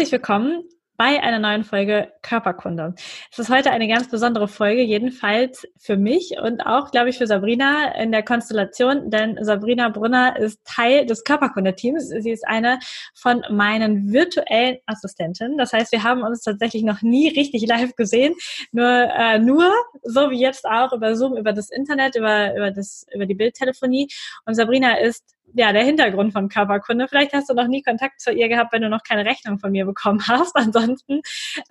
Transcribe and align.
Herzlich 0.00 0.12
willkommen 0.12 0.62
bei 0.96 1.22
einer 1.22 1.38
neuen 1.38 1.62
Folge 1.62 2.10
Körperkunde. 2.22 2.94
Es 3.30 3.38
ist 3.38 3.50
heute 3.50 3.70
eine 3.70 3.86
ganz 3.86 4.08
besondere 4.08 4.48
Folge, 4.48 4.80
jedenfalls 4.80 5.66
für 5.76 5.98
mich 5.98 6.36
und 6.42 6.62
auch, 6.62 6.90
glaube 6.90 7.10
ich, 7.10 7.18
für 7.18 7.26
Sabrina 7.26 7.94
in 8.00 8.10
der 8.10 8.22
Konstellation, 8.22 9.10
denn 9.10 9.36
Sabrina 9.42 9.90
Brunner 9.90 10.38
ist 10.38 10.64
Teil 10.64 11.04
des 11.04 11.22
Körperkunde-Teams. 11.24 12.08
Sie 12.08 12.30
ist 12.30 12.48
eine 12.48 12.78
von 13.14 13.44
meinen 13.50 14.10
virtuellen 14.10 14.78
Assistenten. 14.86 15.58
Das 15.58 15.74
heißt, 15.74 15.92
wir 15.92 16.02
haben 16.02 16.22
uns 16.22 16.40
tatsächlich 16.40 16.82
noch 16.82 17.02
nie 17.02 17.28
richtig 17.28 17.66
live 17.66 17.94
gesehen, 17.94 18.32
nur, 18.72 18.88
äh, 18.88 19.38
nur 19.38 19.70
so 20.02 20.30
wie 20.30 20.40
jetzt 20.40 20.64
auch 20.64 20.94
über 20.94 21.14
Zoom, 21.14 21.36
über 21.36 21.52
das 21.52 21.68
Internet, 21.68 22.16
über, 22.16 22.56
über, 22.56 22.70
das, 22.70 23.04
über 23.12 23.26
die 23.26 23.34
Bildtelefonie. 23.34 24.08
Und 24.46 24.54
Sabrina 24.54 24.94
ist 24.94 25.36
ja, 25.54 25.72
der 25.72 25.84
Hintergrund 25.84 26.32
von 26.32 26.48
Körperkunde. 26.48 27.08
Vielleicht 27.08 27.32
hast 27.32 27.50
du 27.50 27.54
noch 27.54 27.66
nie 27.66 27.82
Kontakt 27.82 28.20
zu 28.20 28.32
ihr 28.32 28.48
gehabt, 28.48 28.72
wenn 28.72 28.82
du 28.82 28.88
noch 28.88 29.02
keine 29.02 29.24
Rechnung 29.24 29.58
von 29.58 29.72
mir 29.72 29.84
bekommen 29.84 30.22
hast. 30.28 30.54
Ansonsten 30.56 31.20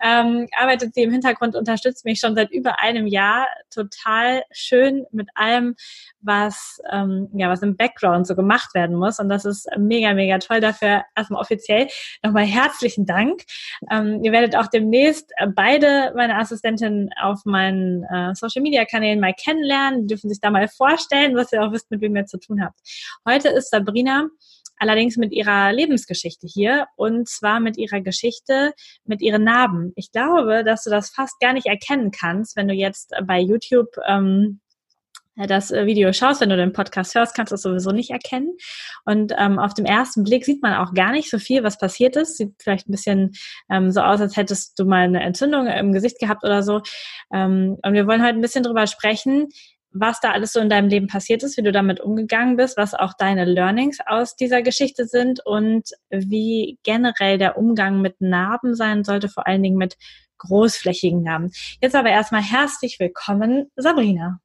ähm, 0.02 0.48
arbeitet 0.58 0.94
sie 0.94 1.02
im 1.02 1.10
Hintergrund, 1.10 1.56
unterstützt 1.56 2.04
mich 2.04 2.20
schon 2.20 2.34
seit 2.34 2.50
über 2.50 2.80
einem 2.80 3.06
Jahr 3.06 3.46
total 3.72 4.42
schön 4.50 5.06
mit 5.12 5.28
allem, 5.34 5.76
was 6.20 6.80
ähm, 6.92 7.28
ja 7.34 7.48
was 7.48 7.62
im 7.62 7.76
Background 7.76 8.26
so 8.26 8.34
gemacht 8.34 8.74
werden 8.74 8.96
muss. 8.96 9.18
Und 9.18 9.28
das 9.28 9.44
ist 9.44 9.68
mega, 9.78 10.12
mega 10.12 10.38
toll. 10.38 10.60
Dafür 10.60 11.04
erstmal 11.16 11.40
offiziell 11.40 11.88
nochmal 12.22 12.44
herzlichen 12.44 13.06
Dank. 13.06 13.42
Ähm, 13.90 14.22
ihr 14.22 14.32
werdet 14.32 14.56
auch 14.56 14.66
demnächst 14.66 15.32
beide 15.54 16.12
meine 16.16 16.36
Assistentinnen 16.36 17.10
auf 17.20 17.44
meinen 17.44 18.04
äh, 18.04 18.34
Social 18.34 18.62
Media 18.62 18.84
Kanälen 18.84 19.20
mal 19.20 19.34
kennenlernen. 19.34 20.02
Die 20.02 20.06
dürfen 20.08 20.28
sich 20.28 20.40
da 20.40 20.50
mal 20.50 20.68
vorstellen, 20.68 21.36
was 21.36 21.52
ihr 21.52 21.62
auch 21.62 21.72
wisst, 21.72 21.90
mit 21.90 22.00
wem 22.00 22.16
ihr 22.16 22.26
zu 22.26 22.38
tun 22.38 22.62
habt. 22.62 22.78
Heute 23.26 23.48
ist 23.48 23.69
Sabrina 23.70 24.28
allerdings 24.80 25.16
mit 25.16 25.32
ihrer 25.32 25.72
Lebensgeschichte 25.72 26.46
hier 26.46 26.86
und 26.96 27.28
zwar 27.28 27.60
mit 27.60 27.76
ihrer 27.76 28.00
Geschichte 28.00 28.72
mit 29.04 29.20
ihren 29.20 29.44
Narben. 29.44 29.92
Ich 29.94 30.10
glaube, 30.10 30.64
dass 30.64 30.84
du 30.84 30.90
das 30.90 31.10
fast 31.10 31.38
gar 31.38 31.52
nicht 31.52 31.66
erkennen 31.66 32.10
kannst, 32.10 32.56
wenn 32.56 32.66
du 32.66 32.74
jetzt 32.74 33.12
bei 33.26 33.38
YouTube 33.38 33.94
ähm, 34.08 34.60
das 35.36 35.70
Video 35.70 36.12
schaust, 36.12 36.40
wenn 36.40 36.50
du 36.50 36.56
den 36.56 36.72
Podcast 36.72 37.14
hörst, 37.14 37.34
kannst 37.34 37.52
du 37.52 37.54
es 37.54 37.62
sowieso 37.62 37.92
nicht 37.92 38.10
erkennen. 38.10 38.56
Und 39.04 39.32
ähm, 39.38 39.58
auf 39.58 39.72
dem 39.74 39.86
ersten 39.86 40.22
Blick 40.24 40.44
sieht 40.44 40.62
man 40.62 40.74
auch 40.74 40.92
gar 40.92 41.12
nicht 41.12 41.30
so 41.30 41.38
viel, 41.38 41.62
was 41.62 41.78
passiert 41.78 42.16
ist. 42.16 42.36
Sieht 42.36 42.54
vielleicht 42.58 42.88
ein 42.88 42.92
bisschen 42.92 43.32
ähm, 43.70 43.90
so 43.90 44.00
aus, 44.00 44.20
als 44.20 44.36
hättest 44.36 44.78
du 44.78 44.84
mal 44.84 45.04
eine 45.04 45.22
Entzündung 45.22 45.66
im 45.66 45.92
Gesicht 45.92 46.18
gehabt 46.18 46.44
oder 46.44 46.62
so. 46.62 46.82
Ähm, 47.32 47.78
und 47.82 47.92
wir 47.94 48.06
wollen 48.06 48.22
heute 48.22 48.34
ein 48.34 48.42
bisschen 48.42 48.64
drüber 48.64 48.86
sprechen, 48.86 49.48
was 49.92 50.20
da 50.20 50.32
alles 50.32 50.52
so 50.52 50.60
in 50.60 50.68
deinem 50.68 50.88
Leben 50.88 51.06
passiert 51.06 51.42
ist, 51.42 51.56
wie 51.56 51.62
du 51.62 51.72
damit 51.72 52.00
umgegangen 52.00 52.56
bist, 52.56 52.76
was 52.76 52.94
auch 52.94 53.14
deine 53.14 53.44
Learnings 53.44 53.98
aus 54.06 54.36
dieser 54.36 54.62
Geschichte 54.62 55.06
sind 55.06 55.44
und 55.44 55.90
wie 56.10 56.78
generell 56.82 57.38
der 57.38 57.58
Umgang 57.58 58.00
mit 58.00 58.20
Narben 58.20 58.74
sein 58.74 59.04
sollte, 59.04 59.28
vor 59.28 59.46
allen 59.46 59.62
Dingen 59.62 59.76
mit 59.76 59.96
großflächigen 60.38 61.22
Narben. 61.22 61.50
Jetzt 61.82 61.94
aber 61.94 62.10
erstmal 62.10 62.42
herzlich 62.42 62.98
willkommen, 62.98 63.70
Sabrina. 63.76 64.40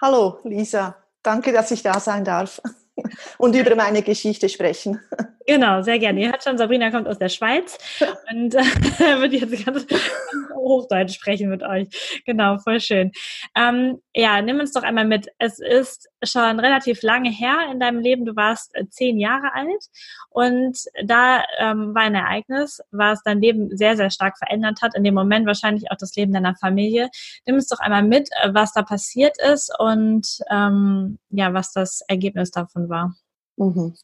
Hallo, 0.00 0.38
Lisa. 0.44 0.96
Danke, 1.22 1.52
dass 1.52 1.70
ich 1.70 1.82
da 1.82 2.00
sein 2.00 2.24
darf 2.24 2.60
und 3.38 3.54
über 3.54 3.74
meine 3.74 4.02
Geschichte 4.02 4.48
sprechen. 4.48 5.00
Genau, 5.46 5.82
sehr 5.82 5.98
gerne. 5.98 6.20
Ihr 6.20 6.30
hört 6.30 6.44
schon, 6.44 6.56
Sabrina 6.56 6.92
kommt 6.92 7.08
aus 7.08 7.18
der 7.18 7.28
Schweiz 7.28 7.76
und 8.30 8.54
äh, 8.54 9.20
wird 9.20 9.32
jetzt 9.32 9.64
ganz, 9.64 9.86
ganz 9.86 10.12
Hochdeutsch 10.54 11.14
sprechen 11.14 11.50
mit 11.50 11.62
euch. 11.62 12.22
Genau, 12.24 12.58
voll 12.58 12.80
schön. 12.80 13.10
Ähm, 13.56 14.00
ja, 14.14 14.40
nimm 14.40 14.60
uns 14.60 14.72
doch 14.72 14.84
einmal 14.84 15.04
mit. 15.04 15.26
Es 15.38 15.58
ist 15.58 16.08
schon 16.22 16.60
relativ 16.60 17.02
lange 17.02 17.30
her 17.30 17.68
in 17.72 17.80
deinem 17.80 17.98
Leben. 17.98 18.24
Du 18.24 18.36
warst 18.36 18.70
äh, 18.74 18.86
zehn 18.88 19.18
Jahre 19.18 19.52
alt 19.54 19.84
und 20.30 20.78
da 21.04 21.42
ähm, 21.58 21.94
war 21.94 22.02
ein 22.02 22.14
Ereignis, 22.14 22.80
was 22.90 23.22
dein 23.24 23.40
Leben 23.40 23.76
sehr, 23.76 23.96
sehr 23.96 24.10
stark 24.10 24.38
verändert 24.38 24.80
hat. 24.80 24.94
In 24.94 25.04
dem 25.04 25.14
Moment 25.14 25.46
wahrscheinlich 25.46 25.90
auch 25.90 25.96
das 25.96 26.14
Leben 26.14 26.32
deiner 26.32 26.54
Familie. 26.54 27.10
Nimm 27.46 27.56
uns 27.56 27.68
doch 27.68 27.80
einmal 27.80 28.04
mit, 28.04 28.28
äh, 28.42 28.54
was 28.54 28.72
da 28.72 28.82
passiert 28.82 29.36
ist 29.52 29.72
und 29.78 30.38
ähm, 30.50 31.18
ja, 31.30 31.52
was 31.52 31.72
das 31.72 32.02
Ergebnis 32.06 32.50
davon 32.50 32.88
war. 32.88 32.91
Mhm. 33.56 33.94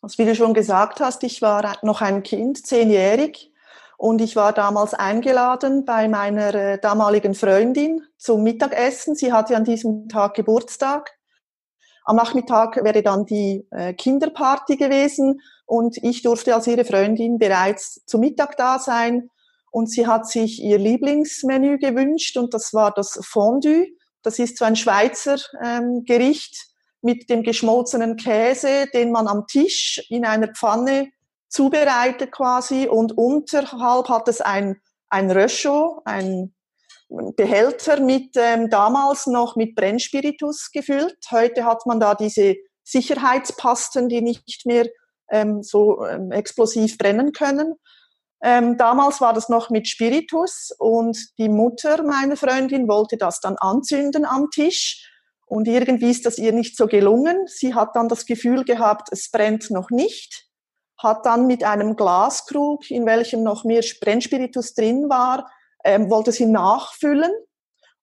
Also 0.00 0.18
wie 0.18 0.26
du 0.26 0.34
schon 0.34 0.54
gesagt 0.54 1.00
hast, 1.00 1.22
ich 1.24 1.40
war 1.42 1.76
noch 1.82 2.02
ein 2.02 2.22
Kind, 2.22 2.66
zehnjährig, 2.66 3.52
und 3.96 4.20
ich 4.20 4.36
war 4.36 4.52
damals 4.52 4.92
eingeladen 4.92 5.84
bei 5.84 6.08
meiner 6.08 6.54
äh, 6.54 6.78
damaligen 6.78 7.34
Freundin 7.34 8.02
zum 8.18 8.42
Mittagessen. 8.42 9.14
Sie 9.14 9.32
hatte 9.32 9.56
an 9.56 9.64
diesem 9.64 10.08
Tag 10.08 10.34
Geburtstag. 10.34 11.12
Am 12.04 12.16
Nachmittag 12.16 12.82
wäre 12.84 13.02
dann 13.02 13.24
die 13.24 13.66
äh, 13.70 13.94
Kinderparty 13.94 14.76
gewesen 14.76 15.40
und 15.64 15.96
ich 16.02 16.22
durfte 16.22 16.54
als 16.54 16.66
ihre 16.66 16.84
Freundin 16.84 17.38
bereits 17.38 18.04
zum 18.04 18.20
Mittag 18.20 18.56
da 18.56 18.78
sein. 18.78 19.30
Und 19.70 19.90
sie 19.90 20.06
hat 20.06 20.28
sich 20.28 20.62
ihr 20.62 20.78
Lieblingsmenü 20.78 21.78
gewünscht 21.78 22.36
und 22.36 22.52
das 22.52 22.74
war 22.74 22.92
das 22.92 23.18
Fondue. 23.22 23.86
Das 24.22 24.38
ist 24.38 24.58
so 24.58 24.64
ein 24.64 24.76
Schweizer 24.76 25.36
ähm, 25.64 26.04
Gericht 26.04 26.73
mit 27.04 27.28
dem 27.28 27.42
geschmolzenen 27.42 28.16
Käse, 28.16 28.86
den 28.92 29.12
man 29.12 29.28
am 29.28 29.46
Tisch 29.46 30.04
in 30.08 30.24
einer 30.24 30.48
Pfanne 30.48 31.10
zubereitet 31.48 32.32
quasi 32.32 32.88
und 32.88 33.16
unterhalb 33.16 34.08
hat 34.08 34.26
es 34.26 34.40
ein, 34.40 34.80
ein 35.08 35.30
Röschel, 35.30 35.98
ein 36.04 36.54
Behälter 37.36 38.00
mit 38.00 38.30
ähm, 38.36 38.70
damals 38.70 39.26
noch 39.26 39.54
mit 39.54 39.76
Brennspiritus 39.76 40.70
gefüllt. 40.72 41.18
Heute 41.30 41.64
hat 41.64 41.86
man 41.86 42.00
da 42.00 42.14
diese 42.14 42.56
Sicherheitspasten, 42.82 44.08
die 44.08 44.20
nicht 44.20 44.66
mehr 44.66 44.86
ähm, 45.30 45.62
so 45.62 46.04
ähm, 46.06 46.32
explosiv 46.32 46.98
brennen 46.98 47.32
können. 47.32 47.74
Ähm, 48.42 48.76
damals 48.78 49.20
war 49.20 49.32
das 49.32 49.48
noch 49.48 49.70
mit 49.70 49.88
Spiritus 49.88 50.70
und 50.78 51.16
die 51.38 51.48
Mutter 51.48 52.02
meiner 52.02 52.36
Freundin 52.36 52.88
wollte 52.88 53.16
das 53.16 53.40
dann 53.40 53.56
anzünden 53.56 54.24
am 54.24 54.50
Tisch 54.50 55.10
und 55.54 55.68
irgendwie 55.68 56.10
ist 56.10 56.26
das 56.26 56.36
ihr 56.38 56.52
nicht 56.52 56.76
so 56.76 56.88
gelungen. 56.88 57.46
Sie 57.46 57.74
hat 57.74 57.94
dann 57.94 58.08
das 58.08 58.26
Gefühl 58.26 58.64
gehabt, 58.64 59.10
es 59.12 59.30
brennt 59.30 59.70
noch 59.70 59.88
nicht, 59.90 60.48
hat 60.98 61.24
dann 61.26 61.46
mit 61.46 61.62
einem 61.62 61.94
Glaskrug, 61.94 62.90
in 62.90 63.06
welchem 63.06 63.44
noch 63.44 63.62
mehr 63.62 63.84
Brennspiritus 64.00 64.74
drin 64.74 65.08
war, 65.08 65.48
ähm, 65.84 66.10
wollte 66.10 66.32
sie 66.32 66.46
nachfüllen. 66.46 67.30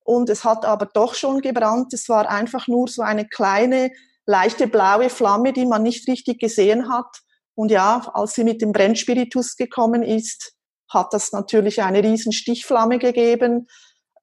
Und 0.05 0.29
es 0.29 0.45
hat 0.45 0.63
aber 0.63 0.85
doch 0.85 1.13
schon 1.13 1.41
gebrannt. 1.41 1.93
Es 1.93 2.07
war 2.07 2.29
einfach 2.29 2.69
nur 2.69 2.87
so 2.87 3.01
eine 3.01 3.27
kleine, 3.27 3.91
leichte 4.25 4.67
blaue 4.67 5.09
Flamme, 5.09 5.51
die 5.51 5.65
man 5.65 5.83
nicht 5.83 6.07
richtig 6.07 6.39
gesehen 6.39 6.87
hat. 6.89 7.19
Und 7.53 7.69
ja, 7.69 8.09
als 8.13 8.33
sie 8.35 8.45
mit 8.45 8.61
dem 8.61 8.71
Brennspiritus 8.71 9.57
gekommen 9.57 10.03
ist, 10.03 10.53
hat 10.87 11.11
das 11.11 11.33
natürlich 11.33 11.81
eine 11.81 12.01
riesen 12.01 12.31
Stichflamme 12.31 12.97
gegeben. 12.97 13.67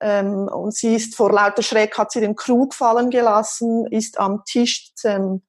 Ähm, 0.00 0.48
und 0.48 0.74
sie 0.74 0.94
ist 0.94 1.16
vor 1.16 1.32
lauter 1.32 1.62
Schreck, 1.62 1.98
hat 1.98 2.12
sie 2.12 2.20
den 2.20 2.36
Krug 2.36 2.74
fallen 2.74 3.10
gelassen, 3.10 3.86
ist 3.90 4.18
am 4.18 4.42
Tisch 4.44 4.92
zer 4.94 5.40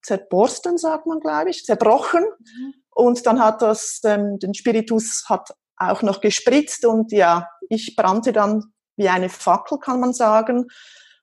zerborsten, 0.00 0.78
sagt 0.78 1.06
man, 1.06 1.20
glaube 1.20 1.50
ich, 1.50 1.64
zerbrochen. 1.64 2.24
Mhm. 2.24 2.74
Und 2.90 3.26
dann 3.26 3.40
hat 3.40 3.60
das, 3.62 4.00
ähm, 4.04 4.38
den 4.38 4.54
Spiritus 4.54 5.24
hat 5.28 5.50
auch 5.76 6.02
noch 6.02 6.20
gespritzt 6.20 6.84
und 6.86 7.12
ja, 7.12 7.48
ich 7.68 7.94
brannte 7.96 8.32
dann 8.32 8.72
wie 8.96 9.08
eine 9.08 9.28
Fackel, 9.28 9.78
kann 9.78 10.00
man 10.00 10.12
sagen. 10.12 10.66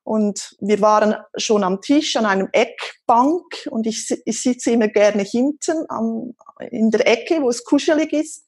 Und 0.04 0.56
wir 0.60 0.82
waren 0.82 1.16
schon 1.36 1.64
am 1.64 1.82
Tisch 1.82 2.16
an 2.16 2.26
einem 2.26 2.48
Eckbank 2.52 3.68
und 3.72 3.88
ich, 3.88 4.16
ich 4.24 4.42
sitze 4.42 4.72
immer 4.72 4.88
gerne 4.88 5.24
hinten 5.24 5.84
am, 5.90 6.36
in 6.70 6.92
der 6.92 7.08
Ecke, 7.08 7.42
wo 7.42 7.50
es 7.50 7.64
kuschelig 7.64 8.14
ist. 8.14 8.46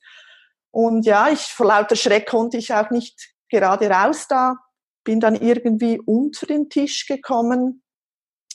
Und 0.70 1.06
ja, 1.06 1.30
ich 1.30 1.42
vor 1.42 1.66
lauter 1.66 1.96
Schreck 1.96 2.30
konnte 2.30 2.58
ich 2.58 2.74
auch 2.74 2.92
nicht 2.92 3.34
gerade 3.50 3.90
raus 3.90 4.28
da, 4.28 4.56
bin 5.04 5.20
dann 5.20 5.36
irgendwie 5.36 6.00
unter 6.06 6.46
den 6.46 6.70
Tisch 6.70 7.08
gekommen 7.08 7.84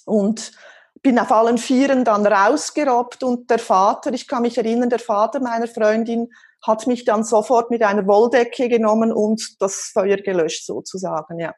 und 0.04 0.52
bin 1.02 1.18
auf 1.18 1.32
allen 1.32 1.58
Vieren 1.58 2.04
dann 2.04 2.26
rausgerobbt 2.26 3.22
und 3.22 3.50
der 3.50 3.58
Vater, 3.58 4.12
ich 4.12 4.28
kann 4.28 4.42
mich 4.42 4.56
erinnern, 4.56 4.90
der 4.90 4.98
Vater 4.98 5.40
meiner 5.40 5.66
Freundin 5.66 6.28
hat 6.64 6.86
mich 6.86 7.04
dann 7.04 7.24
sofort 7.24 7.70
mit 7.70 7.82
einer 7.82 8.06
Wolldecke 8.06 8.68
genommen 8.68 9.12
und 9.12 9.60
das 9.60 9.90
Feuer 9.92 10.18
gelöscht 10.18 10.64
sozusagen, 10.64 11.40
ja. 11.40 11.54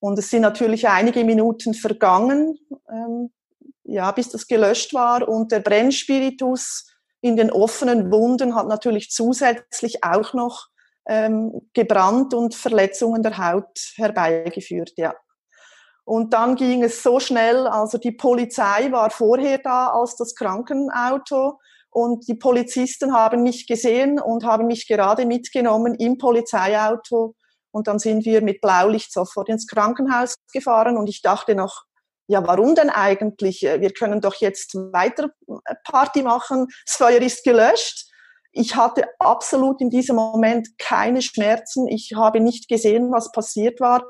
Und 0.00 0.18
es 0.18 0.30
sind 0.30 0.42
natürlich 0.42 0.88
einige 0.88 1.24
Minuten 1.24 1.74
vergangen, 1.74 2.58
ähm, 2.90 3.32
ja, 3.84 4.10
bis 4.10 4.30
das 4.30 4.46
gelöscht 4.46 4.92
war 4.92 5.28
und 5.28 5.52
der 5.52 5.60
Brennspiritus 5.60 6.88
in 7.20 7.36
den 7.36 7.50
offenen 7.50 8.10
Wunden 8.10 8.54
hat 8.54 8.66
natürlich 8.66 9.10
zusätzlich 9.10 10.02
auch 10.02 10.34
noch 10.34 10.66
ähm, 11.06 11.68
gebrannt 11.72 12.34
und 12.34 12.54
Verletzungen 12.54 13.22
der 13.22 13.38
Haut 13.38 13.78
herbeigeführt, 13.96 14.92
ja. 14.96 15.14
Und 16.04 16.32
dann 16.32 16.56
ging 16.56 16.82
es 16.82 17.02
so 17.02 17.20
schnell, 17.20 17.66
also 17.66 17.96
die 17.96 18.12
Polizei 18.12 18.90
war 18.90 19.10
vorher 19.10 19.58
da 19.58 19.88
als 19.88 20.16
das 20.16 20.34
Krankenauto 20.34 21.60
und 21.90 22.26
die 22.26 22.34
Polizisten 22.34 23.14
haben 23.14 23.42
mich 23.42 23.66
gesehen 23.66 24.18
und 24.20 24.44
haben 24.44 24.66
mich 24.66 24.88
gerade 24.88 25.26
mitgenommen 25.26 25.94
im 25.94 26.18
Polizeiauto 26.18 27.34
und 27.70 27.86
dann 27.86 27.98
sind 27.98 28.24
wir 28.24 28.42
mit 28.42 28.60
Blaulicht 28.60 29.12
sofort 29.12 29.48
ins 29.48 29.66
Krankenhaus 29.66 30.34
gefahren 30.52 30.96
und 30.96 31.08
ich 31.08 31.22
dachte 31.22 31.54
noch, 31.54 31.84
ja, 32.28 32.46
warum 32.46 32.74
denn 32.74 32.88
eigentlich? 32.88 33.62
Wir 33.62 33.92
können 33.92 34.20
doch 34.20 34.36
jetzt 34.36 34.74
weiter 34.74 35.30
Party 35.84 36.22
machen, 36.22 36.66
das 36.86 36.96
Feuer 36.96 37.20
ist 37.20 37.44
gelöscht. 37.44 38.11
Ich 38.52 38.76
hatte 38.76 39.08
absolut 39.18 39.80
in 39.80 39.88
diesem 39.88 40.16
Moment 40.16 40.78
keine 40.78 41.22
Schmerzen. 41.22 41.88
Ich 41.88 42.12
habe 42.14 42.40
nicht 42.40 42.68
gesehen, 42.68 43.10
was 43.10 43.32
passiert 43.32 43.80
war. 43.80 44.04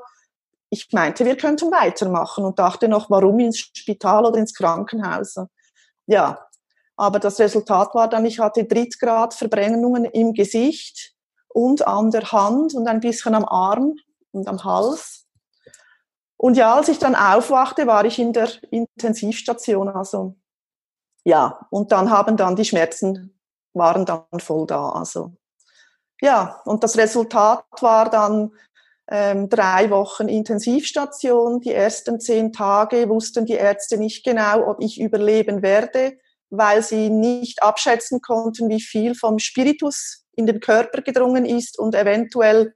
Ich 0.69 0.91
meinte, 0.91 1.25
wir 1.25 1.37
könnten 1.37 1.71
weitermachen 1.71 2.43
und 2.43 2.59
dachte 2.59 2.87
noch, 2.87 3.09
warum 3.09 3.39
ins 3.39 3.59
Spital 3.59 4.25
oder 4.25 4.39
ins 4.39 4.53
Krankenhaus? 4.53 5.35
Ja, 6.07 6.45
aber 6.97 7.19
das 7.19 7.39
Resultat 7.39 7.95
war 7.95 8.09
dann, 8.09 8.25
ich 8.25 8.39
hatte 8.39 8.65
Drittgrad-Verbrennungen 8.65 10.05
im 10.05 10.33
Gesicht 10.33 11.13
und 11.47 11.87
an 11.87 12.11
der 12.11 12.31
Hand 12.31 12.73
und 12.73 12.87
ein 12.87 12.99
bisschen 12.99 13.35
am 13.35 13.45
Arm 13.45 13.95
und 14.31 14.47
am 14.47 14.63
Hals. 14.63 15.25
Und 16.35 16.57
ja, 16.57 16.75
als 16.75 16.89
ich 16.89 16.99
dann 16.99 17.15
aufwachte, 17.15 17.87
war 17.87 18.03
ich 18.03 18.19
in 18.19 18.33
der 18.33 18.49
Intensivstation. 18.69 19.87
Also 19.87 20.35
ja, 21.23 21.65
und 21.69 21.91
dann 21.91 22.09
haben 22.09 22.35
dann 22.35 22.55
die 22.55 22.65
Schmerzen 22.65 23.32
waren 23.73 24.05
dann 24.05 24.39
voll 24.39 24.67
da. 24.67 24.89
Also 24.89 25.33
ja, 26.21 26.61
und 26.65 26.83
das 26.83 26.97
Resultat 26.97 27.65
war 27.81 28.09
dann 28.09 28.51
ähm, 29.09 29.49
drei 29.49 29.89
Wochen 29.89 30.27
Intensivstation. 30.27 31.59
Die 31.59 31.73
ersten 31.73 32.19
zehn 32.19 32.53
Tage 32.53 33.09
wussten 33.09 33.45
die 33.45 33.53
Ärzte 33.53 33.97
nicht 33.97 34.23
genau, 34.23 34.67
ob 34.67 34.81
ich 34.81 35.01
überleben 35.01 35.61
werde, 35.61 36.17
weil 36.49 36.81
sie 36.81 37.09
nicht 37.09 37.61
abschätzen 37.61 38.21
konnten, 38.21 38.69
wie 38.69 38.81
viel 38.81 39.15
vom 39.15 39.39
Spiritus 39.39 40.23
in 40.35 40.45
den 40.45 40.59
Körper 40.59 41.01
gedrungen 41.01 41.45
ist 41.45 41.77
und 41.77 41.95
eventuell 41.95 42.73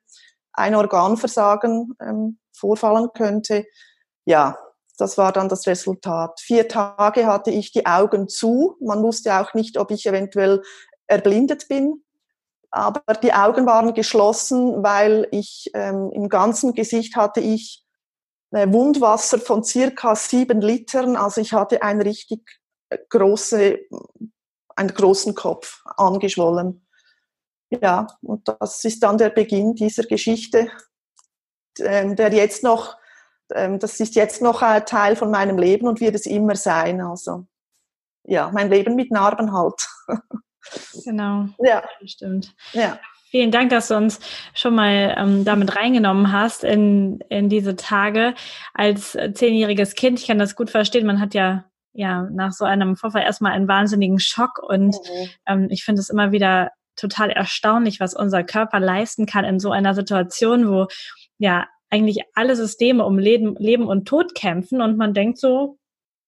ein 0.53 0.75
Organversagen 0.75 1.95
ähm, 2.01 2.39
vorfallen 2.51 3.09
könnte. 3.13 3.65
Ja, 4.25 4.57
das 4.97 5.17
war 5.17 5.31
dann 5.31 5.47
das 5.47 5.67
Resultat. 5.67 6.39
Vier 6.41 6.67
Tage 6.67 7.27
hatte 7.27 7.51
ich 7.51 7.71
die 7.71 7.85
Augen 7.85 8.27
zu. 8.27 8.75
Man 8.81 9.03
wusste 9.03 9.39
auch 9.39 9.53
nicht, 9.53 9.77
ob 9.77 9.91
ich 9.91 10.05
eventuell 10.07 10.63
erblindet 11.07 11.67
bin. 11.67 12.03
Aber 12.69 13.13
die 13.15 13.33
Augen 13.33 13.65
waren 13.65 13.93
geschlossen, 13.93 14.83
weil 14.83 15.27
ich 15.31 15.71
ähm, 15.73 16.11
im 16.13 16.29
ganzen 16.29 16.73
Gesicht 16.73 17.15
hatte 17.15 17.39
ich 17.39 17.85
äh, 18.51 18.71
Wundwasser 18.71 19.39
von 19.39 19.63
circa 19.63 20.15
sieben 20.15 20.61
Litern. 20.61 21.15
Also 21.15 21.41
ich 21.41 21.53
hatte 21.53 21.81
ein 21.81 22.01
richtig 22.01 22.41
äh, 22.89 22.97
große, 23.09 23.79
einen 24.75 24.93
großen 24.93 25.33
Kopf 25.33 25.81
angeschwollen. 25.97 26.85
Ja, 27.69 28.07
und 28.21 28.47
das 28.47 28.83
ist 28.85 29.03
dann 29.03 29.17
der 29.17 29.29
Beginn 29.29 29.75
dieser 29.75 30.03
Geschichte, 30.03 30.71
ähm, 31.79 32.15
der 32.15 32.33
jetzt 32.33 32.63
noch, 32.63 32.97
ähm, 33.53 33.79
das 33.79 33.99
ist 33.99 34.15
jetzt 34.15 34.41
noch 34.41 34.61
ein 34.61 34.85
Teil 34.85 35.15
von 35.15 35.31
meinem 35.31 35.57
Leben 35.57 35.87
und 35.87 35.99
wird 35.99 36.15
es 36.15 36.25
immer 36.25 36.55
sein. 36.55 37.01
Also 37.01 37.45
ja, 38.23 38.49
mein 38.53 38.69
Leben 38.69 38.95
mit 38.95 39.11
Narben 39.11 39.53
halt. 39.53 39.87
Genau. 41.05 41.47
Ja. 41.59 41.83
Stimmt. 42.05 42.53
Ja. 42.73 42.99
Vielen 43.29 43.51
Dank, 43.51 43.71
dass 43.71 43.89
du 43.89 43.95
uns 43.95 44.19
schon 44.53 44.75
mal 44.75 45.15
ähm, 45.17 45.43
damit 45.43 45.75
reingenommen 45.75 46.31
hast 46.31 46.63
in, 46.63 47.19
in 47.29 47.49
diese 47.49 47.75
Tage 47.75 48.33
als 48.73 49.15
äh, 49.15 49.33
zehnjähriges 49.33 49.95
Kind. 49.95 50.19
Ich 50.19 50.27
kann 50.27 50.39
das 50.39 50.55
gut 50.55 50.69
verstehen. 50.69 51.05
Man 51.05 51.19
hat 51.19 51.33
ja 51.33 51.65
ja 51.97 52.27
nach 52.31 52.51
so 52.51 52.63
einem 52.63 52.95
Vorfall 52.95 53.23
erstmal 53.23 53.53
einen 53.53 53.67
wahnsinnigen 53.67 54.19
Schock 54.19 54.59
und 54.61 54.95
mhm. 54.95 55.29
ähm, 55.47 55.67
ich 55.71 55.83
finde 55.83 55.99
es 55.99 56.09
immer 56.09 56.31
wieder 56.31 56.71
total 56.95 57.31
erstaunlich, 57.31 57.99
was 57.99 58.13
unser 58.13 58.43
Körper 58.43 58.79
leisten 58.79 59.25
kann 59.25 59.45
in 59.45 59.59
so 59.59 59.71
einer 59.71 59.93
Situation, 59.93 60.69
wo 60.69 60.87
ja 61.37 61.67
eigentlich 61.89 62.21
alle 62.33 62.55
Systeme 62.55 63.05
um 63.05 63.17
Leben, 63.17 63.55
Leben 63.57 63.87
und 63.87 64.07
Tod 64.07 64.35
kämpfen 64.35 64.81
und 64.81 64.97
man 64.97 65.13
denkt 65.13 65.39
so, 65.39 65.77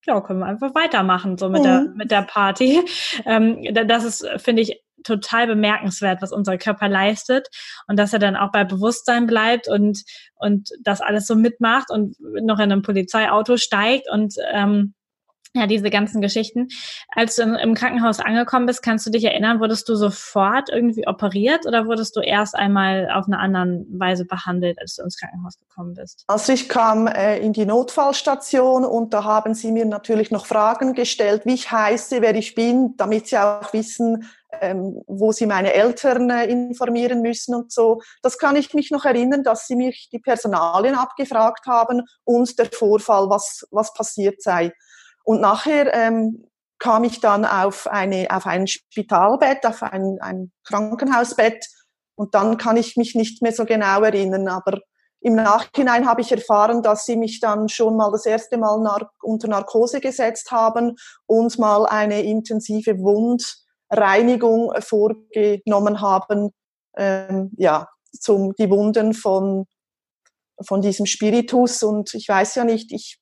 ja, 0.06 0.20
können 0.20 0.40
wir 0.40 0.46
einfach 0.46 0.74
weitermachen, 0.74 1.36
so 1.36 1.48
mit, 1.48 1.60
mhm. 1.60 1.64
der, 1.64 1.80
mit 1.94 2.10
der 2.10 2.22
Party. 2.22 2.82
Ähm, 3.26 3.58
das 3.86 4.04
ist, 4.04 4.26
finde 4.38 4.62
ich, 4.62 4.82
total 5.04 5.46
bemerkenswert, 5.46 6.22
was 6.22 6.32
unser 6.32 6.58
Körper 6.58 6.88
leistet 6.88 7.48
und 7.86 7.98
dass 7.98 8.12
er 8.12 8.18
dann 8.18 8.36
auch 8.36 8.52
bei 8.52 8.64
Bewusstsein 8.64 9.26
bleibt 9.26 9.68
und, 9.68 10.02
und 10.36 10.70
das 10.82 11.00
alles 11.00 11.26
so 11.26 11.34
mitmacht 11.34 11.90
und 11.90 12.16
noch 12.20 12.58
in 12.58 12.72
einem 12.72 12.82
Polizeiauto 12.82 13.56
steigt 13.56 14.10
und 14.10 14.34
ähm, 14.52 14.94
ja, 15.54 15.66
diese 15.66 15.90
ganzen 15.90 16.20
Geschichten. 16.20 16.68
Als 17.08 17.36
du 17.36 17.42
im 17.42 17.74
Krankenhaus 17.74 18.20
angekommen 18.20 18.66
bist, 18.66 18.82
kannst 18.82 19.06
du 19.06 19.10
dich 19.10 19.24
erinnern, 19.24 19.58
wurdest 19.58 19.88
du 19.88 19.96
sofort 19.96 20.68
irgendwie 20.70 21.08
operiert 21.08 21.66
oder 21.66 21.86
wurdest 21.86 22.14
du 22.14 22.20
erst 22.20 22.54
einmal 22.54 23.10
auf 23.12 23.26
eine 23.26 23.38
andere 23.38 23.84
Weise 23.90 24.24
behandelt, 24.24 24.78
als 24.80 24.94
du 24.94 25.02
ins 25.02 25.18
Krankenhaus 25.18 25.58
gekommen 25.58 25.94
bist? 25.94 26.24
Also 26.28 26.52
ich 26.52 26.68
kam 26.68 27.08
äh, 27.08 27.38
in 27.38 27.52
die 27.52 27.66
Notfallstation 27.66 28.84
und 28.84 29.12
da 29.12 29.24
haben 29.24 29.54
sie 29.54 29.72
mir 29.72 29.86
natürlich 29.86 30.30
noch 30.30 30.46
Fragen 30.46 30.94
gestellt, 30.94 31.42
wie 31.44 31.54
ich 31.54 31.72
heiße, 31.72 32.22
wer 32.22 32.36
ich 32.36 32.54
bin, 32.54 32.94
damit 32.96 33.26
sie 33.26 33.38
auch 33.38 33.72
wissen, 33.72 34.30
ähm, 34.60 35.02
wo 35.08 35.32
sie 35.32 35.46
meine 35.46 35.72
Eltern 35.72 36.30
äh, 36.30 36.46
informieren 36.46 37.22
müssen 37.22 37.56
und 37.56 37.72
so. 37.72 38.00
Das 38.22 38.38
kann 38.38 38.54
ich 38.54 38.72
mich 38.72 38.92
noch 38.92 39.04
erinnern, 39.04 39.42
dass 39.42 39.66
sie 39.66 39.74
mich 39.74 40.08
die 40.12 40.20
Personalien 40.20 40.94
abgefragt 40.94 41.66
haben 41.66 42.02
und 42.22 42.56
der 42.56 42.66
Vorfall, 42.66 43.28
was, 43.28 43.66
was 43.72 43.92
passiert 43.94 44.42
sei. 44.42 44.72
Und 45.30 45.40
nachher 45.40 45.94
ähm, 45.94 46.44
kam 46.80 47.04
ich 47.04 47.20
dann 47.20 47.44
auf, 47.44 47.86
eine, 47.86 48.26
auf 48.30 48.46
ein 48.46 48.66
Spitalbett, 48.66 49.64
auf 49.64 49.80
ein, 49.84 50.18
ein 50.20 50.50
Krankenhausbett. 50.64 51.68
Und 52.16 52.34
dann 52.34 52.56
kann 52.56 52.76
ich 52.76 52.96
mich 52.96 53.14
nicht 53.14 53.40
mehr 53.40 53.52
so 53.52 53.64
genau 53.64 54.02
erinnern. 54.02 54.48
Aber 54.48 54.80
im 55.20 55.36
Nachhinein 55.36 56.08
habe 56.08 56.22
ich 56.22 56.32
erfahren, 56.32 56.82
dass 56.82 57.06
sie 57.06 57.14
mich 57.14 57.38
dann 57.38 57.68
schon 57.68 57.96
mal 57.96 58.10
das 58.10 58.26
erste 58.26 58.58
Mal 58.58 58.80
nar 58.80 59.12
unter 59.22 59.46
Narkose 59.46 60.00
gesetzt 60.00 60.50
haben 60.50 60.96
und 61.26 61.60
mal 61.60 61.86
eine 61.86 62.22
intensive 62.22 62.98
Wundreinigung 62.98 64.72
vorgenommen 64.80 66.00
haben, 66.00 66.50
ähm, 66.96 67.52
ja, 67.56 67.86
zum 68.18 68.52
die 68.56 68.68
Wunden 68.68 69.14
von 69.14 69.66
von 70.66 70.82
diesem 70.82 71.06
Spiritus. 71.06 71.84
Und 71.84 72.14
ich 72.14 72.28
weiß 72.28 72.56
ja 72.56 72.64
nicht, 72.64 72.90
ich 72.90 73.20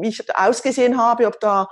ich 0.00 0.22
ausgesehen 0.36 0.98
habe, 0.98 1.26
ob 1.26 1.40
da 1.40 1.68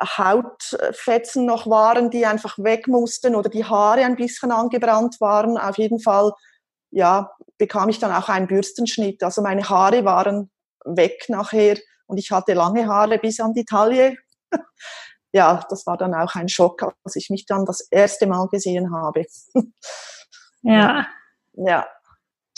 Hautfetzen 0.00 1.44
noch 1.44 1.66
waren, 1.66 2.10
die 2.10 2.26
einfach 2.26 2.56
weg 2.58 2.86
mussten 2.86 3.34
oder 3.34 3.48
die 3.48 3.64
Haare 3.64 4.04
ein 4.04 4.16
bisschen 4.16 4.52
angebrannt 4.52 5.20
waren. 5.20 5.58
Auf 5.58 5.78
jeden 5.78 6.00
Fall, 6.00 6.32
ja, 6.90 7.32
bekam 7.56 7.88
ich 7.88 7.98
dann 7.98 8.12
auch 8.12 8.28
einen 8.28 8.46
Bürstenschnitt. 8.46 9.22
Also 9.22 9.42
meine 9.42 9.68
Haare 9.68 10.04
waren 10.04 10.50
weg 10.84 11.24
nachher 11.28 11.76
und 12.06 12.18
ich 12.18 12.30
hatte 12.30 12.54
lange 12.54 12.86
Haare 12.86 13.18
bis 13.18 13.40
an 13.40 13.54
die 13.54 13.64
Taille. 13.64 14.16
ja, 15.32 15.64
das 15.68 15.84
war 15.86 15.96
dann 15.96 16.14
auch 16.14 16.34
ein 16.34 16.48
Schock, 16.48 16.82
als 17.04 17.16
ich 17.16 17.28
mich 17.30 17.46
dann 17.46 17.64
das 17.64 17.80
erste 17.90 18.26
Mal 18.26 18.46
gesehen 18.48 18.94
habe. 18.94 19.26
ja. 20.62 21.06
Ja. 21.54 21.88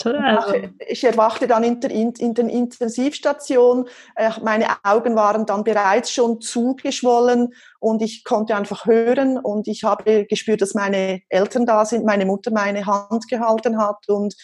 Also. 0.05 0.55
Ich 0.87 1.03
erwachte 1.03 1.47
dann 1.47 1.63
in 1.63 1.79
der, 1.79 1.91
in 1.91 2.33
der 2.33 2.47
Intensivstation. 2.47 3.87
Äh, 4.15 4.31
meine 4.43 4.67
Augen 4.83 5.15
waren 5.15 5.45
dann 5.45 5.63
bereits 5.63 6.11
schon 6.11 6.41
zugeschwollen 6.41 7.53
und 7.79 8.01
ich 8.01 8.23
konnte 8.23 8.55
einfach 8.55 8.85
hören 8.85 9.37
und 9.37 9.67
ich 9.67 9.83
habe 9.83 10.25
gespürt, 10.25 10.61
dass 10.61 10.73
meine 10.73 11.21
Eltern 11.29 11.65
da 11.65 11.85
sind, 11.85 12.05
meine 12.05 12.25
Mutter 12.25 12.51
meine 12.51 12.85
Hand 12.85 13.27
gehalten 13.27 13.77
hat 13.77 14.07
und 14.07 14.35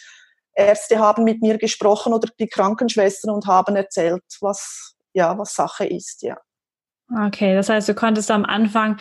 Ärzte 0.54 0.98
haben 0.98 1.24
mit 1.24 1.40
mir 1.40 1.56
gesprochen 1.56 2.12
oder 2.12 2.28
die 2.38 2.48
Krankenschwestern 2.48 3.30
und 3.30 3.46
haben 3.46 3.76
erzählt, 3.76 4.24
was, 4.40 4.96
ja, 5.12 5.38
was 5.38 5.54
Sache 5.54 5.86
ist, 5.86 6.22
ja. 6.22 6.36
Okay, 7.10 7.54
das 7.54 7.68
heißt, 7.68 7.88
du 7.88 7.94
konntest 7.94 8.30
am 8.30 8.44
Anfang 8.44 8.98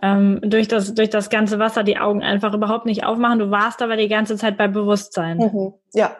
ähm, 0.00 0.40
durch, 0.42 0.68
das, 0.68 0.94
durch 0.94 1.10
das 1.10 1.28
ganze 1.28 1.58
Wasser 1.58 1.82
die 1.82 1.98
Augen 1.98 2.22
einfach 2.22 2.54
überhaupt 2.54 2.86
nicht 2.86 3.04
aufmachen. 3.04 3.40
Du 3.40 3.50
warst 3.50 3.82
aber 3.82 3.96
die 3.96 4.08
ganze 4.08 4.36
Zeit 4.36 4.56
bei 4.56 4.68
Bewusstsein. 4.68 5.38
Mhm. 5.38 5.74
Ja. 5.92 6.16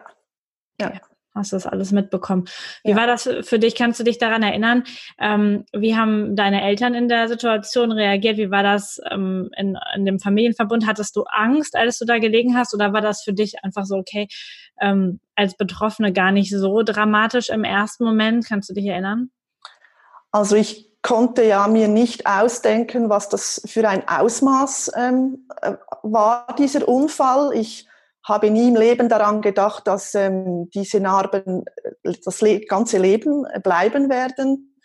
ja. 0.79 0.87
Okay. 0.87 0.99
Hast 1.35 1.51
du 1.51 1.55
das 1.55 1.67
alles 1.67 1.91
mitbekommen? 1.91 2.45
Wie 2.83 2.91
ja. 2.91 2.97
war 2.97 3.07
das 3.07 3.29
für 3.41 3.59
dich? 3.59 3.75
Kannst 3.75 3.99
du 3.99 4.03
dich 4.03 4.17
daran 4.17 4.43
erinnern? 4.43 4.83
Ähm, 5.19 5.63
wie 5.71 5.95
haben 5.95 6.35
deine 6.35 6.63
Eltern 6.63 6.95
in 6.95 7.07
der 7.07 7.27
Situation 7.29 7.91
reagiert? 7.91 8.37
Wie 8.37 8.51
war 8.51 8.63
das 8.63 8.99
ähm, 9.09 9.49
in, 9.55 9.77
in 9.95 10.05
dem 10.05 10.19
Familienverbund? 10.19 10.87
Hattest 10.87 11.15
du 11.15 11.23
Angst, 11.23 11.75
als 11.75 11.99
du 11.99 12.05
da 12.05 12.17
gelegen 12.17 12.57
hast? 12.57 12.73
Oder 12.73 12.93
war 12.93 13.01
das 13.01 13.21
für 13.23 13.31
dich 13.31 13.63
einfach 13.63 13.85
so, 13.85 13.95
okay, 13.95 14.27
ähm, 14.81 15.19
als 15.35 15.55
Betroffene 15.55 16.11
gar 16.11 16.31
nicht 16.31 16.51
so 16.51 16.81
dramatisch 16.83 17.49
im 17.49 17.63
ersten 17.63 18.03
Moment? 18.03 18.45
Kannst 18.47 18.69
du 18.69 18.73
dich 18.73 18.87
erinnern? 18.87 19.29
Also 20.31 20.55
ich 20.55 20.88
konnte 21.01 21.43
ja 21.43 21.67
mir 21.67 21.87
nicht 21.87 22.25
ausdenken, 22.25 23.09
was 23.09 23.29
das 23.29 23.61
für 23.65 23.87
ein 23.87 24.07
Ausmaß 24.07 24.91
ähm, 24.97 25.47
äh, 25.61 25.73
war, 26.03 26.55
dieser 26.57 26.87
Unfall. 26.87 27.53
Ich 27.53 27.87
habe 28.23 28.51
nie 28.51 28.67
im 28.67 28.75
Leben 28.75 29.09
daran 29.09 29.41
gedacht, 29.41 29.87
dass 29.87 30.13
ähm, 30.13 30.69
diese 30.73 30.99
Narben 30.99 31.65
äh, 32.03 32.13
das 32.23 32.41
le 32.41 32.59
ganze 32.61 32.97
Leben 32.97 33.45
bleiben 33.63 34.09
werden. 34.09 34.75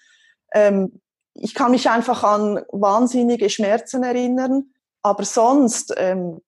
Ähm, 0.53 1.01
ich 1.35 1.55
kann 1.55 1.73
mich 1.73 1.91
einfach 1.91 2.23
an 2.23 2.63
wahnsinnige 2.71 3.51
Schmerzen 3.51 4.05
erinnern, 4.05 4.71
aber 5.03 5.25
sonst 5.25 5.93
ähm, 5.97 6.41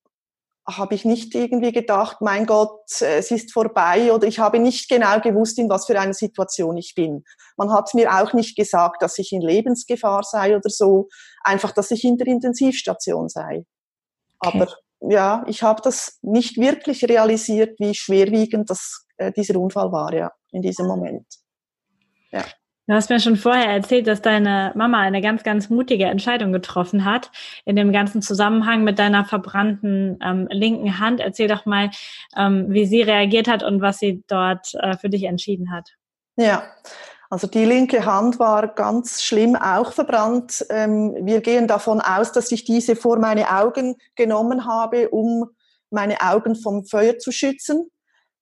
habe 0.69 0.95
ich 0.97 1.05
nicht 1.05 1.35
irgendwie 1.35 1.71
gedacht, 1.71 2.21
mein 2.21 2.45
Gott, 2.45 2.81
es 3.01 3.31
ist 3.31 3.53
vorbei 3.53 4.13
oder 4.13 4.27
ich 4.27 4.41
habe 4.41 4.59
nicht 4.59 4.89
genau 4.89 5.21
gewusst, 5.21 5.59
in 5.59 5.69
was 5.69 5.87
für 5.87 5.99
einer 5.99 6.13
Situation 6.13 6.77
ich 6.77 6.95
bin. 6.97 7.23
Man 7.57 7.73
hat 7.73 7.95
mir 7.95 8.13
auch 8.13 8.33
nicht 8.33 8.57
gesagt, 8.57 9.01
dass 9.01 9.19
ich 9.19 9.33
in 9.33 9.41
Lebensgefahr 9.41 10.25
sei 10.25 10.57
oder 10.57 10.69
so, 10.69 11.09
einfach, 11.45 11.73
dass 11.73 11.93
ich 11.93 12.03
in 12.03 12.17
der 12.17 12.27
Intensivstation 12.27 13.29
sei. 13.29 13.65
Okay. 14.41 14.61
Aber 14.61 14.73
ja, 15.01 15.45
ich 15.47 15.63
habe 15.63 15.81
das 15.83 16.19
nicht 16.23 16.57
wirklich 16.57 17.05
realisiert, 17.05 17.79
wie 17.79 17.95
schwerwiegend 17.95 18.69
das, 18.69 19.07
äh, 19.19 19.33
dieser 19.33 19.61
Unfall 19.61 19.93
war, 19.93 20.13
ja, 20.13 20.33
in 20.51 20.63
diesem 20.63 20.87
Moment. 20.87 21.27
Ja. 22.33 22.45
Du 22.89 22.95
hast 22.95 23.11
mir 23.11 23.19
schon 23.19 23.37
vorher 23.37 23.69
erzählt, 23.69 24.07
dass 24.07 24.23
deine 24.23 24.71
Mama 24.77 25.01
eine 25.01 25.21
ganz, 25.21 25.43
ganz 25.43 25.71
mutige 25.71 26.05
Entscheidung 26.05 26.53
getroffen 26.53 27.05
hat 27.05 27.33
in 27.65 27.75
dem 27.75 27.93
ganzen 27.93 28.23
Zusammenhang 28.23 28.85
mit 28.85 29.01
deiner 29.01 29.25
verbrannten 29.25 30.21
ähm, 30.23 30.47
linken 30.53 31.01
Hand. 31.01 31.19
Erzähl 31.19 31.49
doch 31.49 31.67
mal, 31.67 31.91
ähm, 32.37 32.67
wie 32.69 32.87
sie 32.87 33.03
reagiert 33.03 33.49
hat 33.49 33.65
und 33.65 33.81
was 33.81 33.99
sie 33.99 34.23
dort 34.29 34.73
äh, 34.75 34.97
für 34.97 35.09
dich 35.09 35.25
entschieden 35.25 35.73
hat. 35.73 35.95
Ja, 36.37 36.63
also 37.29 37.49
die 37.49 37.65
linke 37.65 38.07
Hand 38.07 38.39
war 38.39 38.69
ganz 38.69 39.21
schlimm 39.25 39.57
auch 39.57 39.93
verbrannt. 39.93 40.65
Ähm, 40.71 41.17
wir 41.23 41.41
gehen 41.41 41.67
davon 41.67 42.01
aus, 42.01 42.31
dass 42.31 42.53
ich 42.53 42.63
diese 42.63 42.95
vor 42.95 43.19
meine 43.19 43.51
Augen 43.51 43.97
genommen 44.15 44.65
habe, 44.65 45.09
um 45.09 45.51
meine 45.91 46.21
Augen 46.21 46.55
vom 46.55 46.85
Feuer 46.85 47.19
zu 47.19 47.33
schützen 47.33 47.91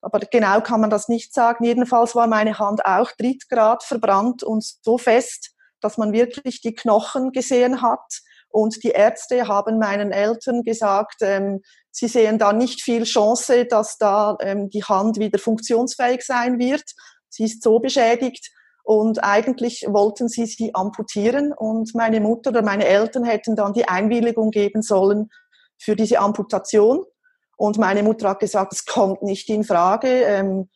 aber 0.04 0.20
genau 0.20 0.60
kann 0.60 0.80
man 0.80 0.90
das 0.90 1.08
nicht 1.08 1.34
sagen. 1.34 1.64
Jedenfalls 1.64 2.14
war 2.14 2.26
meine 2.26 2.58
Hand 2.58 2.84
auch 2.84 3.10
Drittgrad 3.18 3.82
verbrannt 3.82 4.42
und 4.42 4.64
so 4.82 4.98
fest, 4.98 5.52
dass 5.80 5.98
man 5.98 6.12
wirklich 6.12 6.60
die 6.60 6.74
Knochen 6.74 7.32
gesehen 7.32 7.82
hat. 7.82 8.20
Und 8.48 8.84
die 8.84 8.90
Ärzte 8.90 9.48
haben 9.48 9.78
meinen 9.78 10.12
Eltern 10.12 10.62
gesagt, 10.62 11.16
ähm, 11.22 11.60
sie 11.90 12.06
sehen 12.06 12.38
da 12.38 12.52
nicht 12.52 12.82
viel 12.82 13.04
Chance, 13.04 13.64
dass 13.64 13.98
da 13.98 14.36
ähm, 14.40 14.70
die 14.70 14.84
Hand 14.84 15.18
wieder 15.18 15.38
funktionsfähig 15.38 16.22
sein 16.22 16.58
wird. 16.58 16.84
Sie 17.28 17.44
ist 17.44 17.62
so 17.62 17.80
beschädigt. 17.80 18.50
Und 18.84 19.24
eigentlich 19.24 19.86
wollten 19.88 20.28
sie 20.28 20.46
sie 20.46 20.74
amputieren. 20.74 21.52
Und 21.52 21.94
meine 21.94 22.20
Mutter 22.20 22.50
oder 22.50 22.62
meine 22.62 22.84
Eltern 22.84 23.24
hätten 23.24 23.56
dann 23.56 23.72
die 23.72 23.88
Einwilligung 23.88 24.50
geben 24.50 24.82
sollen 24.82 25.30
für 25.78 25.96
diese 25.96 26.20
Amputation. 26.20 27.04
Und 27.64 27.78
meine 27.78 28.02
Mutter 28.02 28.28
hat 28.28 28.40
gesagt, 28.40 28.74
es 28.74 28.84
kommt 28.84 29.22
nicht 29.22 29.48
in 29.48 29.64
Frage. 29.64 30.08
Ähm, 30.08 30.68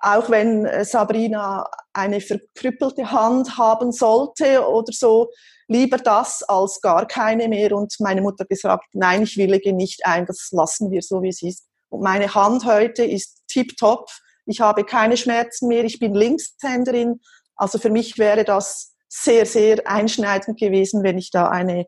auch 0.00 0.30
wenn 0.30 0.64
äh, 0.64 0.84
Sabrina 0.84 1.68
eine 1.92 2.20
verkrüppelte 2.20 3.10
Hand 3.10 3.58
haben 3.58 3.90
sollte 3.90 4.64
oder 4.68 4.92
so, 4.92 5.32
lieber 5.66 5.96
das 5.96 6.44
als 6.44 6.80
gar 6.80 7.08
keine 7.08 7.48
mehr. 7.48 7.72
Und 7.72 7.96
meine 7.98 8.20
Mutter 8.20 8.44
gesagt, 8.44 8.84
nein, 8.92 9.24
ich 9.24 9.36
willige 9.36 9.72
nicht 9.72 10.06
ein, 10.06 10.24
das 10.24 10.50
lassen 10.52 10.92
wir 10.92 11.02
so, 11.02 11.20
wie 11.20 11.30
es 11.30 11.42
ist. 11.42 11.66
Und 11.88 12.02
meine 12.02 12.32
Hand 12.32 12.64
heute 12.64 13.04
ist 13.04 13.42
tiptop. 13.48 14.08
Ich 14.44 14.60
habe 14.60 14.84
keine 14.84 15.16
Schmerzen 15.16 15.66
mehr. 15.66 15.82
Ich 15.82 15.98
bin 15.98 16.14
Linkshänderin. 16.14 17.20
Also 17.56 17.78
für 17.78 17.90
mich 17.90 18.18
wäre 18.18 18.44
das 18.44 18.94
sehr, 19.08 19.46
sehr 19.46 19.84
einschneidend 19.88 20.60
gewesen, 20.60 21.02
wenn 21.02 21.18
ich 21.18 21.32
da 21.32 21.48
eine, 21.48 21.86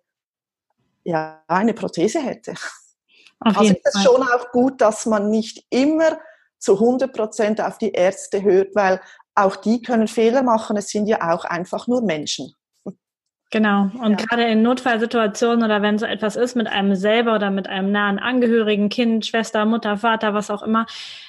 ja, 1.05 1.45
eine 1.47 1.75
Prothese 1.75 2.21
hätte. 2.21 2.55
Auf 3.41 3.59
also 3.59 3.73
ist 3.73 3.81
es 3.85 4.03
schon 4.03 4.23
auch 4.23 4.51
gut, 4.51 4.81
dass 4.81 5.07
man 5.07 5.31
nicht 5.31 5.65
immer 5.71 6.19
zu 6.59 6.75
100 6.75 7.13
Prozent 7.13 7.61
auf 7.61 7.79
die 7.79 7.93
Ärzte 7.93 8.43
hört, 8.43 8.75
weil 8.75 9.01
auch 9.35 9.57
die 9.57 9.81
können 9.81 10.09
Fehler 10.09 10.43
machen. 10.43 10.77
Es 10.77 10.89
sind 10.89 11.07
ja 11.07 11.33
auch 11.33 11.45
einfach 11.45 11.87
nur 11.87 12.03
Menschen. 12.03 12.53
Genau. 13.51 13.91
Und 14.03 14.21
ja. 14.21 14.27
gerade 14.27 14.45
in 14.45 14.61
Notfallsituationen 14.61 15.65
oder 15.65 15.81
wenn 15.81 15.99
so 15.99 16.05
etwas 16.05 16.37
ist 16.37 16.55
mit 16.55 16.67
einem 16.67 16.95
selber 16.95 17.35
oder 17.35 17.51
mit 17.51 17.67
einem 17.67 17.91
nahen 17.91 18.19
Angehörigen, 18.19 18.91
Kind, 18.91 19.25
Schwester, 19.25 19.65
Mutter, 19.65 19.97
Vater, 19.97 20.35
was 20.35 20.51
auch 20.51 20.63
immer, 20.63 20.85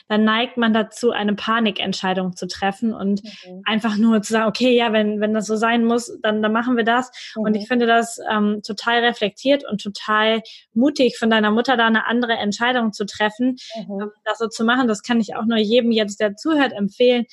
dann 0.09 0.25
neigt 0.25 0.57
man 0.57 0.73
dazu, 0.73 1.11
eine 1.11 1.33
Panikentscheidung 1.33 2.35
zu 2.35 2.47
treffen 2.47 2.93
und 2.93 3.23
mhm. 3.23 3.61
einfach 3.63 3.95
nur 3.95 4.21
zu 4.21 4.33
sagen, 4.33 4.49
okay, 4.49 4.75
ja, 4.75 4.91
wenn, 4.91 5.21
wenn 5.21 5.33
das 5.33 5.45
so 5.45 5.55
sein 5.55 5.85
muss, 5.85 6.11
dann, 6.21 6.41
dann 6.41 6.51
machen 6.51 6.75
wir 6.75 6.83
das. 6.83 7.09
Mhm. 7.37 7.43
Und 7.43 7.55
ich 7.55 7.69
finde 7.69 7.85
das 7.85 8.19
ähm, 8.29 8.61
total 8.67 8.99
reflektiert 8.99 9.63
und 9.69 9.81
total 9.81 10.41
mutig 10.73 11.17
von 11.17 11.29
deiner 11.29 11.51
Mutter, 11.51 11.77
da 11.77 11.87
eine 11.87 12.05
andere 12.05 12.33
Entscheidung 12.33 12.91
zu 12.91 13.05
treffen, 13.05 13.55
mhm. 13.87 14.01
Ähm, 14.01 14.11
das 14.25 14.39
so 14.39 14.49
zu 14.49 14.65
machen. 14.65 14.89
Das 14.89 15.03
kann 15.03 15.21
ich 15.21 15.37
auch 15.37 15.45
nur 15.45 15.57
jedem 15.57 15.91
jetzt, 15.93 16.19
der 16.19 16.35
zuhört, 16.35 16.73
empfehlen. 16.73 17.25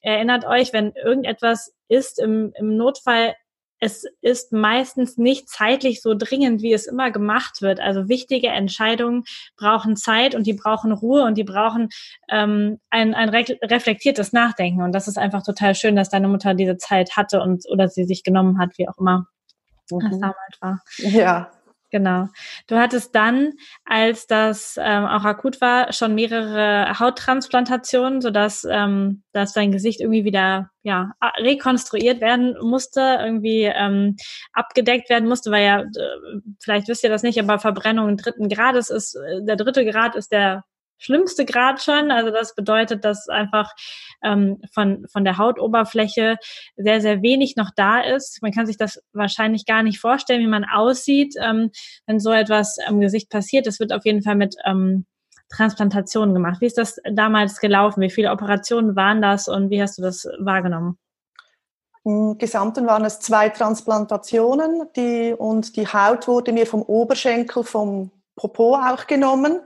Erinnert 0.00 0.46
euch, 0.46 0.72
wenn 0.72 0.92
irgendetwas 0.92 1.74
ist 1.88 2.20
im, 2.20 2.52
im 2.54 2.76
Notfall, 2.76 3.34
es 3.80 4.04
ist 4.20 4.52
meistens 4.52 5.18
nicht 5.18 5.48
zeitlich 5.48 6.02
so 6.02 6.14
dringend, 6.14 6.62
wie 6.62 6.72
es 6.72 6.86
immer 6.86 7.10
gemacht 7.10 7.62
wird. 7.62 7.80
Also 7.80 8.08
wichtige 8.08 8.48
Entscheidungen 8.48 9.24
brauchen 9.56 9.96
Zeit 9.96 10.34
und 10.34 10.46
die 10.46 10.54
brauchen 10.54 10.92
Ruhe 10.92 11.24
und 11.24 11.38
die 11.38 11.44
brauchen 11.44 11.88
ähm, 12.28 12.80
ein, 12.90 13.14
ein 13.14 13.28
reflektiertes 13.28 14.32
Nachdenken. 14.32 14.82
Und 14.82 14.92
das 14.92 15.08
ist 15.08 15.18
einfach 15.18 15.42
total 15.42 15.74
schön, 15.74 15.96
dass 15.96 16.10
deine 16.10 16.28
Mutter 16.28 16.54
diese 16.54 16.76
Zeit 16.76 17.16
hatte 17.16 17.40
und 17.40 17.64
oder 17.68 17.88
sie 17.88 18.04
sich 18.04 18.24
genommen 18.24 18.58
hat, 18.58 18.70
wie 18.76 18.88
auch 18.88 18.98
immer 18.98 19.26
mhm. 19.90 20.10
das 20.10 20.20
damals 20.20 20.60
war. 20.60 20.82
Ja, 20.98 21.50
Genau. 21.90 22.28
Du 22.66 22.76
hattest 22.76 23.14
dann, 23.14 23.52
als 23.84 24.26
das 24.26 24.76
ähm, 24.78 25.06
auch 25.06 25.24
akut 25.24 25.60
war, 25.62 25.92
schon 25.92 26.14
mehrere 26.14 26.98
Hauttransplantationen, 26.98 28.20
sodass 28.20 28.66
ähm, 28.70 29.22
dass 29.32 29.54
dein 29.54 29.72
Gesicht 29.72 30.00
irgendwie 30.00 30.24
wieder 30.24 30.70
ja 30.82 31.12
rekonstruiert 31.38 32.20
werden 32.20 32.56
musste, 32.60 33.18
irgendwie 33.20 33.62
ähm, 33.64 34.16
abgedeckt 34.52 35.08
werden 35.08 35.28
musste, 35.28 35.50
weil 35.50 35.64
ja, 35.64 35.84
vielleicht 36.60 36.88
wisst 36.88 37.04
ihr 37.04 37.10
das 37.10 37.22
nicht, 37.22 37.38
aber 37.40 37.58
Verbrennung 37.58 38.16
dritten 38.18 38.48
Grades 38.50 38.90
ist, 38.90 39.14
äh, 39.14 39.42
der 39.44 39.56
dritte 39.56 39.86
Grad 39.86 40.14
ist 40.14 40.30
der 40.30 40.64
schlimmste 40.98 41.44
Grad 41.44 41.82
schon. 41.82 42.10
Also 42.10 42.30
das 42.30 42.54
bedeutet, 42.54 43.04
dass 43.04 43.28
einfach 43.28 43.72
ähm, 44.22 44.60
von, 44.72 45.06
von 45.10 45.24
der 45.24 45.38
Hautoberfläche 45.38 46.36
sehr, 46.76 47.00
sehr 47.00 47.22
wenig 47.22 47.56
noch 47.56 47.70
da 47.74 48.00
ist. 48.00 48.42
Man 48.42 48.52
kann 48.52 48.66
sich 48.66 48.76
das 48.76 49.02
wahrscheinlich 49.12 49.64
gar 49.64 49.82
nicht 49.82 50.00
vorstellen, 50.00 50.40
wie 50.40 50.48
man 50.48 50.64
aussieht, 50.64 51.34
ähm, 51.40 51.70
wenn 52.06 52.20
so 52.20 52.32
etwas 52.32 52.78
am 52.86 53.00
Gesicht 53.00 53.30
passiert. 53.30 53.66
Das 53.66 53.80
wird 53.80 53.92
auf 53.92 54.04
jeden 54.04 54.22
Fall 54.22 54.36
mit 54.36 54.56
ähm, 54.64 55.06
Transplantationen 55.50 56.34
gemacht. 56.34 56.60
Wie 56.60 56.66
ist 56.66 56.78
das 56.78 57.00
damals 57.10 57.58
gelaufen? 57.60 58.02
Wie 58.02 58.10
viele 58.10 58.32
Operationen 58.32 58.96
waren 58.96 59.22
das 59.22 59.48
und 59.48 59.70
wie 59.70 59.80
hast 59.80 59.98
du 59.98 60.02
das 60.02 60.28
wahrgenommen? 60.38 60.98
Im 62.04 62.38
Gesamten 62.38 62.86
waren 62.86 63.04
es 63.04 63.20
zwei 63.20 63.48
Transplantationen 63.48 64.88
die, 64.96 65.34
und 65.36 65.76
die 65.76 65.86
Haut 65.86 66.28
wurde 66.28 66.52
mir 66.52 66.66
vom 66.66 66.82
Oberschenkel, 66.82 67.64
vom 67.64 68.10
Popo 68.36 68.76
auch 68.76 69.06
genommen. 69.06 69.60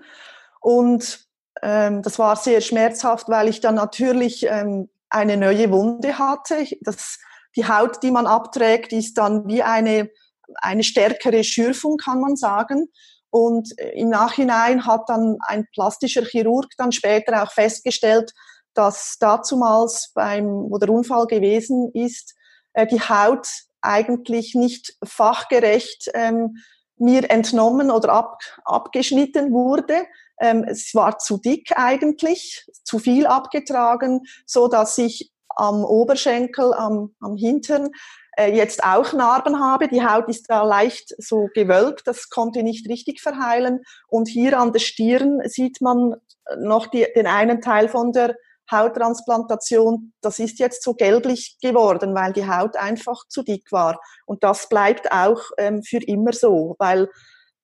Und 0.62 1.26
ähm, 1.60 2.02
das 2.02 2.18
war 2.18 2.36
sehr 2.36 2.60
schmerzhaft, 2.60 3.28
weil 3.28 3.48
ich 3.48 3.60
dann 3.60 3.74
natürlich 3.74 4.46
ähm, 4.48 4.88
eine 5.10 5.36
neue 5.36 5.70
Wunde 5.70 6.18
hatte. 6.18 6.66
Das, 6.80 7.18
die 7.56 7.68
Haut, 7.68 8.02
die 8.02 8.10
man 8.10 8.26
abträgt, 8.26 8.92
ist 8.92 9.18
dann 9.18 9.46
wie 9.46 9.62
eine, 9.62 10.08
eine 10.56 10.84
stärkere 10.84 11.44
Schürfung, 11.44 11.98
kann 11.98 12.20
man 12.20 12.36
sagen. 12.36 12.88
Und 13.30 13.72
im 13.94 14.08
Nachhinein 14.08 14.86
hat 14.86 15.08
dann 15.08 15.38
ein 15.46 15.66
plastischer 15.74 16.22
Chirurg 16.22 16.68
dann 16.78 16.92
später 16.92 17.42
auch 17.42 17.50
festgestellt, 17.50 18.32
dass 18.74 19.16
dazumals 19.18 20.12
beim, 20.14 20.46
wo 20.70 20.78
der 20.78 20.90
Unfall 20.90 21.26
gewesen 21.26 21.90
ist, 21.92 22.34
äh, 22.72 22.86
die 22.86 23.00
Haut 23.00 23.48
eigentlich 23.80 24.54
nicht 24.54 24.96
fachgerecht 25.04 26.10
ähm, 26.14 26.56
mir 26.96 27.30
entnommen 27.30 27.90
oder 27.90 28.12
ab, 28.12 28.38
abgeschnitten 28.64 29.52
wurde, 29.52 30.06
ähm, 30.42 30.64
es 30.68 30.94
war 30.94 31.18
zu 31.18 31.38
dick 31.38 31.72
eigentlich, 31.76 32.66
zu 32.84 32.98
viel 32.98 33.26
abgetragen, 33.26 34.22
so 34.44 34.68
dass 34.68 34.98
ich 34.98 35.32
am 35.48 35.84
Oberschenkel, 35.84 36.74
am, 36.74 37.14
am 37.20 37.36
Hintern 37.36 37.90
äh, 38.36 38.54
jetzt 38.54 38.82
auch 38.82 39.12
Narben 39.12 39.60
habe. 39.60 39.88
Die 39.88 40.04
Haut 40.04 40.28
ist 40.28 40.50
da 40.50 40.64
leicht 40.64 41.14
so 41.18 41.48
gewölbt, 41.54 42.02
das 42.06 42.28
konnte 42.28 42.62
nicht 42.62 42.88
richtig 42.88 43.20
verheilen. 43.20 43.80
Und 44.08 44.28
hier 44.28 44.58
an 44.58 44.72
der 44.72 44.80
Stirn 44.80 45.40
sieht 45.44 45.80
man 45.80 46.16
noch 46.58 46.88
die, 46.88 47.06
den 47.14 47.26
einen 47.26 47.60
Teil 47.60 47.88
von 47.88 48.12
der 48.12 48.34
Hauttransplantation, 48.70 50.12
das 50.22 50.38
ist 50.38 50.58
jetzt 50.58 50.82
so 50.82 50.94
gelblich 50.94 51.58
geworden, 51.60 52.14
weil 52.14 52.32
die 52.32 52.48
Haut 52.48 52.76
einfach 52.76 53.26
zu 53.28 53.42
dick 53.42 53.70
war. 53.70 54.00
Und 54.24 54.42
das 54.42 54.68
bleibt 54.68 55.12
auch 55.12 55.42
ähm, 55.58 55.82
für 55.82 55.98
immer 55.98 56.32
so, 56.32 56.74
weil 56.78 57.08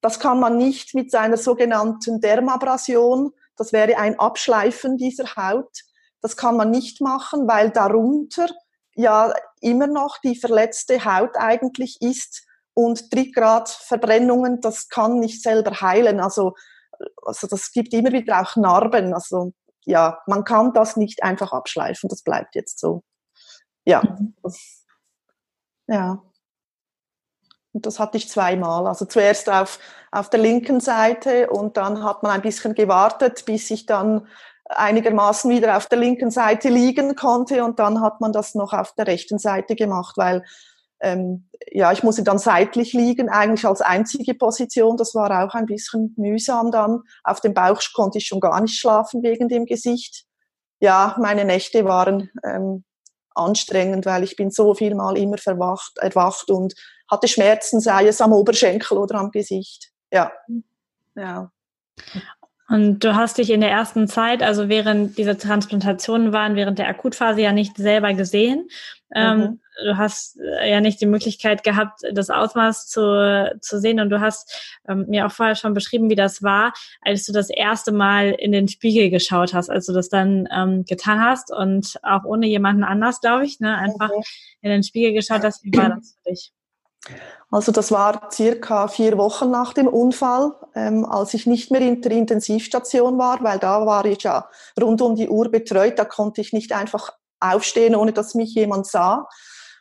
das 0.01 0.21
kann 0.21 0.41
man 0.41 0.57
nicht 0.57 0.95
mit 0.95 1.11
seiner 1.11 1.37
sogenannten 1.37 2.21
Dermabrasion, 2.21 3.33
das 3.57 3.73
wäre 3.73 3.99
ein 3.99 4.19
Abschleifen 4.19 4.97
dieser 4.97 5.37
Haut. 5.37 5.83
Das 6.21 6.37
kann 6.37 6.57
man 6.57 6.71
nicht 6.71 7.01
machen, 7.01 7.47
weil 7.49 7.71
darunter 7.71 8.49
ja 8.95 9.33
immer 9.61 9.87
noch 9.87 10.19
die 10.19 10.37
verletzte 10.37 11.05
Haut 11.05 11.37
eigentlich 11.37 12.01
ist 12.01 12.47
und 12.75 13.11
Trittgradverbrennungen, 13.11 14.61
das 14.61 14.89
kann 14.89 15.19
nicht 15.19 15.43
selber 15.43 15.81
heilen. 15.81 16.21
Also, 16.21 16.55
also 17.25 17.47
das 17.49 17.73
gibt 17.73 17.93
immer 17.93 18.13
wieder 18.13 18.41
auch 18.41 18.57
Narben. 18.57 19.13
Also 19.13 19.53
ja, 19.85 20.21
man 20.27 20.45
kann 20.45 20.73
das 20.73 20.97
nicht 20.97 21.23
einfach 21.23 21.53
abschleifen, 21.53 22.09
das 22.09 22.23
bleibt 22.23 22.55
jetzt 22.55 22.79
so. 22.79 23.03
Ja. 23.85 24.03
Mhm. 24.03 24.35
Ja. 25.89 26.23
Und 27.79 27.87
das 27.87 28.01
hatte 28.01 28.17
ich 28.17 28.29
zweimal. 28.29 28.89
Also 28.89 29.05
zuerst 29.05 29.49
auf, 29.49 29.79
auf 30.11 30.31
der 30.31 30.41
linken 30.41 30.81
Seite 30.81 31.49
und 31.49 31.77
dann 31.77 32.03
hat 32.03 32.25
man 32.25 32.33
ein 32.33 32.43
bisschen 32.43 32.75
gewartet, 32.75 33.45
bis 33.45 33.71
ich 33.71 33.87
dann 33.87 34.27
einigermaßen 34.65 35.49
wieder 35.49 35.77
auf 35.77 35.87
der 35.87 36.01
linken 36.01 36.33
Seite 36.33 36.71
liegen 36.71 37.15
konnte 37.15 37.63
und 37.63 37.79
dann 37.79 38.01
hat 38.01 38.21
man 38.21 38.33
das 38.33 38.57
noch 38.57 38.73
auf 38.73 38.95
der 38.97 39.07
rechten 39.07 39.39
Seite 39.39 39.77
gemacht, 39.77 40.17
weil 40.17 40.45
ähm, 41.01 41.49
ja, 41.71 41.93
ich 41.93 42.03
musste 42.03 42.25
dann 42.25 42.41
seitlich 42.41 42.95
liegen, 42.95 43.29
eigentlich 43.29 43.65
als 43.65 43.81
einzige 43.81 44.35
Position. 44.35 44.97
Das 44.97 45.15
war 45.15 45.45
auch 45.45 45.55
ein 45.55 45.67
bisschen 45.67 46.15
mühsam 46.17 46.73
dann. 46.73 47.03
Auf 47.23 47.41
dem 47.41 47.55
Bauch 47.55 47.81
konnte 47.95 48.19
ich 48.19 48.27
schon 48.27 48.41
gar 48.41 48.61
nicht 48.61 48.77
schlafen 48.77 49.23
wegen 49.23 49.49
dem 49.49 49.67
Gesicht. 49.67 50.25
Ja, 50.81 51.17
meine 51.21 51.45
Nächte 51.45 51.85
waren 51.85 52.29
ähm, 52.45 52.83
anstrengend, 53.37 54.05
weil 54.05 54.25
ich 54.25 54.35
bin 54.35 54.51
so 54.51 54.75
viel 54.75 54.97
mal 54.97 55.17
immer 55.17 55.39
verwacht, 55.39 55.97
erwacht 55.99 56.51
und 56.51 56.75
hatte 57.11 57.29
Schmerzen, 57.29 57.81
sei 57.81 58.07
es 58.07 58.21
am 58.21 58.33
Oberschenkel 58.33 58.99
oder 58.99 59.17
am 59.17 59.31
Gesicht. 59.31 59.91
Ja. 60.13 60.33
ja. 61.17 61.51
Und 62.69 63.03
du 63.03 63.15
hast 63.15 63.39
dich 63.39 63.51
in 63.51 63.63
der 63.63 63.71
ersten 63.71 64.09
Zeit, 64.09 64.43
also 64.43 64.69
während 64.69 65.17
diese 65.17 65.39
Transplantationen 65.39 66.33
waren, 66.35 66.55
während 66.55 66.79
der 66.79 66.89
Akutphase 66.89 67.41
ja 67.41 67.53
nicht 67.53 67.79
selber 67.79 68.13
gesehen. 68.13 68.69
Ähm, 69.15 69.39
mhm. 69.39 69.61
du 69.87 69.97
hast 69.97 70.39
äh, 70.39 70.71
ja 70.71 70.83
nicht 70.83 71.01
die 71.01 71.07
Möglichkeit 71.07 71.65
gehabt, 71.65 72.03
das 72.13 72.29
Ausmaß 72.29 72.89
zu, 72.89 73.57
zu 73.63 73.81
sehen. 73.81 74.01
Und 74.01 74.11
du 74.11 74.21
hast 74.21 74.77
ähm, 74.87 75.07
mir 75.09 75.25
auch 75.25 75.33
vorher 75.33 75.55
schon 75.55 75.73
beschrieben, 75.73 76.11
wie 76.11 76.15
das 76.15 76.43
war, 76.43 76.75
als 77.01 77.25
du 77.25 77.33
das 77.33 77.49
erste 77.49 77.91
Mal 77.91 78.33
in 78.33 78.53
den 78.53 78.69
Spiegel 78.69 79.09
geschaut 79.09 79.55
hast, 79.55 79.71
als 79.71 79.87
du 79.87 79.95
das 79.95 80.11
dann 80.11 80.47
ähm, 80.55 80.85
getan 80.85 81.25
hast 81.25 81.51
und 81.51 81.99
auch 82.03 82.25
ohne 82.25 82.47
jemanden 82.47 82.85
anders, 82.85 83.23
glaube 83.23 83.47
ich, 83.47 83.61
ne, 83.61 83.79
einfach 83.79 84.11
mhm. 84.11 84.23
in 84.61 84.71
den 84.71 84.83
Spiegel 84.83 85.15
geschaut 85.15 85.43
hast. 85.43 85.65
Wie 85.65 85.75
war 85.75 85.89
das 85.89 86.17
für 86.23 86.31
dich? 86.31 86.53
Also 87.51 87.73
das 87.73 87.91
war 87.91 88.29
circa 88.31 88.89
vier 88.89 89.17
Wochen 89.17 89.51
nach 89.51 89.73
dem 89.73 89.89
Unfall, 89.89 90.53
ähm, 90.75 91.07
als 91.07 91.33
ich 91.33 91.47
nicht 91.47 91.71
mehr 91.71 91.81
in 91.81 92.03
der 92.03 92.13
Intensivstation 92.13 93.17
war, 93.19 93.43
weil 93.43 93.59
da 93.59 93.87
war 93.87 94.05
ich 94.05 94.23
ja 94.23 94.49
rund 94.81 95.01
um 95.01 95.15
die 95.15 95.29
Uhr 95.29 95.51
betreut, 95.51 95.99
da 95.99 96.05
konnte 96.05 96.43
ich 96.43 96.53
nicht 96.53 96.73
einfach 96.73 97.11
aufstehen, 97.41 97.95
ohne 97.95 98.13
dass 98.13 98.35
mich 98.35 98.55
jemand 98.55 98.87
sah. 98.87 99.27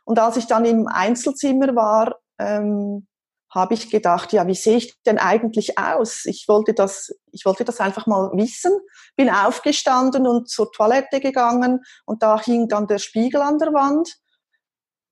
Und 0.05 0.19
als 0.19 0.37
ich 0.37 0.47
dann 0.47 0.63
im 0.63 0.87
Einzelzimmer 0.87 1.75
war, 1.75 2.15
ähm, 2.39 3.07
habe 3.49 3.73
ich 3.73 3.89
gedacht, 3.89 4.33
ja, 4.33 4.45
wie 4.47 4.55
sehe 4.55 4.77
ich 4.77 5.01
denn 5.03 5.17
eigentlich 5.17 5.77
aus? 5.77 6.25
Ich 6.25 6.47
wollte 6.47 6.73
das, 6.73 7.13
ich 7.31 7.45
wollte 7.45 7.65
das 7.65 7.79
einfach 7.79 8.05
mal 8.05 8.31
wissen. 8.33 8.71
Bin 9.15 9.29
aufgestanden 9.29 10.27
und 10.27 10.49
zur 10.49 10.71
Toilette 10.71 11.19
gegangen 11.19 11.83
und 12.05 12.23
da 12.23 12.39
hing 12.39 12.67
dann 12.67 12.87
der 12.87 12.99
Spiegel 12.99 13.41
an 13.41 13.57
der 13.57 13.73
Wand. 13.73 14.15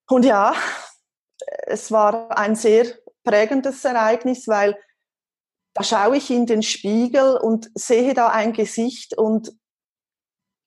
Und 0.07 0.25
ja, 0.25 0.53
es 1.67 1.91
war 1.91 2.37
ein 2.37 2.55
sehr 2.55 2.85
prägendes 3.23 3.83
Ereignis, 3.85 4.47
weil 4.47 4.77
da 5.73 5.83
schaue 5.83 6.17
ich 6.17 6.29
in 6.31 6.45
den 6.45 6.63
Spiegel 6.63 7.37
und 7.37 7.69
sehe 7.75 8.13
da 8.13 8.29
ein 8.29 8.53
Gesicht 8.53 9.17
und 9.17 9.51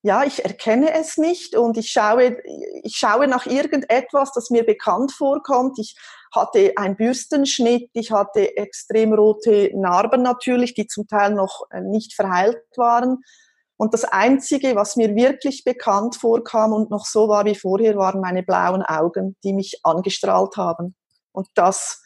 ja, 0.02 0.22
ich 0.22 0.44
erkenne 0.44 0.94
es 0.94 1.16
nicht 1.16 1.56
und 1.56 1.76
ich 1.76 1.90
schaue, 1.90 2.38
ich 2.84 2.96
schaue 2.96 3.26
nach 3.26 3.46
irgendetwas, 3.46 4.32
das 4.32 4.50
mir 4.50 4.64
bekannt 4.64 5.12
vorkommt. 5.12 5.78
Ich 5.78 5.96
hatte 6.32 6.72
einen 6.76 6.96
Bürstenschnitt, 6.96 7.90
ich 7.94 8.12
hatte 8.12 8.56
extrem 8.56 9.12
rote 9.12 9.70
Narben 9.74 10.22
natürlich, 10.22 10.74
die 10.74 10.86
zum 10.86 11.08
Teil 11.08 11.34
noch 11.34 11.62
äh, 11.70 11.80
nicht 11.80 12.14
verheilt 12.14 12.62
waren. 12.76 13.18
Und 13.78 13.94
das 13.94 14.04
Einzige, 14.04 14.74
was 14.74 14.96
mir 14.96 15.14
wirklich 15.14 15.62
bekannt 15.64 16.16
vorkam 16.16 16.72
und 16.72 16.90
noch 16.90 17.06
so 17.06 17.28
war 17.28 17.44
wie 17.44 17.54
vorher, 17.54 17.96
waren 17.96 18.20
meine 18.20 18.42
blauen 18.42 18.82
Augen, 18.82 19.36
die 19.44 19.52
mich 19.52 19.80
angestrahlt 19.84 20.56
haben. 20.56 20.96
Und 21.30 21.46
das 21.54 22.02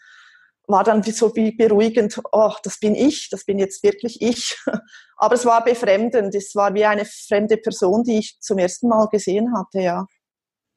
war 0.67 0.85
dann 0.85 1.03
so 1.03 1.35
wie 1.35 1.53
beruhigend, 1.53 2.21
oh, 2.31 2.53
das 2.63 2.79
bin 2.79 2.95
ich, 2.95 3.31
das 3.31 3.47
bin 3.47 3.59
jetzt 3.59 3.83
wirklich 3.83 4.21
ich. 4.21 4.59
Aber 5.17 5.35
es 5.35 5.47
war 5.47 5.65
befremdend, 5.65 6.35
es 6.35 6.55
war 6.55 6.75
wie 6.75 6.85
eine 6.85 7.07
fremde 7.07 7.57
Person, 7.57 8.05
die 8.05 8.19
ich 8.19 8.39
zum 8.41 8.59
ersten 8.59 8.89
Mal 8.89 9.09
gesehen 9.09 9.55
hatte, 9.57 9.81
ja. 9.81 10.07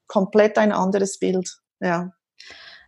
Komplett 0.08 0.58
ein 0.58 0.72
anderes 0.72 1.20
Bild, 1.20 1.58
ja. 1.82 2.12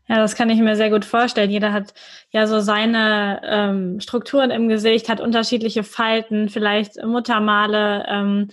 Ja, 0.09 0.17
das 0.17 0.35
kann 0.35 0.49
ich 0.49 0.59
mir 0.59 0.75
sehr 0.77 0.89
gut 0.89 1.03
vorstellen. 1.03 1.49
Jeder 1.49 1.73
hat 1.73 1.93
ja 2.31 2.47
so 2.47 2.61
seine 2.61 3.41
ähm, 3.43 3.99
Strukturen 3.99 4.51
im 4.51 4.69
Gesicht, 4.69 5.09
hat 5.09 5.19
unterschiedliche 5.19 5.83
Falten, 5.83 6.47
vielleicht 6.47 7.03
Muttermale, 7.03 8.05
ähm, 8.07 8.47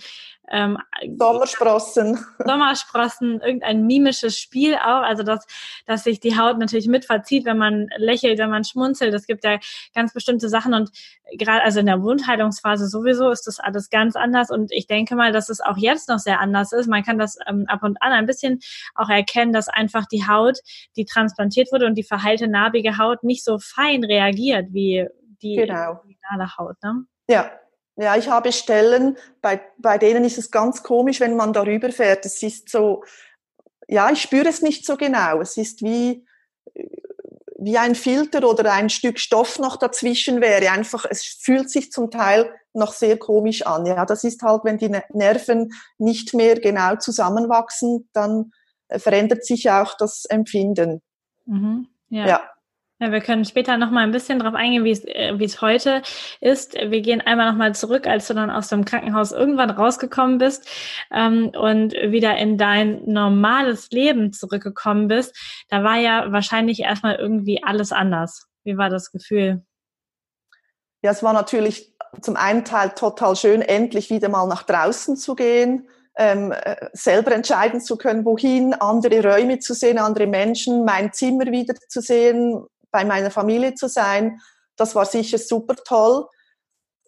ähm, 0.51 0.77
Sommersprossen. 1.17 2.19
Sommersprossen, 2.45 3.41
irgendein 3.41 3.85
mimisches 3.85 4.37
Spiel 4.37 4.75
auch, 4.75 5.01
also 5.01 5.23
dass, 5.23 5.45
dass 5.85 6.03
sich 6.03 6.19
die 6.19 6.37
Haut 6.37 6.57
natürlich 6.57 6.87
mit 6.87 7.05
verzieht, 7.05 7.45
wenn 7.45 7.57
man 7.57 7.87
lächelt, 7.97 8.37
wenn 8.39 8.49
man 8.49 8.63
schmunzelt. 8.63 9.13
Es 9.13 9.27
gibt 9.27 9.43
ja 9.43 9.59
ganz 9.93 10.13
bestimmte 10.13 10.49
Sachen 10.49 10.73
und 10.73 10.91
gerade 11.37 11.63
also 11.63 11.79
in 11.79 11.87
der 11.87 12.01
Wundheilungsphase 12.01 12.87
sowieso 12.87 13.29
ist 13.29 13.47
das 13.47 13.59
alles 13.59 13.89
ganz 13.89 14.15
anders 14.15 14.51
und 14.51 14.71
ich 14.71 14.87
denke 14.87 15.15
mal, 15.15 15.31
dass 15.31 15.49
es 15.49 15.61
auch 15.61 15.77
jetzt 15.77 16.09
noch 16.09 16.19
sehr 16.19 16.39
anders 16.39 16.71
ist. 16.71 16.87
Man 16.87 17.03
kann 17.03 17.17
das 17.17 17.37
ähm, 17.47 17.65
ab 17.67 17.83
und 17.83 18.01
an 18.01 18.11
ein 18.11 18.25
bisschen 18.25 18.59
auch 18.93 19.09
erkennen, 19.09 19.53
dass 19.53 19.67
einfach 19.67 20.05
die 20.05 20.27
Haut, 20.27 20.59
die 20.95 21.05
transplantiert 21.05 21.71
wurde 21.71 21.85
und 21.85 21.95
die 21.95 22.03
verheilte 22.03 22.47
narbige 22.47 22.97
Haut 22.97 23.23
nicht 23.23 23.43
so 23.43 23.57
fein 23.59 24.03
reagiert 24.03 24.67
wie 24.71 25.07
die 25.41 25.55
genau. 25.55 25.99
originale 25.99 26.57
Haut. 26.57 26.75
Ne? 26.83 27.05
Ja, 27.27 27.51
ja, 27.97 28.15
ich 28.17 28.29
habe 28.29 28.51
Stellen, 28.51 29.17
bei, 29.41 29.61
bei 29.77 29.97
denen 29.97 30.25
ist 30.25 30.37
es 30.37 30.51
ganz 30.51 30.83
komisch, 30.83 31.19
wenn 31.19 31.35
man 31.35 31.53
darüber 31.53 31.91
fährt. 31.91 32.25
Es 32.25 32.43
ist 32.43 32.69
so, 32.69 33.03
ja, 33.87 34.09
ich 34.11 34.21
spüre 34.21 34.49
es 34.49 34.61
nicht 34.61 34.85
so 34.85 34.97
genau. 34.97 35.39
Es 35.39 35.57
ist 35.57 35.81
wie, 35.81 36.25
wie 37.57 37.77
ein 37.77 37.95
Filter 37.95 38.47
oder 38.47 38.73
ein 38.73 38.89
Stück 38.89 39.19
Stoff 39.19 39.59
noch 39.59 39.77
dazwischen 39.77 40.41
wäre. 40.41 40.71
Einfach, 40.71 41.05
es 41.09 41.23
fühlt 41.23 41.69
sich 41.69 41.91
zum 41.91 42.11
Teil 42.11 42.53
noch 42.73 42.91
sehr 42.91 43.17
komisch 43.17 43.65
an. 43.65 43.85
Ja, 43.85 44.05
das 44.05 44.23
ist 44.25 44.41
halt, 44.41 44.65
wenn 44.65 44.77
die 44.77 44.91
Nerven 45.13 45.71
nicht 45.97 46.33
mehr 46.33 46.59
genau 46.59 46.97
zusammenwachsen, 46.97 48.09
dann 48.11 48.51
verändert 48.89 49.45
sich 49.45 49.69
auch 49.69 49.95
das 49.97 50.25
Empfinden. 50.25 51.01
Mhm, 51.45 51.87
ja. 52.09 52.27
ja. 52.27 52.54
Ja, 52.99 53.11
wir 53.11 53.19
können 53.19 53.43
später 53.43 53.77
noch 53.77 53.91
mal 53.91 54.03
ein 54.03 54.11
bisschen 54.11 54.39
darauf 54.39 54.55
eingehen, 54.55 54.85
wie 54.85 54.91
es, 54.91 55.03
äh, 55.03 55.33
wie 55.37 55.43
es 55.43 55.61
heute 55.61 56.01
ist. 56.39 56.75
Wir 56.75 57.01
gehen 57.01 57.19
einmal 57.19 57.51
noch 57.51 57.57
mal 57.57 57.75
zurück, 57.75 58.07
als 58.07 58.27
du 58.27 58.33
dann 58.33 58.49
aus 58.49 58.69
dem 58.69 58.85
Krankenhaus 58.85 59.33
irgendwann 59.33 59.69
rausgekommen 59.69 60.37
bist 60.37 60.65
ähm, 61.11 61.49
und 61.49 61.91
wieder 61.93 62.37
in 62.37 62.57
dein 62.57 63.03
normales 63.05 63.89
Leben 63.91 64.31
zurückgekommen 64.31 65.09
bist. 65.09 65.35
Da 65.67 65.83
war 65.83 65.97
ja 65.97 66.31
wahrscheinlich 66.31 66.79
erstmal 66.79 67.15
irgendwie 67.15 67.61
alles 67.61 67.91
anders. 67.91 68.47
Wie 68.63 68.77
war 68.77 68.89
das 68.89 69.11
Gefühl? 69.11 69.65
Ja, 71.01 71.11
es 71.11 71.21
war 71.21 71.33
natürlich 71.33 71.93
zum 72.21 72.37
einen 72.37 72.63
Teil 72.63 72.91
total 72.91 73.35
schön, 73.35 73.61
endlich 73.61 74.09
wieder 74.09 74.29
mal 74.29 74.47
nach 74.47 74.63
draußen 74.63 75.17
zu 75.17 75.35
gehen, 75.35 75.89
ähm, 76.17 76.53
äh, 76.53 76.75
selber 76.93 77.33
entscheiden 77.33 77.81
zu 77.81 77.97
können, 77.97 78.23
wohin, 78.23 78.73
andere 78.73 79.21
Räume 79.21 79.59
zu 79.59 79.73
sehen, 79.73 79.97
andere 79.97 80.27
Menschen, 80.27 80.85
mein 80.85 81.11
Zimmer 81.11 81.47
wieder 81.47 81.75
zu 81.89 81.99
sehen, 81.99 82.65
bei 82.95 83.03
meiner 83.03 83.29
Familie 83.29 83.73
zu 83.73 83.89
sein. 83.89 84.39
Das 84.77 84.95
war 84.95 85.05
sicher 85.05 85.37
super 85.37 85.75
toll. 85.75 86.29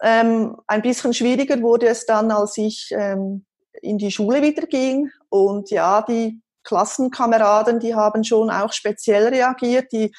Ähm, 0.02 0.58
ein 0.68 0.82
bisschen 0.82 1.14
schwieriger 1.14 1.62
wurde 1.62 1.88
es 1.88 2.06
dann, 2.06 2.30
als 2.30 2.58
ich 2.58 2.90
ähm, 2.92 3.46
in 3.82 3.98
die 3.98 4.12
Schule 4.12 4.42
wieder 4.42 4.68
ging. 4.68 5.10
Und 5.30 5.72
ja, 5.72 6.02
die 6.02 6.42
Klassenkameraden, 6.64 7.80
die 7.80 7.96
haben 7.96 8.26
schon 8.26 8.50
auch 8.50 8.74
speziell 8.74 9.30
reagiert. 9.30 9.94
Die 9.94 10.14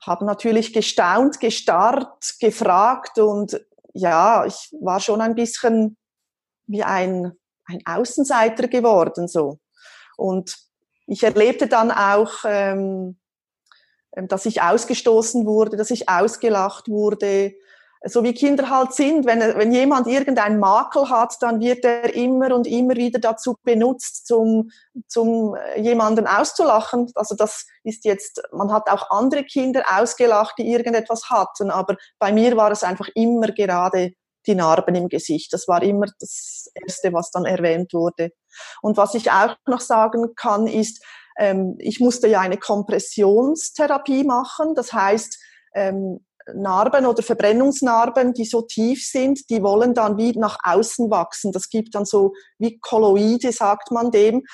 haben 0.00 0.24
natürlich 0.24 0.72
gestaunt, 0.72 1.38
gestarrt, 1.38 2.36
gefragt. 2.40 3.18
Und 3.18 3.60
ja, 3.92 4.46
ich 4.46 4.74
war 4.80 5.00
schon 5.00 5.20
ein 5.20 5.34
bisschen 5.34 5.98
wie 6.66 6.82
ein, 6.82 7.32
ein 7.66 7.82
Außenseiter 7.84 8.68
geworden. 8.68 9.28
so. 9.28 9.58
Und 10.16 10.56
ich 11.06 11.22
erlebte 11.22 11.68
dann 11.68 11.90
auch 11.90 12.32
ähm, 12.46 13.18
dass 14.12 14.46
ich 14.46 14.62
ausgestoßen 14.62 15.46
wurde, 15.46 15.76
dass 15.76 15.90
ich 15.90 16.08
ausgelacht 16.08 16.88
wurde, 16.88 17.54
so 18.04 18.22
wie 18.22 18.32
Kinder 18.32 18.70
halt 18.70 18.92
sind. 18.92 19.26
Wenn, 19.26 19.40
wenn 19.40 19.72
jemand 19.72 20.06
irgendeinen 20.06 20.60
Makel 20.60 21.08
hat, 21.08 21.36
dann 21.40 21.60
wird 21.60 21.84
er 21.84 22.14
immer 22.14 22.54
und 22.54 22.66
immer 22.66 22.94
wieder 22.94 23.18
dazu 23.18 23.56
benutzt, 23.64 24.26
zum, 24.26 24.70
zum 25.08 25.56
äh, 25.56 25.80
jemanden 25.80 26.26
auszulachen. 26.26 27.10
Also 27.14 27.34
das 27.34 27.66
ist 27.82 28.04
jetzt, 28.04 28.40
man 28.52 28.72
hat 28.72 28.88
auch 28.88 29.10
andere 29.10 29.44
Kinder 29.44 29.82
ausgelacht, 29.98 30.54
die 30.58 30.70
irgendetwas 30.70 31.30
hatten, 31.30 31.70
aber 31.70 31.96
bei 32.18 32.32
mir 32.32 32.56
war 32.56 32.70
es 32.70 32.84
einfach 32.84 33.08
immer 33.14 33.48
gerade 33.48 34.12
die 34.46 34.54
Narben 34.54 34.94
im 34.94 35.08
Gesicht. 35.08 35.52
Das 35.52 35.68
war 35.68 35.82
immer 35.82 36.06
das 36.20 36.70
Erste, 36.74 37.12
was 37.12 37.30
dann 37.30 37.44
erwähnt 37.44 37.92
wurde. 37.92 38.30
Und 38.80 38.96
was 38.96 39.14
ich 39.14 39.30
auch 39.30 39.56
noch 39.66 39.80
sagen 39.80 40.34
kann, 40.36 40.66
ist, 40.66 41.04
ähm, 41.38 41.76
ich 41.78 42.00
musste 42.00 42.28
ja 42.28 42.40
eine 42.40 42.58
Kompressionstherapie 42.58 44.24
machen. 44.24 44.74
Das 44.74 44.92
heißt, 44.92 45.38
ähm, 45.74 46.20
Narben 46.54 47.06
oder 47.06 47.22
Verbrennungsnarben, 47.22 48.32
die 48.32 48.44
so 48.44 48.62
tief 48.62 49.06
sind, 49.06 49.48
die 49.50 49.62
wollen 49.62 49.94
dann 49.94 50.16
wie 50.16 50.32
nach 50.32 50.58
außen 50.62 51.10
wachsen. 51.10 51.52
Das 51.52 51.68
gibt 51.68 51.94
dann 51.94 52.04
so 52.04 52.32
wie 52.58 52.78
Kolloide, 52.78 53.52
sagt 53.52 53.90
man 53.90 54.10
dem. 54.10 54.44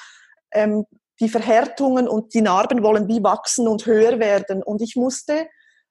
Ähm, 0.53 0.85
die 1.21 1.29
Verhärtungen 1.29 2.09
und 2.09 2.35
die 2.35 2.43
Narben 2.43 2.83
wollen 2.83 3.09
wie 3.09 3.23
wachsen 3.23 3.69
und 3.69 3.87
höher 3.87 4.19
werden. 4.19 4.63
Und 4.63 4.83
ich 4.83 4.97
musste 4.97 5.47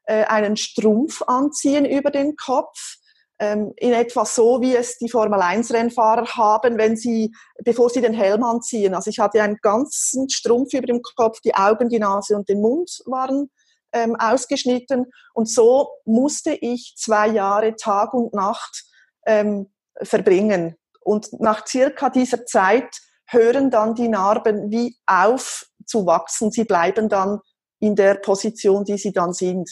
äh, 0.06 0.25
einen 0.25 0.58
Strumpf 0.58 1.21
anziehen 1.23 1.86
über 1.86 2.12
den 2.12 2.36
Kopf, 2.36 2.97
ähm, 3.43 3.73
in 3.75 3.91
etwa 3.91 4.23
so, 4.23 4.62
wie 4.62 4.73
es 4.73 4.97
die 4.97 5.10
Formel-1-Rennfahrer 5.10 6.38
haben, 6.38 6.77
wenn 6.77 6.95
sie, 6.95 7.34
bevor 7.65 7.89
sie 7.89 7.99
den 7.99 8.13
Helm 8.13 8.41
anziehen. 8.41 8.93
Also 8.93 9.10
ich 9.10 9.19
hatte 9.19 9.41
einen 9.41 9.58
ganzen 9.62 10.29
Strumpf 10.29 10.73
über 10.73 10.88
dem 10.88 11.01
Kopf, 11.01 11.41
die 11.41 11.53
Augen, 11.53 11.89
die 11.89 11.99
Nase 11.99 12.38
und 12.38 12.47
den 12.47 12.62
Mund 12.62 13.01
waren 13.06 13.49
ähm, 13.91 14.15
ausgeschnitten. 14.15 15.08
Und 15.34 15.49
so 15.49 15.89
musste 16.06 16.53
ich 16.53 16.93
zwei 16.95 17.27
Jahre 17.27 17.75
Tag 17.75 18.13
und 18.13 18.34
Nacht 18.34 18.86
ähm, 19.25 19.73
verbringen. 20.01 20.77
Und 21.01 21.27
nach 21.41 21.67
circa 21.67 22.10
dieser 22.10 22.45
Zeit 22.45 22.95
hören 23.27 23.69
dann 23.69 23.93
die 23.93 24.08
Narben 24.08 24.71
wie 24.71 24.95
auf 25.06 25.65
zu 25.86 26.06
wachsen. 26.06 26.49
Sie 26.49 26.63
bleiben 26.63 27.10
dann 27.10 27.39
in 27.79 27.97
der 27.97 28.15
Position, 28.15 28.86
die 28.86 28.97
sie 28.97 29.12
dann 29.12 29.34
sind. 29.34 29.69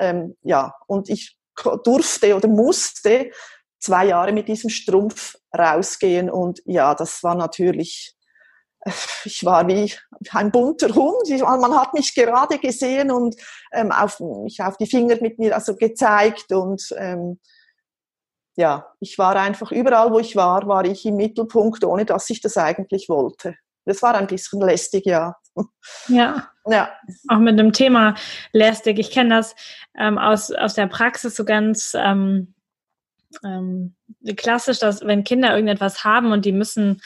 Ähm, 0.00 0.36
ja, 0.42 0.74
und 0.88 1.08
ich 1.08 1.35
durfte 1.84 2.36
oder 2.36 2.48
musste 2.48 3.30
zwei 3.78 4.06
Jahre 4.06 4.32
mit 4.32 4.48
diesem 4.48 4.70
Strumpf 4.70 5.36
rausgehen 5.56 6.30
und 6.30 6.60
ja, 6.64 6.94
das 6.94 7.22
war 7.22 7.34
natürlich 7.34 8.16
ich 9.24 9.44
war 9.44 9.66
wie 9.66 9.92
ein 10.32 10.52
bunter 10.52 10.94
Hund. 10.94 11.28
man 11.40 11.74
hat 11.76 11.92
mich 11.92 12.14
gerade 12.14 12.58
gesehen 12.58 13.10
und 13.10 13.36
ähm, 13.72 13.90
auf, 13.90 14.20
mich 14.20 14.60
auf 14.62 14.76
die 14.76 14.86
Finger 14.86 15.16
mit 15.20 15.38
mir 15.38 15.54
also 15.54 15.74
gezeigt 15.74 16.52
und 16.52 16.94
ähm, 16.96 17.40
ja, 18.56 18.86
ich 19.00 19.18
war 19.18 19.36
einfach 19.36 19.70
überall, 19.70 20.12
wo 20.12 20.18
ich 20.18 20.34
war, 20.34 20.66
war 20.66 20.84
ich 20.84 21.04
im 21.04 21.16
Mittelpunkt, 21.16 21.84
ohne 21.84 22.06
dass 22.06 22.30
ich 22.30 22.40
das 22.40 22.56
eigentlich 22.56 23.08
wollte. 23.08 23.56
Das 23.84 24.02
war 24.02 24.14
ein 24.14 24.26
bisschen 24.26 24.60
lästig, 24.62 25.04
ja. 25.04 25.36
Ja. 26.08 26.50
Ja. 26.66 26.92
Auch 27.28 27.38
mit 27.38 27.58
dem 27.58 27.72
Thema 27.72 28.14
lästig. 28.52 28.98
Ich 28.98 29.10
kenne 29.10 29.36
das 29.36 29.54
ähm, 29.96 30.18
aus, 30.18 30.50
aus 30.50 30.74
der 30.74 30.86
Praxis 30.86 31.36
so 31.36 31.44
ganz 31.44 31.94
ähm, 31.96 32.54
ähm, 33.44 33.94
klassisch, 34.36 34.78
dass 34.78 35.04
wenn 35.04 35.24
Kinder 35.24 35.52
irgendetwas 35.52 36.04
haben 36.04 36.32
und 36.32 36.44
die 36.44 36.52
müssen 36.52 37.00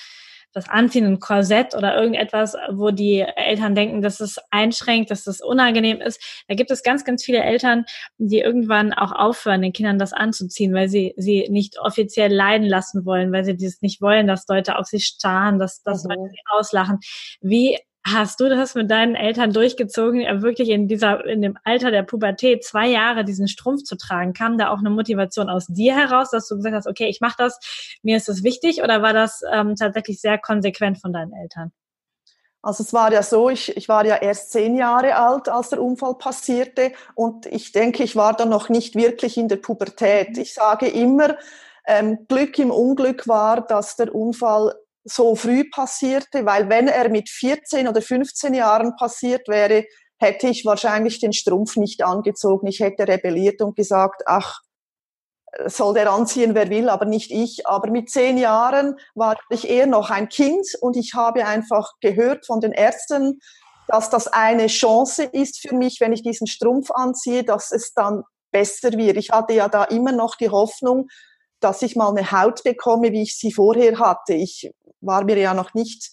das 0.53 0.69
Anziehen, 0.69 1.07
ein 1.07 1.21
Korsett 1.21 1.77
oder 1.77 1.95
irgendetwas, 1.95 2.57
wo 2.73 2.91
die 2.91 3.21
Eltern 3.21 3.75
denken, 3.75 4.03
dass 4.03 4.19
es 4.19 4.37
einschränkt, 4.51 5.11
dass 5.11 5.27
es 5.27 5.41
unangenehm 5.41 6.01
ist. 6.01 6.21
Da 6.49 6.55
gibt 6.55 6.73
es 6.73 6.83
ganz, 6.83 7.05
ganz 7.05 7.25
viele 7.25 7.43
Eltern, 7.43 7.85
die 8.19 8.41
irgendwann 8.41 8.93
auch 8.93 9.13
aufhören, 9.13 9.63
den 9.63 9.73
Kindern 9.73 9.99
das 9.99 10.13
anzuziehen, 10.13 10.75
weil 10.75 10.89
sie 10.89 11.15
sie 11.17 11.47
nicht 11.51 11.79
offiziell 11.79 12.33
leiden 12.33 12.67
lassen 12.67 13.05
wollen, 13.05 13.33
weil 13.33 13.45
sie 13.45 13.57
dieses 13.57 13.81
nicht 13.81 14.03
wollen, 14.03 14.27
dass 14.27 14.49
Leute 14.49 14.77
auf 14.77 14.87
sie 14.87 15.01
starren, 15.01 15.59
dass, 15.59 15.83
dass 15.83 16.05
mhm. 16.05 16.11
Leute 16.11 16.31
sie 16.31 16.41
auslachen. 16.51 16.99
Wie 17.41 17.79
Hast 18.07 18.41
du 18.41 18.49
das 18.49 18.75
mit 18.75 18.91
deinen 18.91 19.15
Eltern 19.15 19.53
durchgezogen, 19.53 20.21
wirklich 20.43 20.71
in 20.71 20.89
dieser, 20.89 21.25
in 21.27 21.43
dem 21.43 21.59
Alter 21.65 21.91
der 21.91 22.03
Pubertät 22.03 22.65
zwei 22.65 22.89
Jahre 22.89 23.25
diesen 23.25 23.47
Strumpf 23.47 23.83
zu 23.83 23.97
tragen? 23.97 24.33
Kam 24.33 24.57
da 24.57 24.71
auch 24.71 24.79
eine 24.79 24.89
Motivation 24.89 25.51
aus 25.51 25.67
dir 25.67 25.95
heraus, 25.95 26.31
dass 26.31 26.49
du 26.49 26.57
gesagt 26.57 26.75
hast, 26.75 26.87
okay, 26.87 27.09
ich 27.09 27.21
mache 27.21 27.37
das, 27.37 27.61
mir 28.03 28.17
ist 28.17 28.29
das 28.29 28.43
wichtig, 28.43 28.83
oder 28.83 29.03
war 29.03 29.13
das 29.13 29.43
ähm, 29.53 29.77
tatsächlich 29.77 30.21
sehr 30.21 30.39
konsequent 30.39 30.99
von 30.99 31.13
deinen 31.13 31.35
Eltern? 31.35 31.73
Also 32.63 32.83
es 32.83 32.93
war 32.93 33.13
ja 33.13 33.23
so, 33.23 33.51
ich, 33.51 33.77
ich 33.77 33.89
war 33.89 34.05
ja 34.05 34.17
erst 34.17 34.53
zehn 34.53 34.77
Jahre 34.77 35.17
alt, 35.17 35.49
als 35.49 35.71
der 35.71 35.83
Unfall 35.83 36.15
passierte 36.15 36.93
und 37.15 37.47
ich 37.47 37.73
denke, 37.73 38.03
ich 38.03 38.17
war 38.17 38.35
dann 38.35 38.51
noch 38.51 38.69
nicht 38.71 38.97
wirklich 38.97 39.37
in 39.37 39.49
der 39.49 39.57
Pubertät. 39.57 40.37
Ich 40.37 40.55
sage 40.55 40.87
immer, 40.89 41.37
ähm, 41.87 42.27
Glück 42.29 42.59
im 42.59 42.71
Unglück 42.71 43.29
war, 43.29 43.63
dass 43.63 43.97
der 43.97 44.15
Unfall 44.15 44.75
so 45.11 45.35
früh 45.35 45.69
passierte, 45.69 46.47
weil 46.47 46.69
wenn 46.69 46.89
er 46.89 47.09
mit 47.09 47.29
14 47.29 47.89
oder 47.89 48.03
15 48.03 48.55
Jahren 48.55 48.97
passiert 48.97 49.49
wäre, 49.49 49.85
hätte 50.19 50.49
ich 50.49 50.65
wahrscheinlich 50.65 51.19
den 51.19 51.33
Strumpf 51.33 51.77
nicht 51.77 52.03
angezogen. 52.03 52.67
Ich 52.67 52.81
hätte 52.81 53.09
rebelliert 53.09 53.63
und 53.63 53.75
gesagt, 53.77 54.23
ach, 54.27 54.61
soll 55.67 55.95
der 55.95 56.13
anziehen, 56.13 56.55
wer 56.55 56.71
will, 56.71 56.89
aber 56.89 57.07
nicht 57.07 57.31
ich. 57.31 57.67
Aber 57.67 57.91
mit 57.91 58.11
zehn 58.11 58.39
Jahren 58.39 58.97
war 59.15 59.37
ich 59.51 59.69
eher 59.69 59.87
noch 59.87 60.11
ein 60.11 60.29
Kind 60.29 60.67
und 60.81 60.97
ich 60.97 61.15
habe 61.15 61.47
einfach 61.47 61.93
gehört 62.01 62.47
von 62.47 62.61
den 62.61 62.73
Ärzten, 62.73 63.41
dass 63.89 64.11
das 64.11 64.29
eine 64.29 64.69
Chance 64.69 65.25
ist 65.25 65.61
für 65.61 65.75
mich, 65.75 66.01
wenn 66.01 66.13
ich 66.13 66.23
diesen 66.23 66.47
Strumpf 66.47 66.91
anziehe, 66.93 67.43
dass 67.43 67.73
es 67.73 67.93
dann 67.95 68.23
besser 68.53 68.93
wird. 68.93 69.17
Ich 69.17 69.31
hatte 69.31 69.55
ja 69.55 69.69
da 69.69 69.85
immer 69.85 70.13
noch 70.13 70.37
die 70.37 70.51
Hoffnung, 70.51 71.09
dass 71.61 71.83
ich 71.83 71.97
mal 71.97 72.09
eine 72.09 72.31
Haut 72.31 72.63
bekomme, 72.63 73.13
wie 73.13 73.23
ich 73.23 73.37
sie 73.37 73.53
vorher 73.53 73.99
hatte. 73.99 74.35
Ich 74.35 74.71
war 75.01 75.25
mir 75.25 75.39
ja 75.39 75.55
noch 75.55 75.75
nicht 75.75 76.11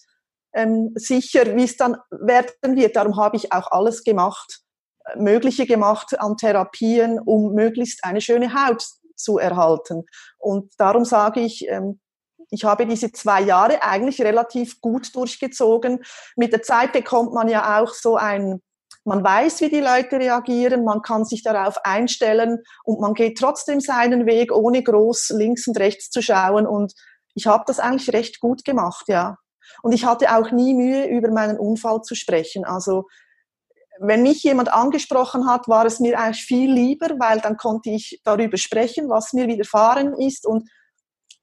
ähm, 0.54 0.92
sicher, 0.94 1.56
wie 1.56 1.64
es 1.64 1.76
dann 1.76 1.96
werden 2.10 2.76
wird. 2.76 2.96
Darum 2.96 3.16
habe 3.16 3.36
ich 3.36 3.52
auch 3.52 3.70
alles 3.70 4.02
gemacht, 4.02 4.60
äh, 5.04 5.18
Mögliche 5.18 5.66
gemacht 5.66 6.18
an 6.18 6.36
Therapien, 6.36 7.20
um 7.20 7.54
möglichst 7.54 8.04
eine 8.04 8.20
schöne 8.20 8.52
Haut 8.54 8.84
zu 9.16 9.38
erhalten. 9.38 10.04
Und 10.38 10.72
darum 10.78 11.04
sage 11.04 11.40
ich, 11.40 11.68
ähm, 11.68 12.00
ich 12.50 12.64
habe 12.64 12.86
diese 12.86 13.12
zwei 13.12 13.42
Jahre 13.42 13.82
eigentlich 13.82 14.22
relativ 14.22 14.80
gut 14.80 15.14
durchgezogen. 15.14 16.02
Mit 16.36 16.52
der 16.52 16.62
Zeit 16.62 16.92
bekommt 16.92 17.34
man 17.34 17.48
ja 17.48 17.80
auch 17.80 17.92
so 17.92 18.16
ein, 18.16 18.62
man 19.04 19.22
weiß, 19.22 19.60
wie 19.60 19.68
die 19.68 19.80
Leute 19.80 20.16
reagieren, 20.18 20.84
man 20.84 21.02
kann 21.02 21.24
sich 21.24 21.42
darauf 21.42 21.78
einstellen 21.84 22.62
und 22.84 23.00
man 23.00 23.14
geht 23.14 23.38
trotzdem 23.38 23.80
seinen 23.80 24.26
Weg, 24.26 24.52
ohne 24.52 24.82
groß 24.82 25.30
links 25.36 25.66
und 25.66 25.78
rechts 25.78 26.10
zu 26.10 26.22
schauen. 26.22 26.66
Und 26.66 26.94
ich 27.38 27.46
habe 27.46 27.64
das 27.66 27.78
eigentlich 27.78 28.12
recht 28.12 28.40
gut 28.40 28.64
gemacht, 28.64 29.04
ja. 29.08 29.36
Und 29.82 29.92
ich 29.92 30.04
hatte 30.04 30.34
auch 30.34 30.50
nie 30.50 30.74
Mühe, 30.74 31.06
über 31.06 31.30
meinen 31.30 31.58
Unfall 31.58 32.02
zu 32.02 32.14
sprechen. 32.14 32.64
Also 32.64 33.04
wenn 34.00 34.22
mich 34.22 34.42
jemand 34.42 34.72
angesprochen 34.72 35.48
hat, 35.48 35.68
war 35.68 35.84
es 35.84 36.00
mir 36.00 36.18
eigentlich 36.18 36.44
viel 36.44 36.72
lieber, 36.72 37.08
weil 37.18 37.40
dann 37.40 37.56
konnte 37.56 37.90
ich 37.90 38.20
darüber 38.24 38.56
sprechen, 38.56 39.08
was 39.08 39.32
mir 39.32 39.46
widerfahren 39.46 40.14
ist. 40.14 40.46
Und 40.46 40.68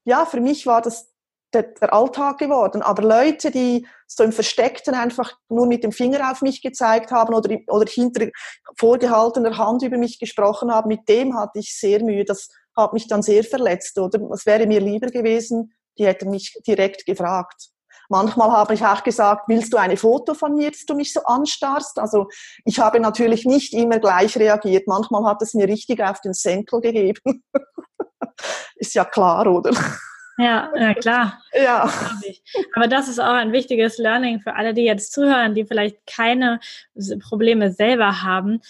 ja, 0.06 0.26
für 0.26 0.40
mich 0.40 0.66
war 0.66 0.82
das 0.82 1.12
der, 1.54 1.94
Alltag 1.94 2.38
geworden. 2.38 2.82
Aber 2.82 3.04
Leute, 3.04 3.52
die 3.52 3.88
so 4.08 4.24
im 4.24 4.32
Versteckten 4.32 4.94
einfach 4.94 5.34
nur 5.50 5.68
mit 5.68 5.84
dem 5.84 5.92
Finger 5.92 6.32
auf 6.32 6.42
mich 6.42 6.62
gezeigt 6.62 7.12
haben 7.12 7.34
oder, 7.34 7.58
oder 7.68 7.90
hinter 7.90 8.28
vorgehaltener 8.78 9.58
Hand 9.58 9.84
über 9.84 9.98
mich 9.98 10.20
gesprochen 10.20 10.72
haben, 10.72 10.88
mit 10.88 11.08
dem 11.08 11.38
hatte 11.38 11.60
ich 11.60 11.78
sehr 11.78 12.04
Mühe. 12.04 12.26
Das 12.26 12.50
hat 12.76 12.94
mich 12.94 13.08
dann 13.08 13.22
sehr 13.22 13.44
verletzt. 13.44 13.98
Oder 13.98 14.20
es 14.34 14.46
wäre 14.46 14.68
mir 14.68 14.80
lieber 14.80 15.08
gewesen, 15.08 15.74
die 15.98 16.06
hätten 16.06 16.30
mich 16.30 16.58
direkt 16.68 17.06
gefragt. 17.06 17.70
Manchmal 18.10 18.52
habe 18.52 18.74
ich 18.74 18.86
auch 18.86 19.04
gesagt, 19.04 19.48
willst 19.48 19.74
du 19.74 19.78
eine 19.78 19.98
Foto 19.98 20.34
von 20.34 20.56
mir, 20.56 20.70
dass 20.70 20.86
du 20.86 20.94
mich 20.94 21.12
so 21.12 21.22
anstarrst? 21.24 21.98
Also 21.98 22.28
ich 22.64 22.80
habe 22.80 23.00
natürlich 23.00 23.46
nicht 23.46 23.74
immer 23.74 24.00
gleich 24.00 24.38
reagiert. 24.38 24.88
Manchmal 24.88 25.26
hat 25.26 25.42
es 25.42 25.54
mir 25.54 25.68
richtig 25.68 26.04
auf 26.04 26.22
den 26.22 26.34
Senkel 26.34 26.82
gegeben. 26.82 27.44
ist 28.76 28.94
ja 28.94 29.06
klar, 29.06 29.48
oder? 29.48 29.72
Ja, 30.38 30.70
ja 30.76 30.94
klar. 30.94 31.42
Ja. 31.54 31.90
Aber 32.76 32.88
das 32.88 33.08
ist 33.08 33.20
auch 33.20 33.34
ein 33.34 33.54
wichtiges 33.54 33.98
Learning 33.98 34.42
für 34.42 34.56
alle, 34.56 34.74
die 34.74 34.84
jetzt 34.84 35.14
zuhören, 35.14 35.56
die 35.56 35.66
vielleicht 35.66 36.06
keine 36.06 36.60
Probleme 37.22 37.72
selber 37.72 38.22
haben 38.24 38.62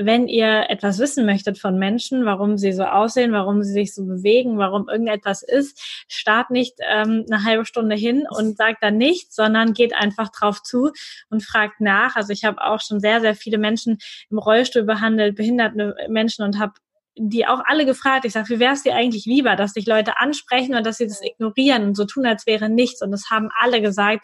wenn 0.00 0.28
ihr 0.28 0.70
etwas 0.70 0.98
wissen 0.98 1.26
möchtet 1.26 1.58
von 1.58 1.78
Menschen, 1.78 2.24
warum 2.24 2.56
sie 2.56 2.72
so 2.72 2.84
aussehen, 2.84 3.32
warum 3.32 3.62
sie 3.62 3.72
sich 3.72 3.94
so 3.94 4.04
bewegen, 4.04 4.56
warum 4.56 4.88
irgendetwas 4.88 5.42
ist, 5.42 5.80
start 6.08 6.50
nicht 6.50 6.74
ähm, 6.88 7.26
eine 7.30 7.44
halbe 7.44 7.66
Stunde 7.66 7.96
hin 7.96 8.24
und 8.30 8.56
sagt 8.56 8.82
dann 8.82 8.96
nichts, 8.96 9.34
sondern 9.34 9.74
geht 9.74 9.94
einfach 9.94 10.30
drauf 10.30 10.62
zu 10.62 10.92
und 11.30 11.44
fragt 11.44 11.80
nach. 11.80 12.14
Also 12.16 12.32
ich 12.32 12.44
habe 12.44 12.62
auch 12.62 12.80
schon 12.80 13.00
sehr, 13.00 13.20
sehr 13.20 13.34
viele 13.34 13.58
Menschen 13.58 13.98
im 14.30 14.38
Rollstuhl 14.38 14.84
behandelt, 14.84 15.36
behinderte 15.36 15.96
Menschen 16.08 16.44
und 16.44 16.58
habe 16.58 16.74
die 17.20 17.46
auch 17.46 17.62
alle 17.64 17.84
gefragt. 17.84 18.24
Ich 18.24 18.32
sage, 18.32 18.48
wie 18.50 18.60
wäre 18.60 18.74
es 18.74 18.84
dir 18.84 18.94
eigentlich 18.94 19.26
lieber, 19.26 19.56
dass 19.56 19.72
dich 19.72 19.86
Leute 19.86 20.18
ansprechen 20.18 20.76
und 20.76 20.86
dass 20.86 20.98
sie 20.98 21.08
das 21.08 21.20
ignorieren 21.20 21.82
und 21.82 21.96
so 21.96 22.04
tun, 22.04 22.24
als 22.26 22.46
wäre 22.46 22.68
nichts. 22.68 23.02
Und 23.02 23.10
das 23.10 23.28
haben 23.30 23.48
alle 23.60 23.82
gesagt. 23.82 24.22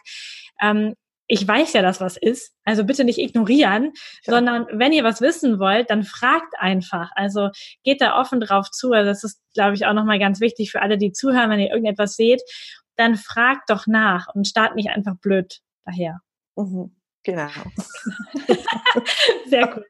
Ähm, 0.63 0.95
ich 1.27 1.47
weiß 1.47 1.73
ja, 1.73 1.83
dass 1.83 2.01
was 2.01 2.17
ist. 2.17 2.53
Also 2.65 2.85
bitte 2.85 3.05
nicht 3.05 3.19
ignorieren, 3.19 3.93
ja. 4.25 4.35
sondern 4.35 4.67
wenn 4.73 4.93
ihr 4.93 5.05
was 5.05 5.21
wissen 5.21 5.59
wollt, 5.59 5.91
dann 5.91 6.05
fragt 6.05 6.55
einfach. 6.59 7.11
Also 7.15 7.51
geht 7.83 8.01
da 8.01 8.21
offen 8.21 8.41
drauf 8.41 8.71
zu. 8.71 8.93
Also 8.93 9.09
das 9.09 9.25
ist, 9.25 9.41
glaube 9.55 9.75
ich, 9.75 9.87
auch 9.87 9.95
nochmal 9.95 10.19
ganz 10.19 10.41
wichtig 10.41 10.71
für 10.71 10.83
alle, 10.83 10.99
die 10.99 11.13
zuhören, 11.13 11.51
wenn 11.51 11.61
ihr 11.61 11.71
irgendetwas 11.71 12.15
seht, 12.15 12.43
dann 12.97 13.17
fragt 13.17 13.71
doch 13.71 13.87
nach 13.87 14.29
und 14.35 14.47
start 14.47 14.77
nicht 14.77 14.91
einfach 14.91 15.17
blöd 15.17 15.61
daher. 15.85 16.21
Mhm. 16.57 16.95
Genau. 17.25 17.49
Sehr 19.47 19.75
cool. 19.75 19.87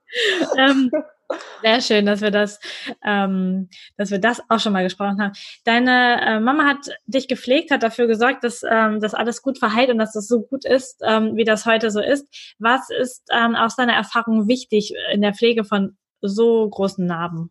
Ähm, 0.57 0.91
Sehr 1.63 1.81
schön, 1.81 2.07
dass 2.07 2.21
wir 2.21 2.31
das, 2.31 2.61
ähm, 3.05 3.69
dass 3.97 4.11
wir 4.11 4.19
das 4.19 4.43
auch 4.49 4.61
schon 4.61 4.75
mal 4.75 4.83
gesprochen 4.83 5.21
haben. 5.21 5.33
Deine 5.65 6.21
äh, 6.21 6.41
Mama 6.41 6.65
hat 6.65 6.91
dich 7.07 7.29
gepflegt, 7.29 7.71
hat 7.71 7.83
dafür 7.83 8.07
gesorgt, 8.07 8.45
dass 8.45 8.63
ähm, 8.69 9.01
das 9.01 9.15
alles 9.15 9.41
gut 9.41 9.59
verheilt 9.59 9.91
und 9.91 9.99
dass 9.99 10.13
das 10.13 10.29
so 10.29 10.43
gut 10.43 10.65
ist, 10.65 11.01
ähm, 11.03 11.37
wie 11.37 11.45
das 11.45 11.65
heute 11.65 11.91
so 11.91 12.01
ist. 12.01 12.27
Was 12.59 12.91
ist 12.91 13.23
ähm, 13.33 13.57
aus 13.57 13.77
deiner 13.77 13.95
Erfahrung 13.95 14.49
wichtig 14.49 14.95
in 15.13 15.23
der 15.23 15.35
Pflege 15.35 15.65
von 15.65 15.97
so 16.21 16.69
großen 16.69 17.07
Narben? 17.07 17.51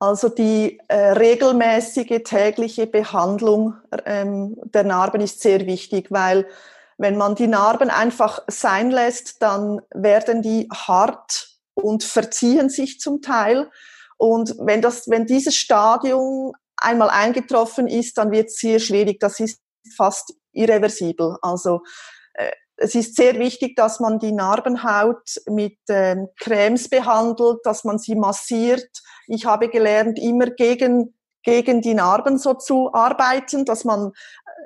Also 0.00 0.28
die 0.28 0.78
äh, 0.86 1.12
regelmäßige 1.12 2.22
tägliche 2.24 2.86
Behandlung 2.86 3.74
ähm, 4.06 4.56
der 4.62 4.84
Narben 4.84 5.20
ist 5.20 5.40
sehr 5.40 5.66
wichtig, 5.66 6.12
weil 6.12 6.46
wenn 6.98 7.16
man 7.16 7.34
die 7.34 7.48
Narben 7.48 7.90
einfach 7.90 8.42
sein 8.46 8.92
lässt, 8.92 9.42
dann 9.42 9.80
werden 9.92 10.42
die 10.42 10.68
hart 10.72 11.57
und 11.82 12.04
verziehen 12.04 12.68
sich 12.68 13.00
zum 13.00 13.22
Teil. 13.22 13.70
Und 14.16 14.54
wenn, 14.58 14.82
das, 14.82 15.08
wenn 15.08 15.26
dieses 15.26 15.54
Stadium 15.56 16.52
einmal 16.76 17.10
eingetroffen 17.10 17.86
ist, 17.86 18.18
dann 18.18 18.30
wird 18.30 18.46
es 18.46 18.56
sehr 18.56 18.78
schwierig. 18.78 19.20
Das 19.20 19.40
ist 19.40 19.60
fast 19.96 20.34
irreversibel. 20.52 21.36
Also 21.40 21.80
äh, 22.34 22.50
es 22.76 22.94
ist 22.94 23.16
sehr 23.16 23.38
wichtig, 23.38 23.76
dass 23.76 24.00
man 24.00 24.18
die 24.18 24.32
Narbenhaut 24.32 25.36
mit 25.46 25.78
ähm, 25.88 26.28
Cremes 26.38 26.88
behandelt, 26.88 27.58
dass 27.64 27.84
man 27.84 27.98
sie 27.98 28.14
massiert. 28.14 28.88
Ich 29.26 29.46
habe 29.46 29.68
gelernt, 29.68 30.18
immer 30.18 30.46
gegen, 30.46 31.14
gegen 31.42 31.80
die 31.80 31.94
Narben 31.94 32.38
so 32.38 32.54
zu 32.54 32.92
arbeiten, 32.92 33.64
dass 33.64 33.84
man 33.84 34.12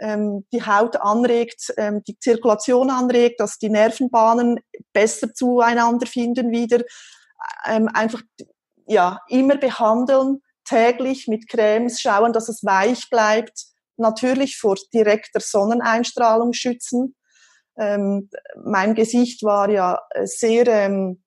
ähm, 0.00 0.46
die 0.52 0.64
Haut 0.64 0.96
anregt, 0.96 1.72
ähm, 1.76 2.02
die 2.04 2.18
Zirkulation 2.18 2.90
anregt, 2.90 3.40
dass 3.40 3.58
die 3.58 3.70
Nervenbahnen 3.70 4.60
besser 4.92 5.32
zueinander 5.34 6.06
finden 6.06 6.50
wieder. 6.50 6.82
Ähm, 7.66 7.88
einfach 7.92 8.22
ja 8.86 9.20
immer 9.28 9.56
behandeln, 9.56 10.42
täglich 10.64 11.28
mit 11.28 11.48
Cremes 11.48 12.00
schauen, 12.00 12.32
dass 12.32 12.48
es 12.48 12.64
weich 12.64 13.10
bleibt. 13.10 13.66
Natürlich 13.96 14.58
vor 14.58 14.76
direkter 14.92 15.40
Sonneneinstrahlung 15.40 16.52
schützen. 16.52 17.14
Ähm, 17.78 18.30
mein 18.64 18.94
Gesicht 18.94 19.42
war 19.42 19.68
ja 19.70 20.00
sehr 20.24 20.66
ähm, 20.66 21.22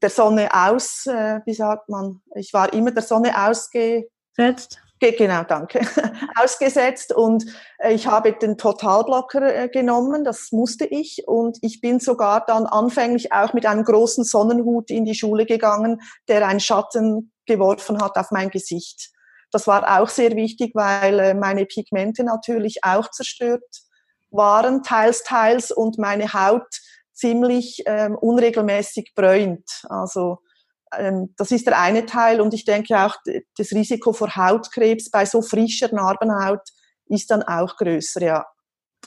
der 0.00 0.10
Sonne 0.10 0.48
aus, 0.52 1.06
äh, 1.06 1.40
wie 1.44 1.54
sagt 1.54 1.88
man, 1.88 2.20
ich 2.34 2.52
war 2.52 2.72
immer 2.72 2.90
der 2.90 3.02
Sonne 3.02 3.46
ausgesetzt. 3.46 4.80
Genau, 5.00 5.44
danke. 5.44 5.80
Ausgesetzt 6.36 7.14
und 7.14 7.44
äh, 7.78 7.92
ich 7.92 8.06
habe 8.06 8.32
den 8.32 8.58
Totalblocker 8.58 9.54
äh, 9.54 9.68
genommen, 9.68 10.24
das 10.24 10.50
musste 10.50 10.86
ich 10.86 11.22
und 11.26 11.58
ich 11.62 11.80
bin 11.80 12.00
sogar 12.00 12.44
dann 12.44 12.66
anfänglich 12.66 13.32
auch 13.32 13.52
mit 13.52 13.64
einem 13.64 13.84
großen 13.84 14.24
Sonnenhut 14.24 14.90
in 14.90 15.04
die 15.04 15.14
Schule 15.14 15.46
gegangen, 15.46 16.00
der 16.26 16.46
einen 16.46 16.60
Schatten 16.60 17.32
geworfen 17.46 18.02
hat 18.02 18.16
auf 18.16 18.30
mein 18.32 18.50
Gesicht. 18.50 19.10
Das 19.52 19.66
war 19.66 20.00
auch 20.00 20.08
sehr 20.08 20.32
wichtig, 20.32 20.72
weil 20.74 21.18
äh, 21.20 21.34
meine 21.34 21.64
Pigmente 21.64 22.24
natürlich 22.24 22.80
auch 22.82 23.10
zerstört 23.10 23.62
waren, 24.30 24.82
teils, 24.82 25.22
teils 25.22 25.70
und 25.70 25.98
meine 25.98 26.32
Haut 26.32 26.68
ziemlich 27.12 27.82
ähm, 27.86 28.16
unregelmäßig 28.16 29.12
bräunt. 29.14 29.84
Also 29.88 30.38
das 31.36 31.50
ist 31.50 31.66
der 31.66 31.78
eine 31.78 32.06
Teil 32.06 32.40
und 32.40 32.54
ich 32.54 32.64
denke 32.64 32.98
auch, 33.04 33.16
das 33.56 33.72
Risiko 33.72 34.12
vor 34.12 34.34
Hautkrebs 34.36 35.10
bei 35.10 35.24
so 35.24 35.42
frischer 35.42 35.92
Narbenhaut 35.92 36.62
ist 37.06 37.30
dann 37.30 37.42
auch 37.42 37.76
größer, 37.76 38.22
ja. 38.22 38.46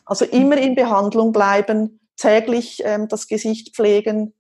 Also 0.05 0.25
immer 0.25 0.57
in 0.57 0.75
Behandlung 0.75 1.31
bleiben, 1.31 1.99
täglich 2.17 2.81
ähm, 2.83 3.07
das 3.07 3.27
Gesicht 3.27 3.75
pflegen, 3.75 4.33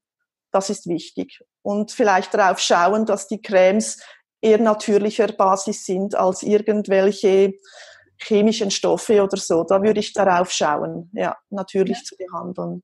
das 0.51 0.69
ist 0.69 0.87
wichtig. 0.87 1.39
Und 1.61 1.91
vielleicht 1.91 2.33
darauf 2.33 2.59
schauen, 2.59 3.05
dass 3.05 3.27
die 3.27 3.41
Cremes 3.41 4.01
eher 4.41 4.59
natürlicher 4.59 5.27
Basis 5.27 5.85
sind 5.85 6.15
als 6.15 6.43
irgendwelche 6.43 7.53
chemischen 8.17 8.71
Stoffe 8.71 9.23
oder 9.23 9.37
so. 9.37 9.63
Da 9.63 9.81
würde 9.81 9.99
ich 9.99 10.13
darauf 10.13 10.51
schauen, 10.51 11.09
ja, 11.13 11.37
natürlich 11.49 11.97
ja. 11.97 12.03
zu 12.03 12.15
behandeln. 12.17 12.83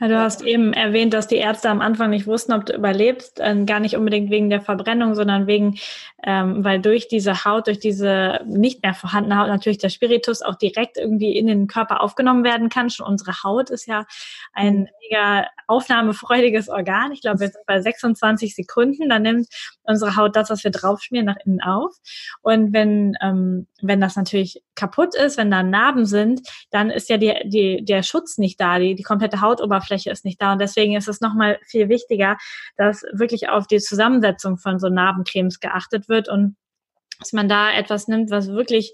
Ja, 0.00 0.08
du 0.08 0.18
hast 0.18 0.42
eben 0.42 0.72
erwähnt, 0.72 1.14
dass 1.14 1.28
die 1.28 1.36
Ärzte 1.36 1.70
am 1.70 1.80
Anfang 1.80 2.10
nicht 2.10 2.26
wussten, 2.26 2.52
ob 2.52 2.66
du 2.66 2.74
überlebst, 2.74 3.38
äh, 3.38 3.64
gar 3.64 3.78
nicht 3.78 3.96
unbedingt 3.96 4.28
wegen 4.28 4.50
der 4.50 4.60
Verbrennung, 4.60 5.14
sondern 5.14 5.46
wegen, 5.46 5.78
ähm, 6.24 6.64
weil 6.64 6.80
durch 6.80 7.06
diese 7.06 7.44
Haut, 7.44 7.68
durch 7.68 7.78
diese 7.78 8.40
nicht 8.44 8.82
mehr 8.82 8.92
vorhandene 8.92 9.38
Haut 9.38 9.46
natürlich 9.46 9.78
der 9.78 9.90
Spiritus 9.90 10.42
auch 10.42 10.56
direkt 10.56 10.96
irgendwie 10.98 11.38
in 11.38 11.46
den 11.46 11.68
Körper 11.68 12.02
aufgenommen 12.02 12.42
werden 12.42 12.70
kann. 12.70 12.90
Schon 12.90 13.06
unsere 13.06 13.44
Haut 13.44 13.70
ist 13.70 13.86
ja 13.86 14.04
ein 14.52 14.80
mhm. 14.80 14.88
mega 15.00 15.46
aufnahmefreudiges 15.68 16.68
Organ. 16.68 17.12
Ich 17.12 17.20
glaube, 17.20 17.38
wir 17.38 17.48
sind 17.48 17.64
bei 17.64 17.80
26 17.80 18.54
Sekunden. 18.56 19.08
Dann 19.08 19.22
nimmt 19.22 19.46
unsere 19.84 20.16
Haut 20.16 20.34
das, 20.34 20.50
was 20.50 20.64
wir 20.64 20.72
draufschmieren, 20.72 21.26
nach 21.26 21.36
innen 21.44 21.62
auf. 21.62 21.94
Und 22.42 22.72
wenn, 22.72 23.16
ähm, 23.22 23.68
wenn 23.80 24.00
das 24.00 24.16
natürlich 24.16 24.62
kaputt 24.74 25.14
ist, 25.14 25.38
wenn 25.38 25.52
da 25.52 25.62
Narben 25.62 26.04
sind, 26.04 26.40
dann 26.70 26.90
ist 26.90 27.08
ja 27.08 27.16
die, 27.16 27.32
die, 27.44 27.84
der 27.84 28.02
Schutz 28.02 28.38
nicht 28.38 28.60
da. 28.60 28.78
Die, 28.80 28.96
die 28.96 29.02
komplette 29.04 29.40
Hautoberfläche 29.40 29.83
ist 29.90 30.24
nicht 30.24 30.40
da. 30.40 30.52
Und 30.52 30.60
deswegen 30.60 30.96
ist 30.96 31.08
es 31.08 31.20
nochmal 31.20 31.58
viel 31.66 31.88
wichtiger, 31.88 32.36
dass 32.76 33.02
wirklich 33.12 33.48
auf 33.48 33.66
die 33.66 33.78
Zusammensetzung 33.78 34.58
von 34.58 34.78
so 34.78 34.88
Narbencremes 34.88 35.60
geachtet 35.60 36.08
wird 36.08 36.28
und 36.28 36.56
dass 37.18 37.32
man 37.32 37.48
da 37.48 37.72
etwas 37.72 38.08
nimmt, 38.08 38.30
was 38.30 38.48
wirklich 38.48 38.92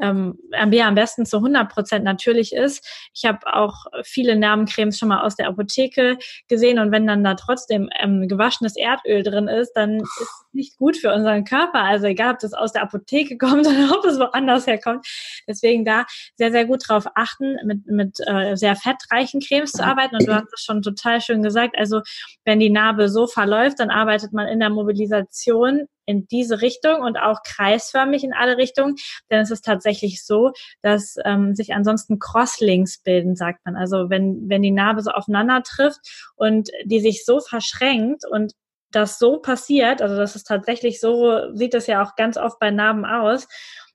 ähm, 0.00 0.38
ja, 0.72 0.88
am 0.88 0.94
besten 0.94 1.26
zu 1.26 1.38
100 1.38 1.70
Prozent 1.70 2.04
natürlich 2.04 2.52
ist. 2.52 2.86
Ich 3.14 3.24
habe 3.24 3.52
auch 3.52 3.86
viele 4.04 4.36
Narbencremes 4.36 4.98
schon 4.98 5.08
mal 5.08 5.22
aus 5.22 5.36
der 5.36 5.48
Apotheke 5.48 6.18
gesehen 6.48 6.78
und 6.78 6.92
wenn 6.92 7.06
dann 7.06 7.24
da 7.24 7.34
trotzdem 7.34 7.90
ähm, 8.00 8.28
gewaschenes 8.28 8.76
Erdöl 8.76 9.22
drin 9.22 9.48
ist, 9.48 9.72
dann 9.74 10.00
ist 10.00 10.20
es 10.20 10.44
nicht 10.52 10.76
gut 10.76 10.96
für 10.96 11.12
unseren 11.12 11.44
Körper. 11.44 11.82
Also 11.82 12.06
egal, 12.06 12.34
ob 12.34 12.38
das 12.38 12.52
aus 12.54 12.72
der 12.72 12.82
Apotheke 12.82 13.38
kommt 13.38 13.66
oder 13.66 13.96
ob 13.96 14.04
es 14.04 14.18
woanders 14.18 14.66
herkommt. 14.66 15.06
Deswegen 15.46 15.84
da 15.84 16.04
sehr, 16.36 16.52
sehr 16.52 16.64
gut 16.64 16.82
drauf 16.86 17.06
achten, 17.14 17.56
mit, 17.64 17.86
mit 17.86 18.18
äh, 18.26 18.56
sehr 18.56 18.76
fettreichen 18.76 19.40
Cremes 19.40 19.72
zu 19.72 19.84
arbeiten. 19.84 20.16
Und 20.16 20.26
du 20.26 20.34
hast 20.34 20.52
es 20.52 20.62
schon 20.62 20.82
total 20.82 21.20
schön 21.20 21.42
gesagt. 21.42 21.76
Also 21.76 22.02
wenn 22.44 22.60
die 22.60 22.70
Narbe 22.70 23.08
so 23.08 23.26
verläuft, 23.26 23.80
dann 23.80 23.90
arbeitet 23.90 24.32
man 24.32 24.48
in 24.48 24.60
der 24.60 24.70
Mobilisation 24.70 25.86
in 26.04 26.26
diese 26.26 26.62
Richtung 26.62 27.00
und 27.00 27.16
auch 27.16 27.42
kreisförmig 27.44 28.24
in 28.24 28.32
alle 28.32 28.56
Richtungen. 28.56 28.96
Denn 29.30 29.40
es 29.40 29.50
ist 29.50 29.64
tatsächlich 29.64 29.81
so, 30.24 30.52
dass 30.82 31.16
ähm, 31.24 31.54
sich 31.54 31.74
ansonsten 31.74 32.18
Crosslinks 32.18 32.98
bilden, 32.98 33.36
sagt 33.36 33.60
man. 33.64 33.76
Also 33.76 34.10
wenn, 34.10 34.48
wenn 34.48 34.62
die 34.62 34.70
Narbe 34.70 35.02
so 35.02 35.10
aufeinander 35.10 35.62
trifft 35.62 36.00
und 36.36 36.70
die 36.84 37.00
sich 37.00 37.24
so 37.24 37.40
verschränkt 37.40 38.24
und 38.28 38.52
das 38.90 39.18
so 39.18 39.38
passiert, 39.38 40.02
also 40.02 40.16
das 40.16 40.36
ist 40.36 40.44
tatsächlich 40.44 41.00
so, 41.00 41.54
sieht 41.54 41.74
das 41.74 41.86
ja 41.86 42.02
auch 42.02 42.14
ganz 42.16 42.36
oft 42.36 42.58
bei 42.58 42.70
Narben 42.70 43.04
aus, 43.04 43.48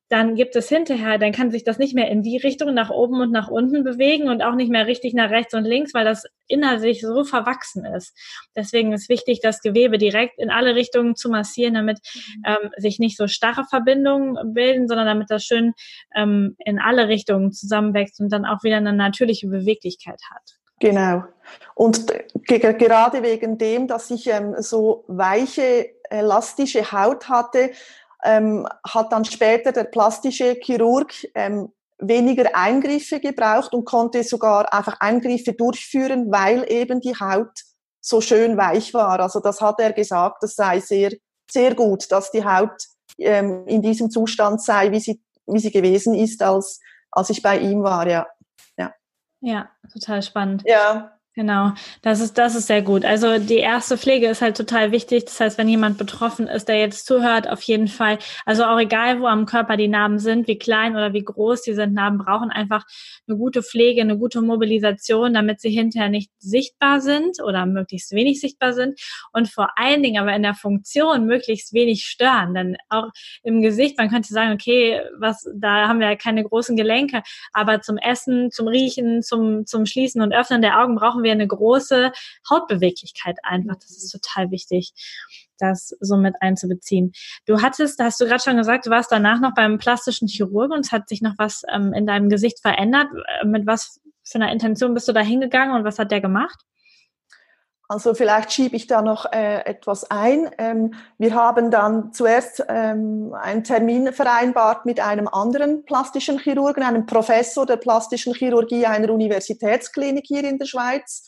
dann 0.09 0.35
gibt 0.35 0.55
es 0.55 0.69
hinterher, 0.69 1.17
dann 1.17 1.33
kann 1.33 1.51
sich 1.51 1.63
das 1.63 1.79
nicht 1.79 1.93
mehr 1.93 2.09
in 2.09 2.23
die 2.23 2.37
Richtung 2.37 2.73
nach 2.73 2.89
oben 2.89 3.19
und 3.19 3.31
nach 3.31 3.49
unten 3.49 3.83
bewegen 3.83 4.29
und 4.29 4.41
auch 4.41 4.55
nicht 4.55 4.71
mehr 4.71 4.87
richtig 4.87 5.13
nach 5.13 5.29
rechts 5.29 5.53
und 5.53 5.65
links, 5.65 5.93
weil 5.93 6.05
das 6.05 6.23
innerlich 6.47 7.01
so 7.01 7.25
verwachsen 7.25 7.83
ist. 7.85 8.17
Deswegen 8.55 8.93
ist 8.93 9.09
wichtig, 9.09 9.41
das 9.41 9.61
Gewebe 9.61 9.97
direkt 9.97 10.39
in 10.39 10.49
alle 10.49 10.75
Richtungen 10.75 11.15
zu 11.15 11.29
massieren, 11.29 11.73
damit 11.73 11.99
mhm. 12.13 12.43
ähm, 12.45 12.71
sich 12.77 12.99
nicht 12.99 13.17
so 13.17 13.27
starre 13.27 13.65
Verbindungen 13.69 14.53
bilden, 14.53 14.87
sondern 14.87 15.07
damit 15.07 15.29
das 15.29 15.43
schön 15.43 15.73
ähm, 16.15 16.55
in 16.63 16.79
alle 16.79 17.09
Richtungen 17.09 17.51
zusammenwächst 17.51 18.21
und 18.21 18.29
dann 18.31 18.45
auch 18.45 18.63
wieder 18.63 18.77
eine 18.77 18.93
natürliche 18.93 19.47
Beweglichkeit 19.47 20.21
hat. 20.31 20.57
Genau. 20.79 21.23
Und 21.75 22.05
gerade 22.47 23.23
wegen 23.23 23.57
dem, 23.57 23.87
dass 23.87 24.11
ich 24.11 24.27
ähm, 24.27 24.55
so 24.59 25.03
weiche, 25.07 25.89
elastische 26.09 26.91
Haut 26.91 27.27
hatte, 27.29 27.71
ähm, 28.23 28.67
hat 28.85 29.11
dann 29.11 29.25
später 29.25 29.71
der 29.71 29.85
plastische 29.85 30.57
Chirurg 30.61 31.13
ähm, 31.35 31.71
weniger 31.99 32.55
Eingriffe 32.55 33.19
gebraucht 33.19 33.73
und 33.73 33.85
konnte 33.85 34.23
sogar 34.23 34.71
einfach 34.73 34.99
Eingriffe 34.99 35.53
durchführen, 35.53 36.31
weil 36.31 36.65
eben 36.71 36.99
die 36.99 37.15
Haut 37.15 37.63
so 38.01 38.21
schön 38.21 38.57
weich 38.57 38.93
war. 38.93 39.19
Also 39.19 39.39
das 39.39 39.61
hat 39.61 39.79
er 39.79 39.93
gesagt, 39.93 40.43
das 40.43 40.55
sei 40.55 40.79
sehr, 40.79 41.11
sehr 41.49 41.75
gut, 41.75 42.11
dass 42.11 42.31
die 42.31 42.45
Haut 42.45 42.77
ähm, 43.17 43.65
in 43.67 43.81
diesem 43.81 44.11
Zustand 44.11 44.61
sei, 44.61 44.91
wie 44.91 44.99
sie, 44.99 45.21
wie 45.45 45.59
sie 45.59 45.71
gewesen 45.71 46.13
ist, 46.13 46.41
als, 46.41 46.79
als 47.11 47.29
ich 47.29 47.41
bei 47.41 47.57
ihm 47.57 47.83
war, 47.83 48.07
ja. 48.07 48.27
Ja, 48.77 48.93
ja 49.41 49.69
total 49.91 50.21
spannend. 50.21 50.63
Ja. 50.65 51.16
Genau, 51.37 51.73
das 52.01 52.19
ist, 52.19 52.39
das 52.39 52.55
ist 52.55 52.65
sehr 52.65 52.81
gut. 52.81 53.05
Also 53.05 53.37
die 53.37 53.57
erste 53.57 53.95
Pflege 53.95 54.25
ist 54.27 54.41
halt 54.41 54.57
total 54.57 54.91
wichtig. 54.91 55.25
Das 55.25 55.39
heißt, 55.39 55.59
wenn 55.59 55.69
jemand 55.69 55.99
betroffen 55.99 56.47
ist, 56.47 56.67
der 56.67 56.79
jetzt 56.79 57.05
zuhört, 57.05 57.47
auf 57.47 57.61
jeden 57.61 57.87
Fall, 57.87 58.17
also 58.43 58.63
auch 58.63 58.79
egal, 58.79 59.21
wo 59.21 59.27
am 59.27 59.45
Körper 59.45 59.77
die 59.77 59.87
Narben 59.87 60.17
sind, 60.17 60.47
wie 60.47 60.57
klein 60.57 60.93
oder 60.95 61.13
wie 61.13 61.23
groß 61.23 61.61
die 61.61 61.75
sind, 61.75 61.93
Narben 61.93 62.17
brauchen 62.17 62.49
einfach 62.49 62.85
eine 63.27 63.37
gute 63.37 63.61
Pflege, 63.61 64.01
eine 64.01 64.17
gute 64.17 64.41
Mobilisation, 64.41 65.35
damit 65.35 65.61
sie 65.61 65.69
hinterher 65.69 66.09
nicht 66.09 66.31
sichtbar 66.39 67.01
sind 67.01 67.37
oder 67.43 67.67
möglichst 67.67 68.13
wenig 68.13 68.41
sichtbar 68.41 68.73
sind 68.73 68.99
und 69.31 69.47
vor 69.47 69.69
allen 69.75 70.01
Dingen 70.01 70.19
aber 70.19 70.35
in 70.35 70.41
der 70.41 70.55
Funktion 70.55 71.27
möglichst 71.27 71.71
wenig 71.71 72.05
stören. 72.05 72.55
Denn 72.55 72.77
auch 72.89 73.09
im 73.43 73.61
Gesicht, 73.61 73.99
man 73.99 74.09
könnte 74.09 74.33
sagen, 74.33 74.53
okay, 74.53 75.01
was, 75.19 75.47
da 75.53 75.87
haben 75.87 75.99
wir 75.99 76.09
ja 76.09 76.15
keine 76.15 76.43
großen 76.43 76.75
Gelenke, 76.75 77.21
aber 77.53 77.81
zum 77.81 77.97
Essen, 77.97 78.49
zum 78.49 78.67
Riechen, 78.67 79.21
zum, 79.21 79.67
zum 79.67 79.85
Schließen 79.85 80.23
und 80.23 80.33
Öffnen 80.33 80.63
der 80.63 80.81
Augen 80.81 80.95
brauchen 80.95 81.21
wir 81.21 81.26
wir 81.27 81.33
eine 81.33 81.47
große 81.47 82.11
Hautbeweglichkeit 82.49 83.37
einfach. 83.43 83.75
Das 83.75 83.91
ist 83.91 84.11
total 84.11 84.49
wichtig, 84.49 84.93
das 85.59 85.95
so 85.99 86.17
mit 86.17 86.35
einzubeziehen. 86.39 87.11
Du 87.45 87.61
hattest, 87.61 87.99
da 87.99 88.05
hast 88.05 88.19
du 88.21 88.25
gerade 88.25 88.41
schon 88.41 88.57
gesagt, 88.57 88.85
du 88.85 88.89
warst 88.89 89.11
danach 89.11 89.39
noch 89.41 89.53
beim 89.53 89.77
plastischen 89.77 90.27
Chirurgen 90.27 90.73
und 90.73 90.85
es 90.85 90.91
hat 90.91 91.09
sich 91.09 91.21
noch 91.21 91.33
was 91.37 91.63
ähm, 91.71 91.93
in 91.93 92.07
deinem 92.07 92.29
Gesicht 92.29 92.61
verändert. 92.61 93.07
Äh, 93.41 93.45
mit 93.45 93.67
was 93.67 93.99
für 94.23 94.35
einer 94.35 94.51
Intention 94.51 94.93
bist 94.93 95.07
du 95.07 95.13
da 95.13 95.21
hingegangen 95.21 95.75
und 95.75 95.83
was 95.83 95.99
hat 95.99 96.11
der 96.11 96.21
gemacht? 96.21 96.59
Also 97.89 98.13
vielleicht 98.13 98.51
schiebe 98.51 98.75
ich 98.75 98.87
da 98.87 99.01
noch 99.01 99.31
äh, 99.31 99.61
etwas 99.65 100.11
ein. 100.11 100.49
Ähm, 100.57 100.93
wir 101.17 101.33
haben 101.35 101.71
dann 101.71 102.11
zuerst 102.11 102.65
ähm, 102.67 103.33
einen 103.39 103.63
Termin 103.63 104.11
vereinbart 104.11 104.85
mit 104.85 104.99
einem 104.99 105.29
anderen 105.29 105.85
plastischen 105.85 106.37
Chirurgen, 106.37 106.83
einem 106.83 107.05
Professor 107.05 107.65
der 107.65 107.77
plastischen 107.77 108.33
Chirurgie 108.33 108.85
einer 108.85 109.13
Universitätsklinik 109.13 110.25
hier 110.27 110.43
in 110.43 110.57
der 110.57 110.65
Schweiz. 110.65 111.25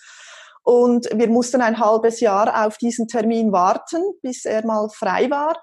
Und 0.64 1.08
wir 1.14 1.30
mussten 1.30 1.62
ein 1.62 1.80
halbes 1.80 2.20
Jahr 2.20 2.68
auf 2.68 2.78
diesen 2.78 3.08
Termin 3.08 3.54
warten, 3.54 4.04
bis 4.22 4.44
er 4.44 4.66
mal 4.66 4.90
frei 4.90 5.30
war. 5.30 5.56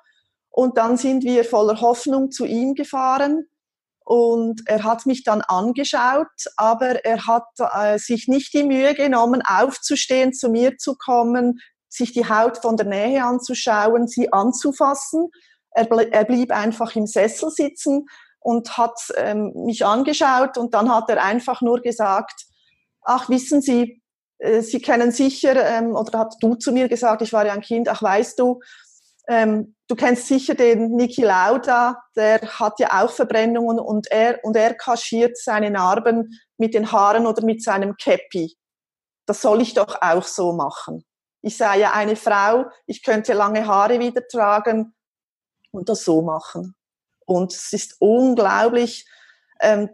Und 0.49 0.79
dann 0.79 0.97
sind 0.97 1.25
wir 1.25 1.45
voller 1.45 1.79
Hoffnung 1.83 2.31
zu 2.31 2.47
ihm 2.47 2.75
gefahren 2.75 3.47
und 4.07 4.63
er 4.67 4.85
hat 4.85 5.05
mich 5.05 5.25
dann 5.25 5.41
angeschaut, 5.41 6.29
aber 6.57 7.05
er 7.05 7.27
hat 7.27 7.49
äh, 7.59 7.99
sich 7.99 8.29
nicht 8.29 8.55
die 8.55 8.63
Mühe 8.63 8.95
genommen, 8.95 9.43
aufzustehen, 9.45 10.33
zu 10.33 10.49
mir 10.49 10.79
zu 10.79 10.95
kommen, 10.95 11.59
sich 11.89 12.13
die 12.13 12.29
Haut 12.29 12.59
von 12.59 12.77
der 12.77 12.87
Nähe 12.87 13.25
anzuschauen, 13.25 14.07
sie 14.07 14.33
anzufassen. 14.33 15.29
Er, 15.73 15.87
ble 15.87 16.09
er 16.13 16.25
blieb 16.25 16.53
einfach 16.53 16.95
im 16.95 17.09
Sessel 17.09 17.51
sitzen 17.51 18.07
und 18.39 18.79
hat 18.79 18.97
ähm, 19.17 19.53
mich 19.65 19.85
angeschaut 19.85 20.57
und 20.57 20.73
dann 20.73 20.89
hat 20.95 21.11
er 21.11 21.25
einfach 21.25 21.61
nur 21.61 21.81
gesagt, 21.81 22.47
ach 23.03 23.29
wissen 23.29 23.61
Sie, 23.61 24.01
äh, 24.39 24.61
Sie 24.61 24.81
kennen 24.81 25.11
sicher, 25.11 25.57
ähm, 25.67 25.97
oder 25.97 26.21
hat 26.21 26.37
du 26.41 26.55
zu 26.55 26.71
mir 26.71 26.89
gesagt, 26.89 27.23
ich 27.23 27.33
war 27.33 27.45
ja 27.45 27.55
ein 27.55 27.61
Kind, 27.61 27.89
ach 27.89 28.05
weißt 28.05 28.39
du, 28.39 28.61
ähm, 29.29 29.75
du 29.89 29.97
kennst 29.97 30.27
sicher 30.27 30.55
den 30.55 30.95
Niki 30.95 31.23
Lauda, 31.23 32.03
der 32.15 32.41
hat 32.43 32.79
ja 32.79 33.03
auch 33.03 33.11
Verbrennungen 33.11 33.79
und 33.79 34.11
er, 34.11 34.39
und 34.45 34.57
er 34.57 34.75
kaschiert 34.75 35.37
seine 35.37 35.71
Narben 35.71 36.39
mit 36.59 36.75
den 36.75 36.91
Haaren 36.93 37.27
oder 37.27 37.45
mit 37.45 37.63
seinem 37.63 37.97
Käppi. 37.97 38.57
Das 39.27 39.43
soll 39.43 39.61
ich 39.63 39.75
doch 39.75 40.01
auch 40.01 40.25
so 40.25 40.53
machen. 40.53 41.05
Ich 41.43 41.57
sei 41.57 41.79
ja 41.79 41.93
eine 41.93 42.17
Frau, 42.17 42.67
ich 42.87 43.03
könnte 43.03 43.33
lange 43.33 43.67
Haare 43.67 43.99
wieder 43.99 44.27
tragen 44.27 44.95
und 45.73 45.89
das 45.89 46.05
so 46.05 46.23
machen. 46.23 46.75
Und 47.25 47.53
es 47.53 47.73
ist 47.73 47.97
unglaublich, 47.99 49.05
ähm, 49.61 49.91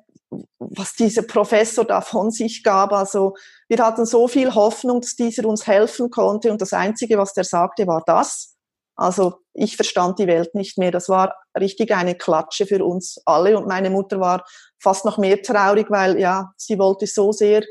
was 0.58 0.94
dieser 0.94 1.22
Professor 1.22 1.84
da 1.84 2.00
von 2.00 2.30
sich 2.30 2.62
gab. 2.62 2.92
Also 2.92 3.34
wir 3.68 3.84
hatten 3.84 4.06
so 4.06 4.28
viel 4.28 4.54
Hoffnung, 4.54 5.00
dass 5.00 5.14
dieser 5.14 5.46
uns 5.46 5.66
helfen 5.66 6.10
konnte 6.10 6.50
und 6.50 6.60
das 6.60 6.72
Einzige, 6.72 7.18
was 7.18 7.34
der 7.34 7.44
sagte, 7.44 7.86
war 7.86 8.02
das. 8.06 8.51
Also 8.96 9.40
ich 9.54 9.76
verstand 9.76 10.18
die 10.18 10.26
Welt 10.26 10.54
nicht 10.54 10.78
mehr. 10.78 10.90
Das 10.90 11.08
war 11.08 11.34
richtig 11.58 11.92
eine 11.92 12.14
Klatsche 12.14 12.66
für 12.66 12.84
uns 12.84 13.20
alle. 13.24 13.56
Und 13.56 13.66
meine 13.66 13.90
Mutter 13.90 14.20
war 14.20 14.44
fast 14.80 15.04
noch 15.04 15.18
mehr 15.18 15.42
traurig, 15.42 15.90
weil 15.90 16.18
ja, 16.18 16.52
sie 16.56 16.78
wollte 16.78 17.06
so 17.06 17.32
sehr, 17.32 17.62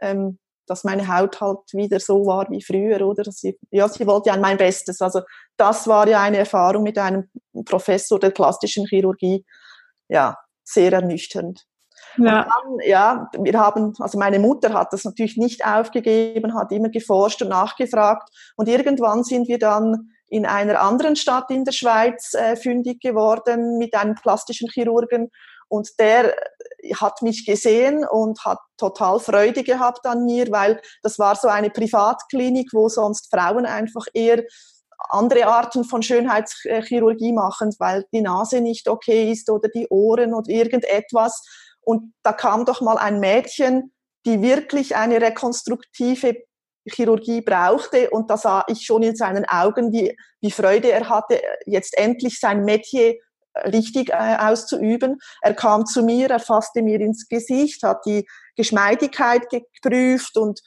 ähm, 0.00 0.38
dass 0.66 0.84
meine 0.84 1.06
Haut 1.06 1.40
halt 1.40 1.58
wieder 1.72 2.00
so 2.00 2.26
war 2.26 2.50
wie 2.50 2.62
früher, 2.62 3.06
oder? 3.06 3.30
Sie, 3.30 3.56
ja, 3.70 3.88
sie 3.88 4.06
wollte 4.06 4.30
ja 4.30 4.36
mein 4.36 4.56
Bestes. 4.56 5.00
Also 5.00 5.20
das 5.56 5.86
war 5.86 6.08
ja 6.08 6.20
eine 6.20 6.38
Erfahrung 6.38 6.82
mit 6.82 6.98
einem 6.98 7.30
Professor 7.64 8.18
der 8.18 8.30
plastischen 8.30 8.86
Chirurgie. 8.86 9.44
Ja, 10.08 10.36
sehr 10.64 10.92
ernüchternd. 10.92 11.64
Ja. 12.18 12.44
Dann, 12.44 12.78
ja, 12.84 13.30
wir 13.38 13.58
haben, 13.58 13.94
also 13.98 14.18
meine 14.18 14.38
Mutter 14.38 14.72
hat 14.72 14.92
das 14.92 15.04
natürlich 15.04 15.36
nicht 15.36 15.64
aufgegeben, 15.64 16.54
hat 16.54 16.72
immer 16.72 16.88
geforscht 16.88 17.42
und 17.42 17.48
nachgefragt. 17.48 18.28
Und 18.56 18.68
irgendwann 18.68 19.22
sind 19.22 19.48
wir 19.48 19.58
dann 19.58 20.10
in 20.28 20.46
einer 20.46 20.80
anderen 20.80 21.16
Stadt 21.16 21.50
in 21.50 21.64
der 21.64 21.72
Schweiz 21.72 22.34
äh, 22.34 22.56
fündig 22.56 23.00
geworden 23.00 23.78
mit 23.78 23.94
einem 23.94 24.14
plastischen 24.14 24.68
Chirurgen. 24.68 25.30
Und 25.68 25.90
der 25.98 26.34
hat 27.00 27.22
mich 27.22 27.44
gesehen 27.44 28.06
und 28.08 28.44
hat 28.44 28.58
total 28.76 29.18
Freude 29.18 29.64
gehabt 29.64 30.06
an 30.06 30.24
mir, 30.24 30.50
weil 30.50 30.80
das 31.02 31.18
war 31.18 31.34
so 31.34 31.48
eine 31.48 31.70
Privatklinik, 31.70 32.70
wo 32.72 32.88
sonst 32.88 33.30
Frauen 33.30 33.66
einfach 33.66 34.06
eher 34.14 34.44
andere 35.10 35.46
Arten 35.46 35.84
von 35.84 36.02
Schönheitschirurgie 36.02 37.32
machen, 37.32 37.74
weil 37.78 38.04
die 38.12 38.20
Nase 38.22 38.60
nicht 38.60 38.88
okay 38.88 39.30
ist 39.30 39.50
oder 39.50 39.68
die 39.68 39.88
Ohren 39.88 40.34
oder 40.34 40.48
irgendetwas. 40.48 41.44
Und 41.80 42.14
da 42.22 42.32
kam 42.32 42.64
doch 42.64 42.80
mal 42.80 42.98
ein 42.98 43.20
Mädchen, 43.20 43.92
die 44.24 44.42
wirklich 44.42 44.96
eine 44.96 45.20
rekonstruktive 45.20 46.36
Chirurgie 46.90 47.40
brauchte. 47.40 48.10
Und 48.10 48.30
da 48.30 48.36
sah 48.36 48.64
ich 48.68 48.84
schon 48.84 49.02
in 49.02 49.16
seinen 49.16 49.44
Augen, 49.46 49.92
wie, 49.92 50.16
wie 50.40 50.50
Freude 50.50 50.90
er 50.90 51.08
hatte, 51.08 51.40
jetzt 51.66 51.96
endlich 51.98 52.40
sein 52.40 52.64
Metier 52.64 53.14
äh, 53.54 53.68
richtig 53.68 54.10
äh, 54.10 54.36
auszuüben. 54.38 55.18
Er 55.42 55.54
kam 55.54 55.86
zu 55.86 56.02
mir, 56.02 56.30
er 56.30 56.40
fasste 56.40 56.82
mir 56.82 57.00
ins 57.00 57.28
Gesicht, 57.28 57.82
hat 57.82 58.04
die 58.06 58.26
Geschmeidigkeit 58.56 59.48
geprüft 59.50 60.36
und 60.36 60.60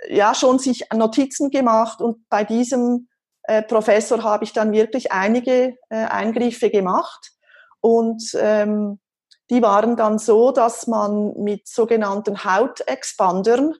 äh, 0.00 0.16
ja, 0.16 0.34
schon 0.34 0.58
sich 0.58 0.86
Notizen 0.92 1.50
gemacht. 1.50 2.00
Und 2.00 2.28
bei 2.28 2.44
diesem 2.44 3.08
äh, 3.44 3.62
Professor 3.62 4.22
habe 4.22 4.44
ich 4.44 4.52
dann 4.52 4.72
wirklich 4.72 5.12
einige 5.12 5.76
äh, 5.90 5.96
Eingriffe 6.06 6.70
gemacht. 6.70 7.32
Und 7.80 8.30
ähm, 8.34 8.98
die 9.50 9.60
waren 9.60 9.96
dann 9.96 10.18
so, 10.18 10.52
dass 10.52 10.86
man 10.86 11.34
mit 11.36 11.68
sogenannten 11.68 12.44
Hautexpandern, 12.44 13.74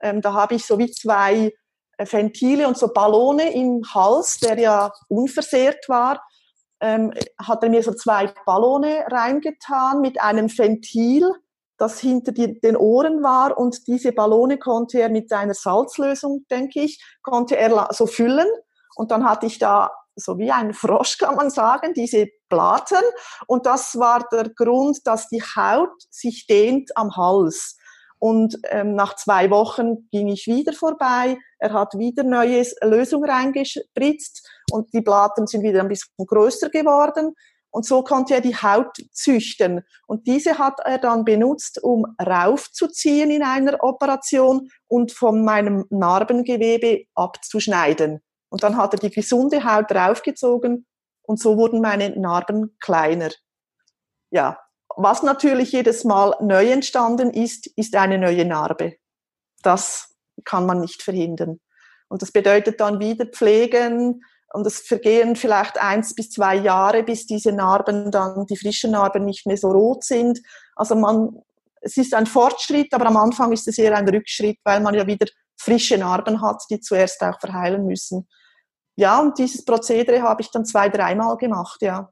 ähm, 0.00 0.20
da 0.20 0.32
habe 0.32 0.54
ich 0.54 0.66
so 0.66 0.78
wie 0.78 0.90
zwei 0.90 1.52
äh, 1.96 2.06
Ventile 2.10 2.66
und 2.66 2.76
so 2.76 2.88
Ballone 2.88 3.52
im 3.52 3.82
Hals, 3.94 4.38
der 4.38 4.58
ja 4.58 4.92
unversehrt 5.08 5.88
war, 5.88 6.22
ähm, 6.80 7.12
hat 7.38 7.62
er 7.62 7.70
mir 7.70 7.82
so 7.82 7.92
zwei 7.92 8.32
Ballone 8.46 9.04
reingetan 9.10 10.00
mit 10.00 10.20
einem 10.20 10.48
Ventil, 10.56 11.30
das 11.76 11.98
hinter 11.98 12.32
die, 12.32 12.60
den 12.60 12.76
Ohren 12.76 13.22
war 13.22 13.56
und 13.56 13.86
diese 13.86 14.12
Ballone 14.12 14.58
konnte 14.58 15.00
er 15.00 15.08
mit 15.08 15.32
einer 15.32 15.54
Salzlösung, 15.54 16.44
denke 16.50 16.80
ich, 16.80 17.02
konnte 17.22 17.56
er 17.56 17.88
so 17.92 18.06
füllen 18.06 18.48
und 18.96 19.10
dann 19.10 19.24
hatte 19.24 19.46
ich 19.46 19.58
da 19.58 19.90
so 20.16 20.38
wie 20.38 20.50
ein 20.50 20.74
Frosch, 20.74 21.18
kann 21.18 21.36
man 21.36 21.50
sagen, 21.50 21.94
diese 21.94 22.26
Blatten. 22.48 23.02
Und 23.46 23.66
das 23.66 23.98
war 23.98 24.26
der 24.30 24.50
Grund, 24.50 25.06
dass 25.06 25.28
die 25.28 25.42
Haut 25.42 26.02
sich 26.10 26.46
dehnt 26.46 26.96
am 26.96 27.16
Hals. 27.16 27.76
Und 28.20 28.58
ähm, 28.68 28.94
nach 28.94 29.16
zwei 29.16 29.50
Wochen 29.50 30.08
ging 30.10 30.28
ich 30.28 30.46
wieder 30.46 30.74
vorbei. 30.74 31.38
Er 31.58 31.72
hat 31.72 31.94
wieder 31.94 32.22
neue 32.22 32.62
Lösung 32.82 33.24
reingespritzt 33.24 34.46
und 34.70 34.92
die 34.92 35.00
Blatten 35.00 35.46
sind 35.46 35.62
wieder 35.62 35.80
ein 35.80 35.88
bisschen 35.88 36.26
größer 36.26 36.68
geworden. 36.68 37.34
Und 37.70 37.86
so 37.86 38.02
konnte 38.02 38.34
er 38.34 38.40
die 38.42 38.56
Haut 38.56 38.96
züchten. 39.12 39.82
Und 40.06 40.26
diese 40.26 40.58
hat 40.58 40.80
er 40.84 40.98
dann 40.98 41.24
benutzt, 41.24 41.82
um 41.82 42.04
raufzuziehen 42.20 43.30
in 43.30 43.42
einer 43.42 43.82
Operation 43.82 44.68
und 44.86 45.12
von 45.12 45.44
meinem 45.44 45.86
Narbengewebe 45.88 47.04
abzuschneiden. 47.14 48.20
Und 48.50 48.62
dann 48.62 48.76
hat 48.76 48.94
er 48.94 49.00
die 49.00 49.10
gesunde 49.10 49.64
Haut 49.64 49.90
draufgezogen 49.90 50.86
und 51.22 51.40
so 51.40 51.56
wurden 51.56 51.80
meine 51.80 52.10
Narben 52.20 52.76
kleiner. 52.80 53.30
Ja, 54.30 54.58
was 54.96 55.22
natürlich 55.22 55.72
jedes 55.72 56.04
Mal 56.04 56.36
neu 56.40 56.70
entstanden 56.70 57.30
ist, 57.30 57.66
ist 57.76 57.94
eine 57.96 58.18
neue 58.18 58.44
Narbe. 58.44 58.94
Das 59.62 60.14
kann 60.44 60.66
man 60.66 60.80
nicht 60.80 61.02
verhindern. 61.02 61.60
Und 62.08 62.22
das 62.22 62.32
bedeutet 62.32 62.80
dann 62.80 62.98
wieder 62.98 63.26
pflegen 63.26 64.24
und 64.52 64.66
es 64.66 64.80
vergehen 64.80 65.36
vielleicht 65.36 65.78
eins 65.78 66.14
bis 66.14 66.30
zwei 66.30 66.56
Jahre, 66.56 67.04
bis 67.04 67.26
diese 67.26 67.52
Narben 67.52 68.10
dann, 68.10 68.46
die 68.46 68.56
frischen 68.56 68.92
Narben 68.92 69.24
nicht 69.24 69.46
mehr 69.46 69.56
so 69.56 69.70
rot 69.70 70.02
sind. 70.02 70.40
Also 70.74 70.96
man, 70.96 71.40
es 71.82 71.96
ist 71.96 72.14
ein 72.14 72.26
Fortschritt, 72.26 72.92
aber 72.92 73.06
am 73.06 73.16
Anfang 73.16 73.52
ist 73.52 73.68
es 73.68 73.78
eher 73.78 73.96
ein 73.96 74.08
Rückschritt, 74.08 74.58
weil 74.64 74.80
man 74.80 74.94
ja 74.94 75.06
wieder 75.06 75.26
frische 75.56 75.98
Narben 75.98 76.42
hat, 76.42 76.64
die 76.68 76.80
zuerst 76.80 77.22
auch 77.22 77.38
verheilen 77.38 77.86
müssen 77.86 78.26
ja, 79.00 79.18
und 79.18 79.38
dieses 79.38 79.64
Prozedere 79.64 80.20
habe 80.20 80.42
ich 80.42 80.50
dann 80.50 80.66
zwei, 80.66 80.90
dreimal 80.90 81.38
gemacht, 81.38 81.80
ja. 81.80 82.10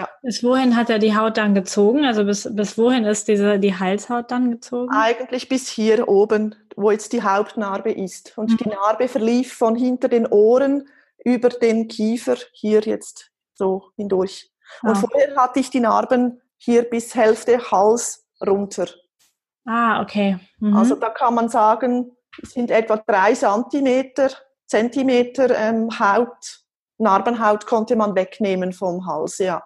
Ja. 0.00 0.08
Bis 0.22 0.42
wohin 0.42 0.76
hat 0.76 0.90
er 0.90 0.98
die 0.98 1.16
Haut 1.16 1.36
dann 1.36 1.54
gezogen? 1.54 2.04
Also 2.04 2.24
bis, 2.24 2.48
bis 2.50 2.78
wohin 2.78 3.04
ist 3.04 3.28
diese, 3.28 3.58
die 3.58 3.78
Halshaut 3.78 4.30
dann 4.30 4.50
gezogen? 4.50 4.92
Eigentlich 4.92 5.48
bis 5.48 5.68
hier 5.68 6.08
oben, 6.08 6.54
wo 6.76 6.90
jetzt 6.90 7.12
die 7.12 7.22
Hauptnarbe 7.22 7.92
ist. 7.92 8.36
Und 8.36 8.52
mhm. 8.52 8.56
die 8.56 8.68
Narbe 8.68 9.08
verlief 9.08 9.52
von 9.54 9.76
hinter 9.76 10.08
den 10.08 10.26
Ohren 10.26 10.88
über 11.24 11.50
den 11.50 11.88
Kiefer 11.88 12.36
hier 12.52 12.80
jetzt 12.80 13.30
so 13.54 13.90
hindurch. 13.96 14.50
Und 14.82 14.90
ah. 14.90 14.94
vorher 14.94 15.36
hatte 15.36 15.60
ich 15.60 15.70
die 15.70 15.80
Narben 15.80 16.40
hier 16.56 16.84
bis 16.84 17.14
Hälfte 17.14 17.58
Hals 17.70 18.26
runter. 18.46 18.86
Ah, 19.66 20.00
okay. 20.00 20.38
Mhm. 20.58 20.76
Also 20.76 20.94
da 20.94 21.10
kann 21.10 21.34
man 21.34 21.48
sagen, 21.48 22.12
sind 22.42 22.70
etwa 22.70 22.96
drei 22.96 23.34
Zentimeter 23.34 24.30
Zentimeter 24.66 25.50
ähm, 25.58 25.90
Haut, 25.98 26.62
Narbenhaut 26.98 27.66
konnte 27.66 27.96
man 27.96 28.14
wegnehmen 28.14 28.72
vom 28.72 29.04
Hals, 29.04 29.38
ja. 29.38 29.64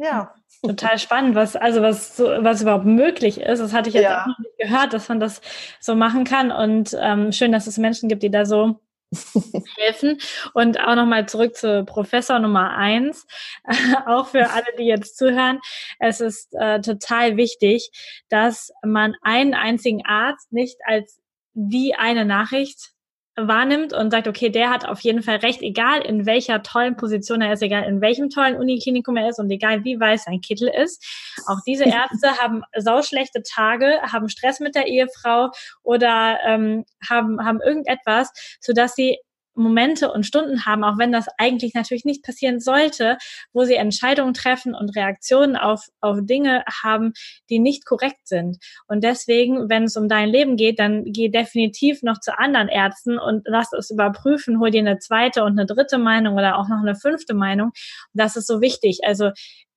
Ja. 0.00 0.34
Total 0.62 0.98
spannend, 0.98 1.34
was 1.34 1.56
also 1.56 1.82
was 1.82 2.16
so, 2.16 2.24
was 2.24 2.62
überhaupt 2.62 2.86
möglich 2.86 3.40
ist. 3.40 3.60
Das 3.60 3.72
hatte 3.72 3.88
ich 3.88 3.94
jetzt 3.94 4.04
ja. 4.04 4.22
auch 4.22 4.26
noch 4.26 4.38
nicht 4.38 4.58
gehört, 4.58 4.92
dass 4.92 5.08
man 5.08 5.20
das 5.20 5.40
so 5.78 5.94
machen 5.94 6.24
kann. 6.24 6.50
Und 6.50 6.96
ähm, 6.98 7.32
schön, 7.32 7.52
dass 7.52 7.66
es 7.66 7.78
Menschen 7.78 8.08
gibt, 8.08 8.22
die 8.22 8.30
da 8.30 8.46
so 8.46 8.80
helfen. 9.76 10.18
Und 10.54 10.80
auch 10.80 10.94
nochmal 10.94 11.28
zurück 11.28 11.54
zu 11.54 11.84
Professor 11.84 12.38
Nummer 12.38 12.76
eins. 12.76 13.26
auch 14.06 14.28
für 14.28 14.50
alle, 14.50 14.66
die 14.78 14.84
jetzt 14.84 15.18
zuhören. 15.18 15.60
Es 15.98 16.20
ist 16.20 16.54
äh, 16.54 16.80
total 16.80 17.36
wichtig, 17.36 17.90
dass 18.30 18.72
man 18.82 19.14
einen 19.22 19.54
einzigen 19.54 20.04
Arzt 20.06 20.52
nicht 20.52 20.78
als 20.86 21.20
die 21.52 21.94
eine 21.94 22.24
Nachricht 22.24 22.92
wahrnimmt 23.36 23.92
und 23.92 24.10
sagt, 24.10 24.28
okay, 24.28 24.50
der 24.50 24.70
hat 24.70 24.86
auf 24.86 25.00
jeden 25.00 25.22
Fall 25.22 25.36
recht, 25.36 25.62
egal 25.62 26.02
in 26.02 26.26
welcher 26.26 26.62
tollen 26.62 26.96
Position 26.96 27.40
er 27.40 27.52
ist, 27.52 27.62
egal 27.62 27.84
in 27.84 28.00
welchem 28.00 28.28
tollen 28.28 28.56
Uniklinikum 28.56 29.16
er 29.16 29.28
ist 29.30 29.38
und 29.38 29.50
egal 29.50 29.84
wie 29.84 29.98
weiß 29.98 30.24
sein 30.24 30.40
Kittel 30.40 30.68
ist. 30.68 31.04
Auch 31.46 31.58
diese 31.66 31.84
Ärzte 31.86 32.36
haben 32.38 32.62
sauschlechte 32.76 33.42
Tage, 33.42 34.00
haben 34.02 34.28
Stress 34.28 34.60
mit 34.60 34.74
der 34.74 34.86
Ehefrau 34.86 35.50
oder 35.82 36.38
ähm, 36.44 36.84
haben, 37.08 37.44
haben 37.44 37.60
irgendetwas, 37.60 38.32
sodass 38.60 38.94
sie 38.94 39.18
Momente 39.54 40.10
und 40.12 40.24
Stunden 40.24 40.64
haben, 40.64 40.84
auch 40.84 40.98
wenn 40.98 41.12
das 41.12 41.26
eigentlich 41.38 41.74
natürlich 41.74 42.04
nicht 42.04 42.22
passieren 42.22 42.60
sollte, 42.60 43.18
wo 43.52 43.64
sie 43.64 43.74
Entscheidungen 43.74 44.34
treffen 44.34 44.74
und 44.74 44.96
Reaktionen 44.96 45.56
auf, 45.56 45.86
auf 46.00 46.18
Dinge 46.22 46.64
haben, 46.82 47.12
die 47.48 47.58
nicht 47.58 47.84
korrekt 47.84 48.26
sind. 48.26 48.58
Und 48.86 49.04
deswegen, 49.04 49.68
wenn 49.68 49.84
es 49.84 49.96
um 49.96 50.08
dein 50.08 50.28
Leben 50.28 50.56
geht, 50.56 50.78
dann 50.78 51.04
geh 51.04 51.28
definitiv 51.28 52.02
noch 52.02 52.20
zu 52.20 52.38
anderen 52.38 52.68
Ärzten 52.68 53.18
und 53.18 53.42
lass 53.44 53.72
es 53.72 53.90
überprüfen, 53.90 54.60
hol 54.60 54.70
dir 54.70 54.80
eine 54.80 54.98
zweite 54.98 55.44
und 55.44 55.58
eine 55.58 55.66
dritte 55.66 55.98
Meinung 55.98 56.34
oder 56.34 56.58
auch 56.58 56.68
noch 56.68 56.80
eine 56.80 56.94
fünfte 56.94 57.34
Meinung. 57.34 57.72
Das 58.12 58.36
ist 58.36 58.46
so 58.46 58.60
wichtig. 58.60 59.00
Also 59.04 59.30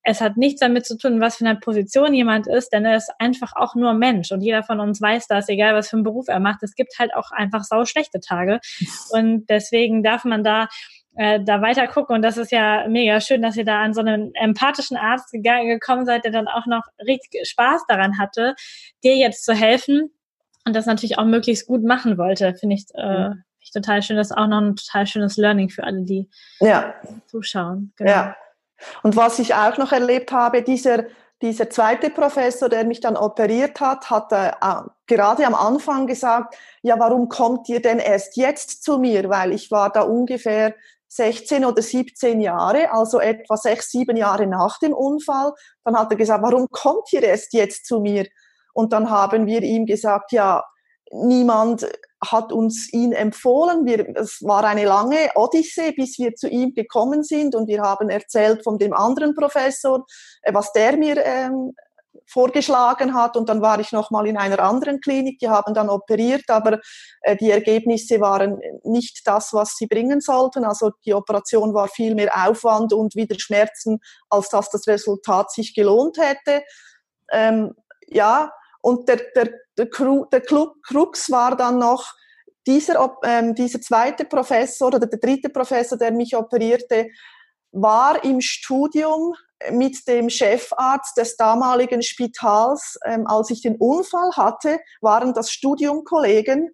es 0.04 0.22
hat 0.22 0.38
nichts 0.38 0.60
damit 0.60 0.86
zu 0.86 0.98
tun, 0.98 1.22
was 1.22 1.38
für 1.38 1.46
eine 1.46 1.60
Position 1.60 2.14
jemand 2.14 2.48
ist, 2.48 2.70
denn 2.70 2.86
er 2.86 2.98
ist 2.98 3.12
einfach 3.20 3.54
auch 3.56 3.76
nur 3.76 3.94
Mensch 3.94 4.32
und 4.32 4.42
jeder 4.42 4.64
von 4.64 4.80
uns 4.80 5.02
weiß 5.02 5.28
das, 5.28 5.50
egal 5.50 5.74
was 5.76 5.90
für 5.90 5.96
einen 5.96 6.04
Beruf 6.04 6.28
er 6.28 6.40
macht. 6.40 6.62
Es 6.64 6.76
gibt 6.76 6.98
halt 7.00 7.16
auch 7.16 7.32
einfach 7.32 7.64
sau 7.64 7.86
schlechte 7.86 8.20
Tage 8.20 8.60
und 9.12 9.46
deswegen 9.50 10.04
darf 10.04 10.26
man 10.26 10.44
da 10.44 10.68
äh, 11.16 11.40
da 11.44 11.62
weiter 11.62 11.88
gucken 11.88 12.16
und 12.16 12.22
das 12.22 12.38
ist 12.38 12.52
ja 12.52 12.88
mega 12.88 13.22
schön, 13.22 13.42
dass 13.42 13.56
ihr 13.56 13.66
da 13.66 13.82
an 13.82 13.94
so 13.94 14.02
einen 14.02 14.34
empathischen 14.36 14.98
Arzt 14.98 15.32
gekommen 15.32 16.06
seid, 16.06 16.26
der 16.26 16.32
dann 16.32 16.48
auch 16.48 16.66
noch 16.66 16.84
richtig 17.00 17.48
Spaß 17.48 17.86
daran 17.88 18.18
hatte, 18.18 18.56
dir 19.04 19.16
jetzt 19.16 19.46
zu 19.46 19.54
helfen 19.54 20.10
und 20.66 20.76
das 20.76 20.86
natürlich 20.86 21.18
auch 21.18 21.26
möglichst 21.26 21.68
gut 21.68 21.84
machen 21.84 22.18
wollte, 22.18 22.54
finde 22.56 22.76
ich. 22.76 22.86
Äh, 22.94 23.32
total 23.74 24.02
schön. 24.02 24.18
Das 24.18 24.30
ist 24.32 24.38
auch 24.38 24.48
noch 24.48 24.62
ein 24.62 24.76
total 24.76 25.08
schönes 25.08 25.38
Learning 25.38 25.70
für 25.70 25.84
alle, 25.84 26.04
die 26.04 26.30
ja. 26.60 26.94
zuschauen. 27.28 27.92
Genau. 27.98 28.12
Ja, 28.12 28.36
und 29.04 29.16
was 29.16 29.40
ich 29.40 29.54
auch 29.54 29.78
noch 29.78 29.92
erlebt 29.92 30.32
habe, 30.32 30.62
dieser, 30.62 31.06
dieser 31.42 31.70
zweite 31.70 32.10
Professor, 32.10 32.70
der 32.70 32.86
mich 32.86 33.02
dann 33.02 33.18
operiert 33.18 33.80
hat, 33.80 34.10
hat 34.10 34.32
äh, 34.32 34.52
gerade 35.08 35.46
am 35.46 35.56
Anfang 35.56 36.08
gesagt, 36.08 36.56
ja, 36.82 36.98
warum 37.00 37.30
kommt 37.30 37.68
ihr 37.70 37.82
denn 37.82 38.00
erst 38.00 38.38
jetzt 38.38 38.84
zu 38.84 38.98
mir? 38.98 39.30
Weil 39.30 39.52
ich 39.52 39.72
war 39.72 39.92
da 39.92 40.02
ungefähr 40.02 40.74
16 41.10 41.64
oder 41.66 41.82
17 41.82 42.42
Jahre, 42.42 42.92
also 42.92 43.20
etwa 43.20 43.56
sechs, 43.56 43.92
sieben 43.92 44.18
Jahre 44.18 44.48
nach 44.48 44.80
dem 44.80 44.94
Unfall. 44.94 45.54
Dann 45.84 45.98
hat 45.98 46.12
er 46.12 46.18
gesagt, 46.18 46.44
warum 46.44 46.68
kommt 46.72 47.12
ihr 47.14 47.22
erst 47.22 47.54
jetzt 47.54 47.86
zu 47.86 48.00
mir? 48.00 48.26
Und 48.74 48.94
dann 48.94 49.10
haben 49.10 49.46
wir 49.46 49.62
ihm 49.62 49.86
gesagt, 49.86 50.32
ja, 50.32 50.64
niemand 51.12 51.88
hat 52.32 52.52
uns 52.52 52.92
ihn 52.94 53.12
empfohlen. 53.12 53.86
Wir, 53.86 54.16
es 54.18 54.42
war 54.42 54.64
eine 54.64 54.86
lange 54.86 55.30
Odyssee, 55.36 55.92
bis 55.92 56.18
wir 56.20 56.36
zu 56.36 56.48
ihm 56.48 56.74
gekommen 56.74 57.24
sind 57.24 57.56
und 57.56 57.68
wir 57.68 57.82
haben 57.82 58.10
erzählt 58.10 58.64
von 58.64 58.78
dem 58.78 58.94
anderen 58.94 59.36
Professor, 59.36 60.06
äh, 60.42 60.54
was 60.54 60.72
der 60.74 60.98
mir 60.98 61.18
ähm, 61.24 61.74
vorgeschlagen 62.28 63.14
hat 63.14 63.36
und 63.38 63.50
dann 63.50 63.62
war 63.62 63.80
ich 63.80 63.92
noch 63.92 64.12
mal 64.12 64.28
in 64.28 64.38
einer 64.38 64.60
anderen 64.60 65.02
Klinik, 65.02 65.40
die 65.40 65.50
haben 65.50 65.74
dann 65.74 65.90
operiert, 65.90 66.50
aber 66.50 66.80
äh, 67.22 67.36
die 67.36 67.52
Ergebnisse 67.52 68.20
waren 68.22 68.60
nicht 68.84 69.22
das, 69.26 69.54
was 69.54 69.76
sie 69.76 69.88
bringen 69.88 70.22
sollten. 70.22 70.64
Also 70.64 70.92
die 71.06 71.14
Operation 71.14 71.74
war 71.74 71.88
viel 71.88 72.16
mehr 72.16 72.32
Aufwand 72.48 72.94
und 72.94 73.16
wieder 73.16 73.38
Schmerzen, 73.40 74.00
als 74.30 74.50
dass 74.50 74.70
das 74.70 74.88
Resultat 74.88 75.52
sich 75.52 75.74
gelohnt 75.76 76.18
hätte. 76.18 76.64
Ähm, 77.32 77.74
ja, 78.08 78.52
und 78.82 79.08
der, 79.08 79.22
der, 79.36 79.50
der, 79.78 79.88
der 80.32 80.42
Krux 80.42 81.32
war 81.32 81.56
dann 81.56 81.80
noch, 81.80 82.14
dieser, 82.66 83.18
ähm, 83.24 83.56
dieser 83.56 83.82
zweite 83.82 84.26
Professor 84.26 84.88
oder 84.88 85.00
der 85.00 85.20
dritte 85.20 85.50
Professor, 85.50 85.98
der 85.98 86.12
mich 86.12 86.36
operierte, 86.36 87.08
war 87.72 88.24
im 88.24 88.40
Studium 88.40 89.34
mit 89.72 90.08
dem 90.08 90.30
Chefarzt 90.30 91.18
des 91.18 91.36
damaligen 91.36 92.02
Spitals, 92.02 92.98
ähm, 93.06 93.28
als 93.28 93.50
ich 93.50 93.62
den 93.62 93.76
Unfall 93.78 94.32
hatte, 94.36 94.80
waren 95.02 95.34
das 95.34 95.52
Studiumkollegen 95.52 96.70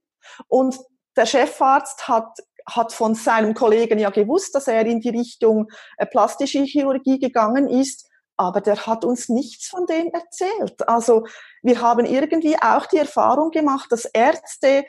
und 0.48 0.78
der 1.16 1.26
Chefarzt 1.26 2.08
hat 2.08 2.38
hat 2.76 2.94
von 2.94 3.16
seinem 3.16 3.56
Kollegen 3.56 3.98
ja 3.98 4.12
gewusst, 4.12 4.54
dass 4.54 4.68
er 4.68 4.86
in 4.86 5.00
die 5.00 5.10
Richtung 5.10 5.68
äh, 5.98 6.06
plastische 6.06 6.62
Chirurgie 6.64 7.18
gegangen 7.18 7.68
ist 7.68 8.09
aber 8.40 8.62
der 8.62 8.88
hat 8.88 9.04
uns 9.04 9.28
nichts 9.28 9.68
von 9.68 9.86
dem 9.86 10.12
erzählt. 10.14 10.88
Also 10.88 11.26
wir 11.62 11.82
haben 11.82 12.06
irgendwie 12.06 12.56
auch 12.62 12.86
die 12.86 12.98
Erfahrung 12.98 13.52
gemacht, 13.52 13.92
dass 13.92 14.06
Ärzte 14.06 14.86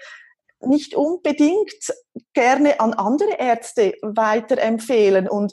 nicht 0.61 0.95
unbedingt 0.95 1.93
gerne 2.33 2.79
an 2.79 2.95
andere 2.95 3.39
Ärzte 3.39 3.95
weiterempfehlen. 4.03 5.29
Und 5.29 5.53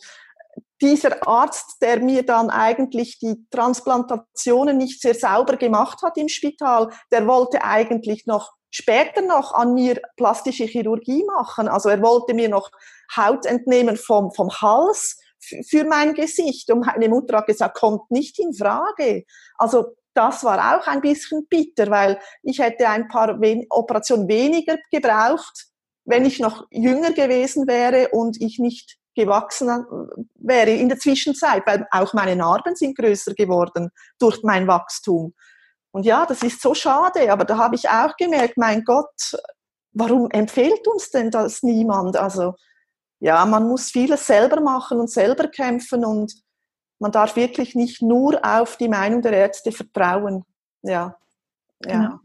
dieser 0.80 1.28
Arzt, 1.28 1.82
der 1.82 2.00
mir 2.00 2.24
dann 2.24 2.52
eigentlich 2.52 3.18
die 3.18 3.48
Transplantationen 3.50 4.78
nicht 4.78 5.02
sehr 5.02 5.16
sauber 5.16 5.58
gemacht 5.58 6.04
hat 6.04 6.18
im 6.18 6.28
Spital, 6.28 6.92
der 7.12 7.26
wollte 7.26 7.64
eigentlich 7.64 8.28
noch 8.28 8.52
später 8.70 9.24
noch 9.24 9.54
an 9.54 9.74
mir 9.74 10.00
plastische 10.18 10.66
Chirurgie 10.66 11.24
machen. 11.26 11.68
Also 11.68 11.90
er 11.90 12.02
wollte 12.04 12.36
mir 12.36 12.50
noch 12.50 12.70
Haut 13.16 13.48
entnehmen 13.48 13.98
vom, 13.98 14.32
vom 14.34 14.52
Hals 14.52 15.18
für 15.68 15.84
mein 15.86 16.14
Gesicht. 16.14 16.72
Und 16.72 16.86
meine 16.86 17.10
Mutter 17.10 17.38
hat 17.38 17.48
gesagt, 17.48 17.78
kommt 17.78 18.10
nicht 18.12 18.40
in 18.40 18.54
Frage. 18.54 19.24
Also 19.58 19.96
das 20.14 20.44
war 20.44 20.78
auch 20.78 20.88
ein 20.88 21.02
bisschen 21.02 21.48
bitter, 21.48 21.90
weil 21.92 22.20
ich 22.42 22.60
hätte 22.60 22.90
ein 22.90 23.08
paar 23.08 23.40
Operationen 23.70 24.28
weniger 24.28 24.78
gebraucht, 24.92 25.68
wenn 26.06 26.26
ich 26.26 26.40
noch 26.40 26.66
jünger 26.72 27.12
gewesen 27.12 27.68
wäre 27.68 28.10
und 28.10 28.42
ich 28.42 28.58
nicht 28.58 28.98
gewachsen 29.16 29.68
wäre 30.36 30.72
in 30.72 30.90
der 30.90 31.00
Zwischenzeit, 31.00 31.64
weil 31.66 31.88
auch 31.92 32.14
meine 32.14 32.36
Narben 32.36 32.76
sind 32.76 32.98
größer 32.98 33.34
geworden 33.34 33.90
durch 34.20 34.42
mein 34.44 34.68
Wachstum. 34.68 35.34
Und 35.92 36.06
ja, 36.06 36.26
das 36.26 36.44
ist 36.44 36.62
so 36.62 36.74
schade, 36.74 37.32
aber 37.32 37.44
da 37.44 37.58
habe 37.58 37.76
ich 37.76 37.90
auch 37.90 38.16
gemerkt, 38.18 38.58
mein 38.58 38.84
Gott, 38.84 39.36
warum 39.92 40.30
empfiehlt 40.30 40.88
uns 40.88 41.10
denn 41.10 41.32
das 41.32 41.64
niemand? 41.64 42.18
Also 42.18 42.54
ja, 43.20 43.46
man 43.46 43.68
muss 43.68 43.90
vieles 43.90 44.26
selber 44.28 44.62
machen 44.62 45.00
und 45.00 45.10
selber 45.10 45.48
kämpfen 45.48 46.06
und 46.06 46.34
man 47.00 47.12
darf 47.12 47.36
wirklich 47.36 47.76
nicht 47.76 48.02
nur 48.02 48.40
auf 48.44 48.78
die 48.78 48.90
Meinung 48.90 49.22
der 49.22 49.34
Ärzte 49.34 49.72
vertrauen. 49.72 50.44
Ja. 50.82 51.18
ja. 51.86 51.92
Genau. 51.92 52.20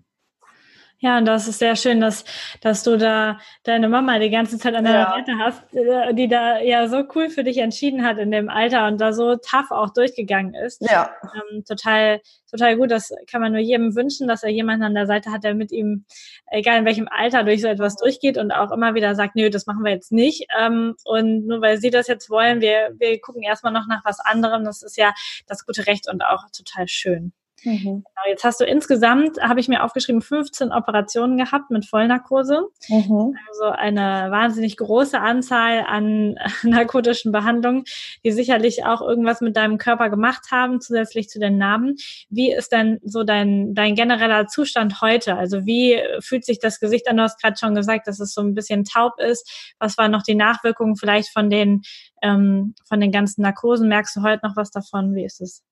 Ja, 1.02 1.18
und 1.18 1.24
das 1.24 1.48
ist 1.48 1.58
sehr 1.58 1.74
schön, 1.74 2.00
dass, 2.00 2.24
dass 2.60 2.84
du 2.84 2.96
da 2.96 3.40
deine 3.64 3.88
Mama 3.88 4.20
die 4.20 4.30
ganze 4.30 4.56
Zeit 4.56 4.76
an 4.76 4.84
deiner 4.84 5.00
ja. 5.00 5.10
Seite 5.10 5.32
hast, 5.36 5.74
äh, 5.74 6.14
die 6.14 6.28
da 6.28 6.60
ja 6.60 6.86
so 6.86 7.02
cool 7.16 7.28
für 7.28 7.42
dich 7.42 7.58
entschieden 7.58 8.04
hat 8.04 8.18
in 8.18 8.30
dem 8.30 8.48
Alter 8.48 8.86
und 8.86 9.00
da 9.00 9.12
so 9.12 9.34
tough 9.34 9.72
auch 9.72 9.92
durchgegangen 9.92 10.54
ist. 10.54 10.80
Ja. 10.80 11.10
Ähm, 11.34 11.64
total, 11.64 12.20
total 12.48 12.76
gut. 12.76 12.92
Das 12.92 13.10
kann 13.28 13.40
man 13.40 13.50
nur 13.50 13.60
jedem 13.60 13.96
wünschen, 13.96 14.28
dass 14.28 14.44
er 14.44 14.50
jemanden 14.50 14.84
an 14.84 14.94
der 14.94 15.08
Seite 15.08 15.32
hat, 15.32 15.42
der 15.42 15.56
mit 15.56 15.72
ihm, 15.72 16.04
egal 16.46 16.78
in 16.78 16.84
welchem 16.84 17.08
Alter, 17.08 17.42
durch 17.42 17.62
so 17.62 17.66
etwas 17.66 17.96
durchgeht 17.96 18.38
und 18.38 18.52
auch 18.52 18.70
immer 18.70 18.94
wieder 18.94 19.16
sagt, 19.16 19.34
nö, 19.34 19.50
das 19.50 19.66
machen 19.66 19.82
wir 19.82 19.90
jetzt 19.90 20.12
nicht. 20.12 20.46
Ähm, 20.56 20.94
und 21.04 21.48
nur 21.48 21.60
weil 21.62 21.78
sie 21.78 21.90
das 21.90 22.06
jetzt 22.06 22.30
wollen, 22.30 22.60
wir, 22.60 22.92
wir 22.96 23.20
gucken 23.20 23.42
erstmal 23.42 23.72
noch 23.72 23.88
nach 23.88 24.04
was 24.04 24.20
anderem. 24.20 24.62
Das 24.62 24.84
ist 24.84 24.96
ja 24.96 25.12
das 25.48 25.66
gute 25.66 25.88
Recht 25.88 26.08
und 26.08 26.22
auch 26.24 26.44
total 26.56 26.86
schön. 26.86 27.32
Mhm. 27.64 27.82
Genau, 27.82 28.28
jetzt 28.28 28.44
hast 28.44 28.60
du 28.60 28.64
insgesamt, 28.64 29.40
habe 29.40 29.60
ich 29.60 29.68
mir 29.68 29.84
aufgeschrieben, 29.84 30.22
15 30.22 30.72
Operationen 30.72 31.36
gehabt 31.36 31.70
mit 31.70 31.86
Vollnarkose. 31.86 32.62
Mhm. 32.88 33.36
Also 33.48 33.64
eine 33.64 34.30
wahnsinnig 34.30 34.76
große 34.76 35.18
Anzahl 35.18 35.84
an 35.86 36.36
narkotischen 36.62 37.32
Behandlungen, 37.32 37.84
die 38.24 38.32
sicherlich 38.32 38.84
auch 38.84 39.00
irgendwas 39.00 39.40
mit 39.40 39.56
deinem 39.56 39.78
Körper 39.78 40.10
gemacht 40.10 40.50
haben, 40.50 40.80
zusätzlich 40.80 41.28
zu 41.28 41.38
den 41.38 41.58
Namen. 41.58 41.96
Wie 42.28 42.52
ist 42.52 42.72
denn 42.72 42.98
so 43.04 43.22
dein, 43.22 43.74
dein 43.74 43.94
genereller 43.94 44.46
Zustand 44.46 45.00
heute? 45.00 45.36
Also 45.36 45.64
wie 45.64 46.00
fühlt 46.20 46.44
sich 46.44 46.58
das 46.58 46.80
Gesicht 46.80 47.08
an? 47.08 47.16
Du 47.16 47.22
hast 47.22 47.40
gerade 47.40 47.56
schon 47.58 47.74
gesagt, 47.74 48.06
dass 48.08 48.20
es 48.20 48.34
so 48.34 48.40
ein 48.40 48.54
bisschen 48.54 48.84
taub 48.84 49.18
ist. 49.18 49.74
Was 49.78 49.98
waren 49.98 50.10
noch 50.10 50.22
die 50.22 50.34
Nachwirkungen 50.34 50.96
vielleicht 50.96 51.30
von 51.32 51.50
den, 51.50 51.82
ähm, 52.22 52.74
von 52.88 53.00
den 53.00 53.12
ganzen 53.12 53.42
Narkosen? 53.42 53.88
Merkst 53.88 54.16
du 54.16 54.22
heute 54.22 54.46
noch 54.46 54.56
was 54.56 54.70
davon? 54.70 55.14
Wie 55.14 55.24
ist 55.24 55.40
es? 55.40 55.62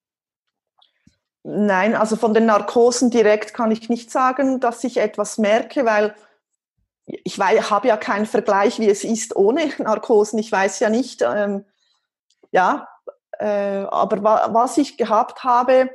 Nein, 1.43 1.95
also 1.95 2.15
von 2.15 2.33
den 2.33 2.45
Narkosen 2.45 3.09
direkt 3.09 3.53
kann 3.53 3.71
ich 3.71 3.89
nicht 3.89 4.11
sagen, 4.11 4.59
dass 4.59 4.83
ich 4.83 4.97
etwas 4.97 5.37
merke, 5.37 5.85
weil 5.85 6.13
ich 7.05 7.39
habe 7.39 7.87
ja 7.87 7.97
keinen 7.97 8.27
Vergleich, 8.27 8.79
wie 8.79 8.89
es 8.89 9.03
ist 9.03 9.35
ohne 9.35 9.71
Narkosen. 9.79 10.37
Ich 10.39 10.51
weiß 10.51 10.79
ja 10.79 10.89
nicht, 10.89 11.21
ähm, 11.23 11.65
ja, 12.51 12.87
äh, 13.39 13.85
aber 13.89 14.23
wa 14.23 14.49
was 14.53 14.77
ich 14.77 14.97
gehabt 14.97 15.43
habe, 15.43 15.89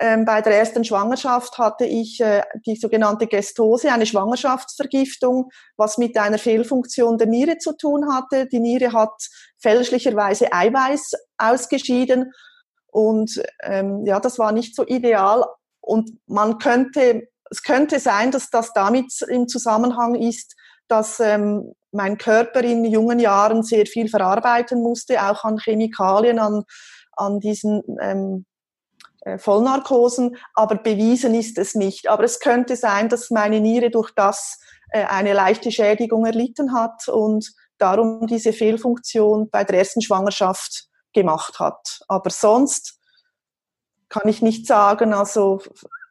ähm, 0.00 0.24
bei 0.24 0.40
der 0.42 0.56
ersten 0.56 0.84
Schwangerschaft 0.84 1.58
hatte 1.58 1.84
ich 1.84 2.20
äh, 2.20 2.42
die 2.66 2.76
sogenannte 2.76 3.26
Gestose, 3.26 3.92
eine 3.92 4.06
Schwangerschaftsvergiftung, 4.06 5.50
was 5.76 5.98
mit 5.98 6.16
einer 6.16 6.38
Fehlfunktion 6.38 7.18
der 7.18 7.26
Niere 7.26 7.58
zu 7.58 7.76
tun 7.76 8.12
hatte. 8.12 8.46
Die 8.46 8.60
Niere 8.60 8.92
hat 8.92 9.28
fälschlicherweise 9.58 10.52
Eiweiß 10.52 11.12
ausgeschieden 11.36 12.32
und 12.90 13.42
ähm, 13.62 14.04
ja, 14.04 14.20
das 14.20 14.38
war 14.38 14.52
nicht 14.52 14.74
so 14.74 14.86
ideal. 14.86 15.44
Und 15.80 16.10
man 16.26 16.58
könnte, 16.58 17.28
es 17.50 17.62
könnte 17.62 18.00
sein, 18.00 18.30
dass 18.30 18.50
das 18.50 18.72
damit 18.72 19.12
im 19.28 19.48
Zusammenhang 19.48 20.14
ist, 20.14 20.54
dass 20.88 21.20
ähm, 21.20 21.72
mein 21.92 22.18
Körper 22.18 22.60
in 22.60 22.84
jungen 22.84 23.18
Jahren 23.18 23.62
sehr 23.62 23.86
viel 23.86 24.08
verarbeiten 24.08 24.82
musste, 24.82 25.22
auch 25.22 25.44
an 25.44 25.58
Chemikalien, 25.58 26.38
an, 26.38 26.64
an 27.12 27.40
diesen 27.40 27.82
ähm, 28.00 28.46
äh, 29.22 29.38
Vollnarkosen, 29.38 30.36
aber 30.54 30.76
bewiesen 30.76 31.34
ist 31.34 31.58
es 31.58 31.74
nicht. 31.74 32.08
Aber 32.08 32.24
es 32.24 32.40
könnte 32.40 32.76
sein, 32.76 33.08
dass 33.08 33.30
meine 33.30 33.60
Niere 33.60 33.90
durch 33.90 34.10
das 34.14 34.58
äh, 34.90 35.04
eine 35.04 35.32
leichte 35.32 35.70
Schädigung 35.70 36.26
erlitten 36.26 36.74
hat 36.74 37.08
und 37.08 37.52
darum 37.78 38.26
diese 38.26 38.52
Fehlfunktion 38.52 39.50
bei 39.50 39.64
der 39.64 39.78
ersten 39.78 40.02
Schwangerschaft 40.02 40.88
gemacht 41.18 41.58
hat. 41.58 42.00
Aber 42.08 42.30
sonst 42.30 43.00
kann 44.08 44.28
ich 44.28 44.40
nicht 44.40 44.66
sagen, 44.66 45.12
also, 45.12 45.60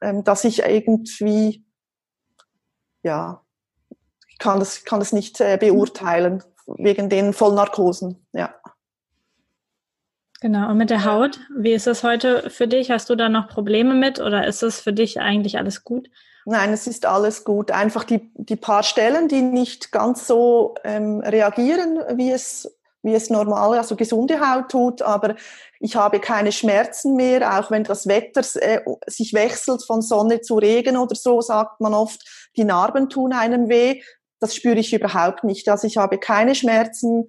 ähm, 0.01 0.23
dass 0.23 0.43
ich 0.43 0.59
irgendwie, 0.59 1.65
ja, 3.03 3.41
ich 4.27 4.37
kann 4.37 4.59
das, 4.59 4.83
kann 4.83 4.99
das 4.99 5.13
nicht 5.13 5.39
äh, 5.41 5.57
beurteilen 5.57 6.43
wegen 6.67 7.09
den 7.09 7.33
Vollnarkosen, 7.33 8.27
ja. 8.33 8.53
Genau, 10.39 10.69
und 10.69 10.77
mit 10.77 10.91
der 10.91 11.05
Haut, 11.05 11.39
wie 11.57 11.73
ist 11.73 11.87
das 11.87 12.03
heute 12.03 12.51
für 12.51 12.67
dich? 12.67 12.91
Hast 12.91 13.09
du 13.09 13.15
da 13.15 13.27
noch 13.27 13.47
Probleme 13.47 13.95
mit 13.95 14.19
oder 14.19 14.45
ist 14.45 14.61
es 14.61 14.79
für 14.79 14.93
dich 14.93 15.19
eigentlich 15.19 15.57
alles 15.57 15.83
gut? 15.83 16.09
Nein, 16.45 16.71
es 16.71 16.85
ist 16.85 17.07
alles 17.07 17.43
gut. 17.43 17.71
Einfach 17.71 18.03
die, 18.03 18.31
die 18.35 18.55
paar 18.55 18.83
Stellen, 18.83 19.27
die 19.27 19.41
nicht 19.41 19.91
ganz 19.91 20.27
so 20.27 20.75
ähm, 20.83 21.21
reagieren, 21.21 21.99
wie 22.17 22.31
es, 22.31 22.76
wie 23.07 23.15
es 23.15 23.29
normal, 23.29 23.77
also 23.77 23.95
gesunde 23.95 24.39
Haut 24.39 24.69
tut, 24.69 25.01
aber 25.01 25.35
ich 25.79 25.95
habe 25.95 26.19
keine 26.19 26.51
Schmerzen 26.51 27.15
mehr, 27.15 27.57
auch 27.57 27.71
wenn 27.71 27.83
das 27.83 28.07
Wetter 28.07 28.41
äh, 28.61 28.81
sich 29.07 29.33
wechselt 29.33 29.83
von 29.83 30.01
Sonne 30.01 30.41
zu 30.41 30.57
Regen 30.57 30.97
oder 30.97 31.15
so, 31.15 31.41
sagt 31.41 31.79
man 31.79 31.93
oft, 31.93 32.21
die 32.57 32.65
Narben 32.65 33.09
tun 33.09 33.33
einem 33.33 33.69
weh. 33.69 34.01
Das 34.39 34.53
spüre 34.53 34.77
ich 34.77 34.93
überhaupt 34.93 35.43
nicht. 35.43 35.67
Also 35.69 35.87
ich 35.87 35.97
habe 35.97 36.19
keine 36.19 36.53
Schmerzen, 36.53 37.27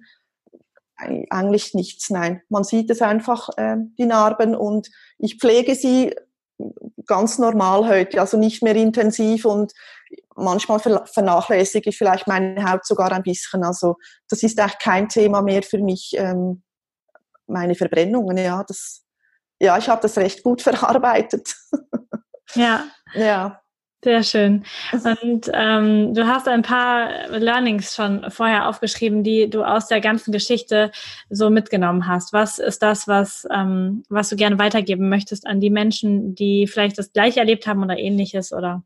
eigentlich 1.29 1.73
nichts, 1.73 2.09
nein. 2.09 2.41
Man 2.49 2.63
sieht 2.65 2.89
es 2.89 3.01
einfach, 3.01 3.49
äh, 3.57 3.77
die 3.97 4.05
Narben 4.05 4.55
und 4.55 4.89
ich 5.17 5.37
pflege 5.37 5.75
sie 5.75 6.13
ganz 7.05 7.39
normal 7.39 7.87
heute, 7.87 8.19
also 8.19 8.37
nicht 8.37 8.61
mehr 8.61 8.75
intensiv 8.75 9.45
und 9.45 9.73
manchmal 10.39 10.79
vernachlässige 10.79 11.89
ich 11.89 11.97
vielleicht 11.97 12.27
meine 12.27 12.69
Haut 12.69 12.85
sogar 12.85 13.11
ein 13.11 13.23
bisschen. 13.23 13.63
Also 13.63 13.95
das 14.29 14.43
ist 14.43 14.59
eigentlich 14.59 14.79
kein 14.79 15.09
Thema 15.09 15.41
mehr 15.41 15.63
für 15.63 15.79
mich, 15.79 16.13
ähm, 16.15 16.63
meine 17.47 17.75
Verbrennungen, 17.75 18.37
ja, 18.37 18.63
das, 18.63 19.03
ja, 19.59 19.77
ich 19.77 19.89
habe 19.89 20.01
das 20.01 20.17
recht 20.17 20.43
gut 20.43 20.61
verarbeitet. 20.63 21.55
Ja. 22.55 22.85
ja. 23.13 23.61
Sehr 24.01 24.23
schön. 24.23 24.63
Und 24.93 25.51
ähm, 25.53 26.13
du 26.13 26.25
hast 26.25 26.47
ein 26.47 26.61
paar 26.61 27.27
Learnings 27.27 27.93
schon 27.93 28.31
vorher 28.31 28.69
aufgeschrieben, 28.69 29.25
die 29.25 29.49
du 29.49 29.63
aus 29.63 29.87
der 29.87 29.99
ganzen 29.99 30.31
Geschichte 30.31 30.91
so 31.29 31.49
mitgenommen 31.49 32.07
hast. 32.07 32.31
Was 32.31 32.59
ist 32.59 32.81
das, 32.81 33.09
was, 33.09 33.45
ähm, 33.51 34.03
was 34.07 34.29
du 34.29 34.37
gerne 34.37 34.57
weitergeben 34.57 35.09
möchtest 35.09 35.45
an 35.45 35.59
die 35.59 35.69
Menschen, 35.69 36.33
die 36.33 36.65
vielleicht 36.65 36.97
das 36.97 37.11
gleiche 37.11 37.41
erlebt 37.41 37.67
haben 37.67 37.83
oder 37.83 37.97
ähnliches? 37.97 38.53
Oder, 38.53 38.83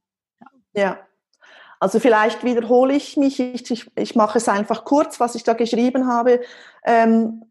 ja. 0.74 0.82
ja. 0.82 1.00
Also 1.84 2.00
vielleicht 2.00 2.46
wiederhole 2.46 2.96
ich 2.96 3.18
mich, 3.18 3.42
ich, 3.42 3.70
ich, 3.70 3.92
ich 3.98 4.16
mache 4.16 4.38
es 4.38 4.48
einfach 4.48 4.86
kurz, 4.86 5.20
was 5.20 5.36
ich 5.36 5.44
da 5.44 5.52
geschrieben 5.52 6.08
habe. 6.08 6.40
Ähm, 6.86 7.44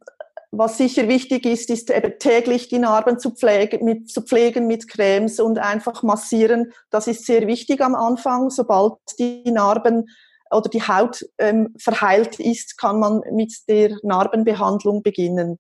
was 0.51 0.79
sicher 0.79 1.07
wichtig 1.07 1.45
ist, 1.45 1.69
ist 1.69 1.91
eben 1.91 2.19
täglich 2.19 2.69
die 2.69 2.79
Narben 2.79 3.19
zu 3.19 3.33
pflegen, 3.33 3.85
mit, 3.85 4.11
zu 4.11 4.23
pflegen 4.23 4.67
mit 4.67 4.89
Cremes 4.89 5.39
und 5.39 5.59
einfach 5.59 6.03
massieren. 6.03 6.73
Das 6.89 7.09
ist 7.09 7.27
sehr 7.27 7.47
wichtig 7.47 7.83
am 7.83 7.95
Anfang. 7.95 8.49
Sobald 8.49 8.95
die 9.19 9.51
Narben 9.51 10.09
oder 10.51 10.71
die 10.71 10.83
Haut 10.83 11.27
ähm, 11.37 11.75
verheilt 11.79 12.41
ist, 12.41 12.79
kann 12.79 13.01
man 13.01 13.21
mit 13.33 13.53
der 13.69 13.99
Narbenbehandlung 14.03 15.03
beginnen. 15.03 15.59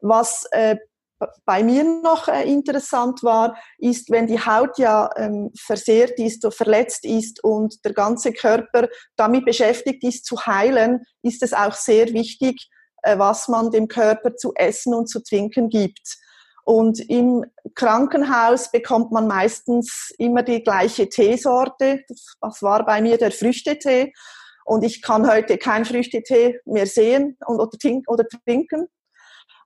Was 0.00 0.44
äh, 0.50 0.74
bei 1.44 1.62
mir 1.62 1.84
noch 1.84 2.28
äh, 2.28 2.44
interessant 2.44 3.22
war, 3.22 3.56
ist, 3.78 4.10
wenn 4.10 4.26
die 4.26 4.40
Haut 4.40 4.78
ja 4.78 5.10
ähm, 5.16 5.50
versehrt 5.58 6.18
ist 6.18 6.44
oder 6.44 6.52
verletzt 6.52 7.04
ist 7.04 7.42
und 7.42 7.84
der 7.84 7.92
ganze 7.92 8.32
Körper 8.32 8.88
damit 9.16 9.44
beschäftigt 9.44 10.04
ist 10.04 10.24
zu 10.24 10.46
heilen, 10.46 11.04
ist 11.22 11.42
es 11.42 11.52
auch 11.52 11.74
sehr 11.74 12.12
wichtig, 12.12 12.68
äh, 13.02 13.18
was 13.18 13.48
man 13.48 13.70
dem 13.70 13.88
Körper 13.88 14.36
zu 14.36 14.52
essen 14.54 14.94
und 14.94 15.08
zu 15.08 15.22
trinken 15.22 15.68
gibt. 15.68 16.18
Und 16.64 17.00
im 17.08 17.46
Krankenhaus 17.74 18.70
bekommt 18.70 19.10
man 19.10 19.26
meistens 19.26 20.12
immer 20.18 20.42
die 20.42 20.62
gleiche 20.62 21.08
Teesorte. 21.08 22.04
Das 22.42 22.62
war 22.62 22.84
bei 22.84 23.00
mir 23.00 23.16
der 23.16 23.32
Früchtetee. 23.32 24.12
Und 24.66 24.84
ich 24.84 25.00
kann 25.00 25.26
heute 25.26 25.56
kein 25.56 25.86
Früchtetee 25.86 26.60
mehr 26.66 26.86
sehen 26.86 27.38
oder, 27.46 27.70
trinken. 28.44 28.88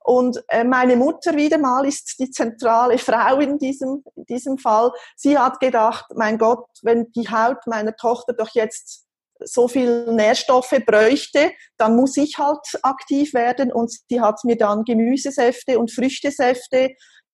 Und 0.03 0.43
äh, 0.49 0.63
meine 0.63 0.95
Mutter 0.95 1.35
wieder 1.35 1.57
mal 1.57 1.85
ist 1.85 2.15
die 2.19 2.29
zentrale 2.29 2.97
Frau 2.97 3.39
in 3.39 3.57
diesem, 3.57 4.03
in 4.15 4.25
diesem 4.25 4.57
Fall. 4.57 4.91
Sie 5.15 5.37
hat 5.37 5.59
gedacht, 5.59 6.05
mein 6.15 6.37
Gott, 6.37 6.65
wenn 6.81 7.11
die 7.13 7.29
Haut 7.29 7.65
meiner 7.67 7.95
Tochter 7.95 8.33
doch 8.33 8.49
jetzt 8.53 9.05
so 9.39 9.67
viel 9.67 10.11
Nährstoffe 10.11 10.75
bräuchte, 10.85 11.51
dann 11.77 11.95
muss 11.95 12.17
ich 12.17 12.37
halt 12.37 12.59
aktiv 12.81 13.33
werden. 13.33 13.71
Und 13.71 13.91
sie 14.09 14.21
hat 14.21 14.43
mir 14.43 14.57
dann 14.57 14.83
Gemüsesäfte 14.83 15.79
und 15.79 15.91
Früchtesäfte 15.91 16.89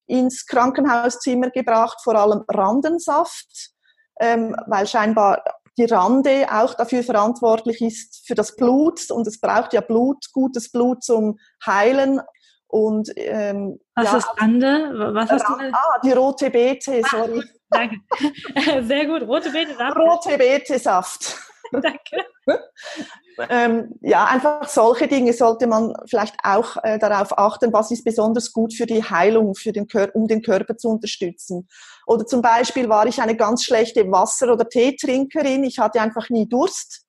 ins 0.06 0.46
Krankenhauszimmer 0.46 1.50
gebracht, 1.50 1.98
vor 2.02 2.16
allem 2.16 2.44
Randensaft, 2.48 3.70
ähm, 4.20 4.56
weil 4.66 4.86
scheinbar 4.86 5.42
die 5.78 5.84
Rande 5.84 6.46
auch 6.50 6.74
dafür 6.74 7.02
verantwortlich 7.02 7.80
ist 7.80 8.26
für 8.26 8.34
das 8.34 8.56
Blut 8.56 9.10
und 9.10 9.26
es 9.26 9.40
braucht 9.40 9.72
ja 9.72 9.80
Blut, 9.80 10.26
gutes 10.32 10.70
Blut 10.70 11.02
zum 11.02 11.38
Heilen. 11.64 12.20
Und, 12.70 13.10
ähm, 13.16 13.80
Was 13.96 14.12
ja, 14.12 14.18
ist 14.18 14.28
Rande? 14.40 14.92
Was 15.12 15.30
hast 15.30 15.48
du? 15.48 15.54
Ah, 15.72 16.00
die 16.04 16.12
rote 16.12 16.50
Beete, 16.50 17.02
sorry. 17.10 17.42
Ah, 17.70 17.78
danke. 17.78 17.96
Sehr 18.86 19.06
gut, 19.06 19.22
rote 19.22 19.50
Beete 19.50 19.74
Saft. 19.76 19.96
Rote 19.96 20.38
Beete 20.38 20.78
Saft. 20.78 21.36
Danke. 21.72 22.26
ähm, 23.48 23.94
ja, 24.00 24.24
einfach 24.24 24.68
solche 24.68 25.06
Dinge 25.06 25.32
sollte 25.32 25.68
man 25.68 25.94
vielleicht 26.08 26.34
auch 26.42 26.76
äh, 26.82 26.98
darauf 26.98 27.36
achten, 27.38 27.72
was 27.72 27.92
ist 27.92 28.04
besonders 28.04 28.52
gut 28.52 28.74
für 28.74 28.86
die 28.86 29.04
Heilung, 29.04 29.54
für 29.54 29.72
den 29.72 29.86
Kör 29.86 30.10
um 30.14 30.26
den 30.26 30.42
Körper 30.42 30.76
zu 30.76 30.88
unterstützen. 30.88 31.68
Oder 32.06 32.26
zum 32.26 32.42
Beispiel 32.42 32.88
war 32.88 33.06
ich 33.06 33.20
eine 33.22 33.36
ganz 33.36 33.62
schlechte 33.64 34.10
Wasser- 34.10 34.52
oder 34.52 34.68
Teetrinkerin. 34.68 35.62
Ich 35.62 35.78
hatte 35.78 36.00
einfach 36.00 36.28
nie 36.28 36.48
Durst. 36.48 37.04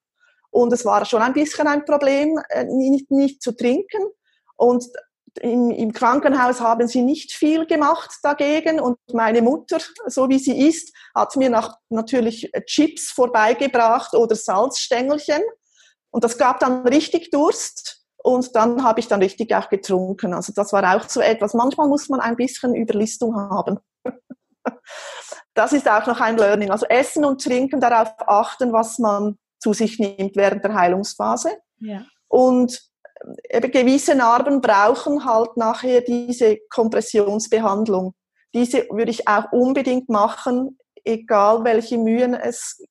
Und 0.52 0.72
es 0.74 0.86
war 0.86 1.06
schon 1.06 1.22
ein 1.22 1.34
bisschen 1.34 1.68
ein 1.68 1.86
Problem, 1.86 2.40
äh, 2.50 2.66
nicht, 2.66 3.10
nicht 3.10 3.42
zu 3.42 3.54
trinken. 3.54 4.04
Und 4.58 4.86
im, 5.40 5.72
im, 5.72 5.94
Krankenhaus 5.94 6.60
haben 6.60 6.88
sie 6.88 7.02
nicht 7.02 7.32
viel 7.32 7.66
gemacht 7.66 8.12
dagegen 8.22 8.80
und 8.80 8.98
meine 9.14 9.42
Mutter, 9.42 9.80
so 10.08 10.30
wie 10.30 10.40
sie 10.40 10.68
ist, 10.68 10.94
hat 11.16 11.36
mir 11.38 11.50
nach, 11.50 11.78
natürlich 11.90 12.52
Chips 12.66 13.12
vorbeigebracht 13.12 14.14
oder 14.14 14.36
Salzstängelchen 14.36 15.42
und 16.12 16.24
das 16.24 16.38
gab 16.38 16.60
dann 16.60 16.86
richtig 16.86 17.32
Durst 17.32 18.02
und 18.18 18.56
dann 18.56 18.84
habe 18.84 19.00
ich 19.00 19.08
dann 19.08 19.22
richtig 19.22 19.54
auch 19.56 19.70
getrunken. 19.70 20.34
Also 20.34 20.54
das 20.54 20.74
war 20.74 20.96
auch 20.96 21.08
so 21.10 21.22
etwas. 21.22 21.54
Manchmal 21.54 21.88
muss 21.88 22.10
man 22.10 22.20
ein 22.20 22.36
bisschen 22.36 22.76
Überlistung 22.76 23.36
haben. 23.36 23.80
Das 25.54 25.74
ist 25.74 25.90
auch 25.90 26.06
noch 26.08 26.22
ein 26.22 26.38
Learning. 26.38 26.72
Also 26.72 26.86
Essen 26.86 27.26
und 27.26 27.44
Trinken, 27.44 27.82
darauf 27.82 28.14
achten, 28.20 28.72
was 28.72 29.00
man 29.00 29.38
zu 29.60 29.74
sich 29.74 30.00
nimmt 30.00 30.38
während 30.38 30.64
der 30.64 30.74
Heilungsphase. 30.74 31.50
Ja. 31.80 32.06
Und 32.30 32.80
eben 33.50 33.72
gewisse 33.72 34.16
Narben 34.16 34.62
brauchen 34.62 35.26
halt 35.26 35.58
nachher 35.58 36.02
diese 36.02 36.58
Kompressionsbehandlung. 36.70 38.14
Diese 38.54 38.88
würde 38.90 39.12
ich 39.12 39.28
auch 39.28 39.52
unbedingt 39.52 40.10
machen, 40.10 40.78
egal 41.04 41.64
welche 41.64 41.98
Mühen 41.98 42.34
es 42.34 42.84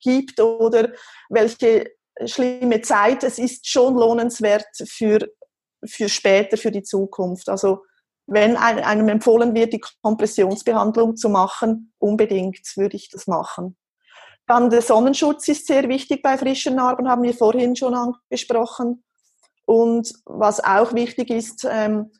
gibt 0.00 0.40
oder 0.40 0.92
welche 1.28 1.90
schlimme 2.24 2.80
Zeit. 2.82 3.22
Es 3.22 3.38
ist 3.38 3.68
schon 3.68 3.94
lohnenswert 3.94 4.66
für, 4.88 5.18
für 5.84 6.08
später, 6.08 6.56
für 6.56 6.70
die 6.72 6.82
Zukunft. 6.82 7.48
Also 7.48 7.82
wenn 8.26 8.56
einem 8.56 9.08
empfohlen 9.08 9.54
wird, 9.54 9.72
die 9.72 9.82
Kompressionsbehandlung 10.02 11.16
zu 11.16 11.28
machen, 11.28 11.92
unbedingt 11.98 12.76
würde 12.76 12.96
ich 12.96 13.08
das 13.08 13.26
machen. 13.26 13.76
Dann 14.48 14.70
der 14.70 14.82
Sonnenschutz 14.82 15.48
ist 15.48 15.66
sehr 15.66 15.88
wichtig 15.88 16.22
bei 16.22 16.38
frischen 16.38 16.76
Narben, 16.76 17.08
haben 17.08 17.22
wir 17.22 17.34
vorhin 17.34 17.74
schon 17.74 17.94
angesprochen. 17.94 19.04
Und 19.66 20.12
was 20.24 20.64
auch 20.64 20.94
wichtig 20.94 21.30
ist, 21.30 21.66
ähm, 21.70 22.10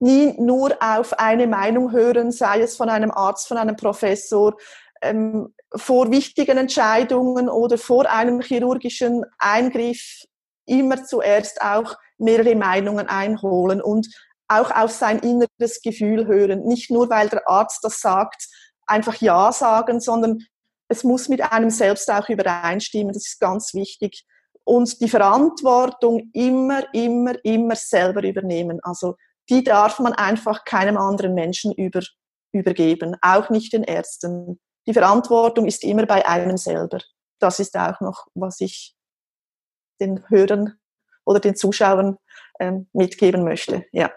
nie 0.00 0.34
nur 0.40 0.76
auf 0.80 1.18
eine 1.18 1.46
Meinung 1.46 1.92
hören, 1.92 2.32
sei 2.32 2.60
es 2.60 2.76
von 2.76 2.88
einem 2.88 3.10
Arzt, 3.10 3.46
von 3.46 3.56
einem 3.56 3.76
Professor, 3.76 4.56
ähm, 5.02 5.54
vor 5.74 6.10
wichtigen 6.10 6.58
Entscheidungen 6.58 7.48
oder 7.48 7.78
vor 7.78 8.10
einem 8.10 8.40
chirurgischen 8.40 9.24
Eingriff 9.38 10.24
immer 10.66 11.04
zuerst 11.04 11.60
auch 11.62 11.96
mehrere 12.18 12.54
Meinungen 12.54 13.08
einholen 13.08 13.82
und 13.82 14.08
auch 14.48 14.70
auf 14.70 14.90
sein 14.90 15.18
inneres 15.18 15.80
Gefühl 15.82 16.26
hören. 16.26 16.64
Nicht 16.64 16.90
nur, 16.90 17.10
weil 17.10 17.28
der 17.28 17.48
Arzt 17.48 17.82
das 17.82 18.00
sagt, 18.00 18.46
einfach 18.86 19.16
Ja 19.16 19.52
sagen, 19.52 20.00
sondern 20.00 20.38
es 20.88 21.02
muss 21.02 21.28
mit 21.28 21.40
einem 21.40 21.70
selbst 21.70 22.10
auch 22.10 22.28
übereinstimmen. 22.28 23.12
Das 23.12 23.26
ist 23.26 23.40
ganz 23.40 23.74
wichtig. 23.74 24.24
Und 24.64 25.00
die 25.00 25.08
Verantwortung 25.08 26.30
immer, 26.32 26.82
immer, 26.94 27.34
immer 27.44 27.76
selber 27.76 28.22
übernehmen. 28.22 28.80
Also 28.82 29.16
die 29.50 29.62
darf 29.62 29.98
man 29.98 30.14
einfach 30.14 30.64
keinem 30.64 30.96
anderen 30.96 31.34
Menschen 31.34 31.72
über, 31.72 32.00
übergeben, 32.52 33.16
auch 33.20 33.50
nicht 33.50 33.72
den 33.72 33.84
Ärzten. 33.84 34.58
Die 34.86 34.94
Verantwortung 34.94 35.66
ist 35.66 35.84
immer 35.84 36.06
bei 36.06 36.26
einem 36.26 36.56
selber. 36.56 36.98
Das 37.38 37.60
ist 37.60 37.76
auch 37.76 38.00
noch, 38.00 38.26
was 38.34 38.60
ich 38.60 38.94
den 40.00 40.24
Hörern 40.28 40.78
oder 41.24 41.40
den 41.40 41.56
Zuschauern 41.56 42.16
ähm, 42.60 42.88
mitgeben 42.92 43.44
möchte. 43.44 43.84
Ja. 43.92 44.10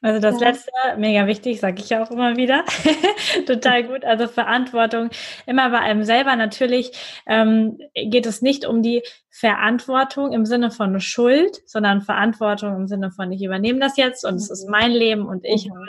Also 0.00 0.20
das 0.20 0.40
ja. 0.40 0.48
letzte, 0.48 0.70
mega 0.96 1.26
wichtig, 1.26 1.58
sage 1.60 1.82
ich 1.82 1.94
auch 1.96 2.10
immer 2.10 2.36
wieder. 2.36 2.64
Total 3.46 3.84
gut. 3.84 4.04
Also 4.04 4.28
Verantwortung 4.28 5.10
immer 5.46 5.70
bei 5.70 5.80
einem 5.80 6.04
selber. 6.04 6.36
Natürlich 6.36 6.92
ähm, 7.26 7.78
geht 7.94 8.26
es 8.26 8.40
nicht 8.40 8.64
um 8.64 8.82
die 8.82 9.02
Verantwortung 9.30 10.32
im 10.32 10.46
Sinne 10.46 10.70
von 10.70 11.00
Schuld, 11.00 11.58
sondern 11.66 12.02
Verantwortung 12.02 12.76
im 12.76 12.86
Sinne 12.86 13.10
von 13.10 13.32
ich 13.32 13.42
übernehme 13.42 13.80
das 13.80 13.96
jetzt 13.96 14.24
und 14.24 14.36
es 14.36 14.50
ist 14.50 14.66
mhm. 14.66 14.70
mein 14.70 14.90
Leben 14.92 15.26
und 15.26 15.44
ich 15.44 15.66
mhm. 15.66 15.74
habe 15.74 15.86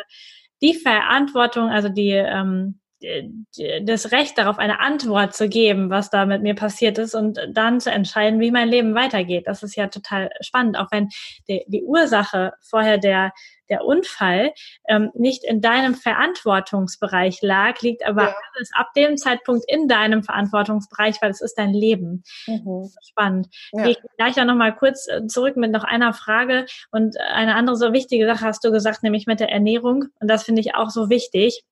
die 0.61 0.73
Verantwortung, 0.73 1.69
also 1.69 1.89
die 1.89 2.11
ähm, 2.11 2.79
das 3.01 4.11
Recht 4.11 4.37
darauf, 4.37 4.59
eine 4.59 4.79
Antwort 4.79 5.33
zu 5.33 5.47
geben, 5.47 5.89
was 5.89 6.09
da 6.09 6.25
mit 6.25 6.41
mir 6.41 6.55
passiert 6.55 6.97
ist 6.97 7.15
und 7.15 7.39
dann 7.53 7.79
zu 7.79 7.91
entscheiden, 7.91 8.39
wie 8.39 8.51
mein 8.51 8.69
Leben 8.69 8.95
weitergeht. 8.95 9.47
Das 9.47 9.63
ist 9.63 9.75
ja 9.75 9.87
total 9.87 10.29
spannend, 10.41 10.77
auch 10.77 10.87
wenn 10.91 11.09
die, 11.47 11.63
die 11.67 11.83
Ursache 11.83 12.53
vorher 12.61 12.97
der 12.97 13.31
der 13.69 13.85
Unfall 13.85 14.53
ähm, 14.87 15.11
nicht 15.13 15.43
in 15.43 15.61
deinem 15.61 15.95
Verantwortungsbereich 15.95 17.41
lag, 17.41 17.81
liegt 17.81 18.05
aber 18.05 18.23
ja. 18.23 18.35
alles 18.55 18.71
ab 18.75 18.87
dem 18.95 19.17
Zeitpunkt 19.17 19.63
in 19.67 19.87
deinem 19.87 20.23
Verantwortungsbereich, 20.23 21.21
weil 21.21 21.31
es 21.31 21.41
ist 21.41 21.55
dein 21.57 21.73
Leben. 21.73 22.23
Mhm. 22.47 22.89
Spannend. 23.07 23.47
Ja. 23.71 23.83
Gehe 23.83 23.91
ich 23.91 23.99
gleich 24.17 24.39
auch 24.39 24.45
noch 24.45 24.55
mal 24.55 24.75
kurz 24.75 25.07
äh, 25.07 25.25
zurück 25.27 25.55
mit 25.55 25.71
noch 25.71 25.83
einer 25.83 26.13
Frage 26.13 26.65
und 26.91 27.15
eine 27.19 27.55
andere 27.55 27.75
so 27.75 27.93
wichtige 27.93 28.25
Sache 28.25 28.45
hast 28.45 28.63
du 28.63 28.71
gesagt, 28.71 29.03
nämlich 29.03 29.27
mit 29.27 29.39
der 29.39 29.51
Ernährung 29.51 30.05
und 30.19 30.29
das 30.29 30.43
finde 30.43 30.61
ich 30.61 30.75
auch 30.75 30.89
so 30.89 31.09
wichtig. 31.09 31.63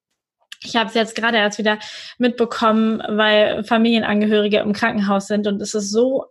Ich 0.63 0.75
habe 0.75 0.89
es 0.89 0.95
jetzt 0.95 1.15
gerade 1.15 1.37
erst 1.37 1.57
wieder 1.57 1.79
mitbekommen, 2.17 3.01
weil 3.07 3.63
Familienangehörige 3.63 4.59
im 4.59 4.73
Krankenhaus 4.73 5.27
sind 5.27 5.47
und 5.47 5.61
es 5.61 5.73
ist 5.73 5.91
so 5.91 6.25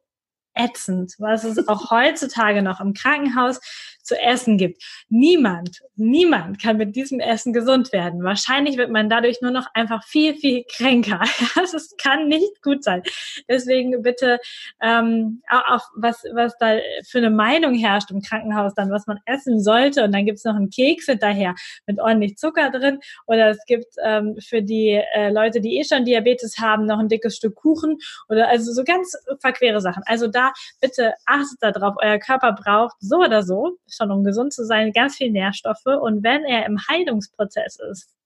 ätzend, 0.55 1.15
was 1.19 1.45
es 1.45 1.69
auch 1.69 1.91
heutzutage 1.91 2.63
noch 2.63 2.81
im 2.81 2.95
Krankenhaus 2.95 3.61
zu 4.07 4.19
essen 4.21 4.57
gibt. 4.57 4.83
Niemand, 5.09 5.83
niemand 5.97 6.63
kann 6.63 6.77
mit 6.77 6.97
diesem 6.97 7.21
Essen 7.21 7.53
gesund 7.53 7.93
werden. 7.93 8.23
Wahrscheinlich 8.23 8.77
wird 8.77 8.91
man 8.91 9.11
dadurch 9.11 9.41
nur 9.43 9.51
noch 9.51 9.67
einfach 9.75 10.05
viel, 10.05 10.35
viel 10.35 10.65
kränker. 10.65 11.21
Das 11.77 11.95
kann 11.99 12.29
nicht 12.29 12.63
gut 12.63 12.85
sein. 12.85 13.03
Deswegen 13.49 14.03
bitte 14.03 14.39
ähm, 14.81 15.43
auch, 15.51 15.83
was, 15.97 16.23
was 16.33 16.57
da 16.59 16.79
für 17.05 17.19
eine 17.19 17.31
Meinung 17.31 17.75
herrscht 17.75 18.11
im 18.11 18.23
Krankenhaus, 18.23 18.75
dann 18.75 18.91
was 18.91 19.07
man 19.07 19.19
essen 19.27 19.61
sollte. 19.61 20.05
Und 20.05 20.13
dann 20.13 20.25
gibt's 20.25 20.45
noch 20.45 20.55
einen 20.55 20.71
Keks 20.71 21.07
hinterher 21.07 21.55
mit 21.87 21.99
ordentlich 21.99 22.37
Zucker 22.37 22.71
drin. 22.71 23.01
Oder 23.27 23.51
es 23.51 23.65
gibt 23.67 23.87
ähm, 24.05 24.37
für 24.41 24.63
die 24.63 25.03
äh, 25.15 25.31
Leute, 25.31 25.61
die 25.61 25.79
eh 25.79 25.85
schon 25.85 26.05
Diabetes 26.05 26.59
haben, 26.59 26.87
noch 26.87 26.99
ein 26.99 27.09
dickes 27.09 27.37
Stück 27.37 27.57
Kuchen. 27.57 27.99
Oder 28.29 28.49
also 28.49 28.73
so 28.73 28.85
ganz 28.85 29.17
verquere 29.41 29.81
Sachen. 29.81 30.03
Also 30.07 30.29
da 30.29 30.53
bitte 30.81 31.15
achtet 31.27 31.59
darauf, 31.61 31.97
euer 32.01 32.19
Körper 32.19 32.53
braucht 32.53 32.97
so 33.01 33.17
oder 33.19 33.43
so 33.43 33.77
schon 33.97 34.11
um 34.11 34.25
gesund 34.25 34.53
zu 34.53 34.65
sein, 34.65 34.93
ganz 34.93 35.17
viel 35.17 35.31
Nährstoffe. 35.31 35.87
Und 35.87 36.23
wenn 36.23 36.45
er 36.45 36.67
im 36.67 36.79
Heilungsprozess 36.89 37.79
ist, 37.91 38.17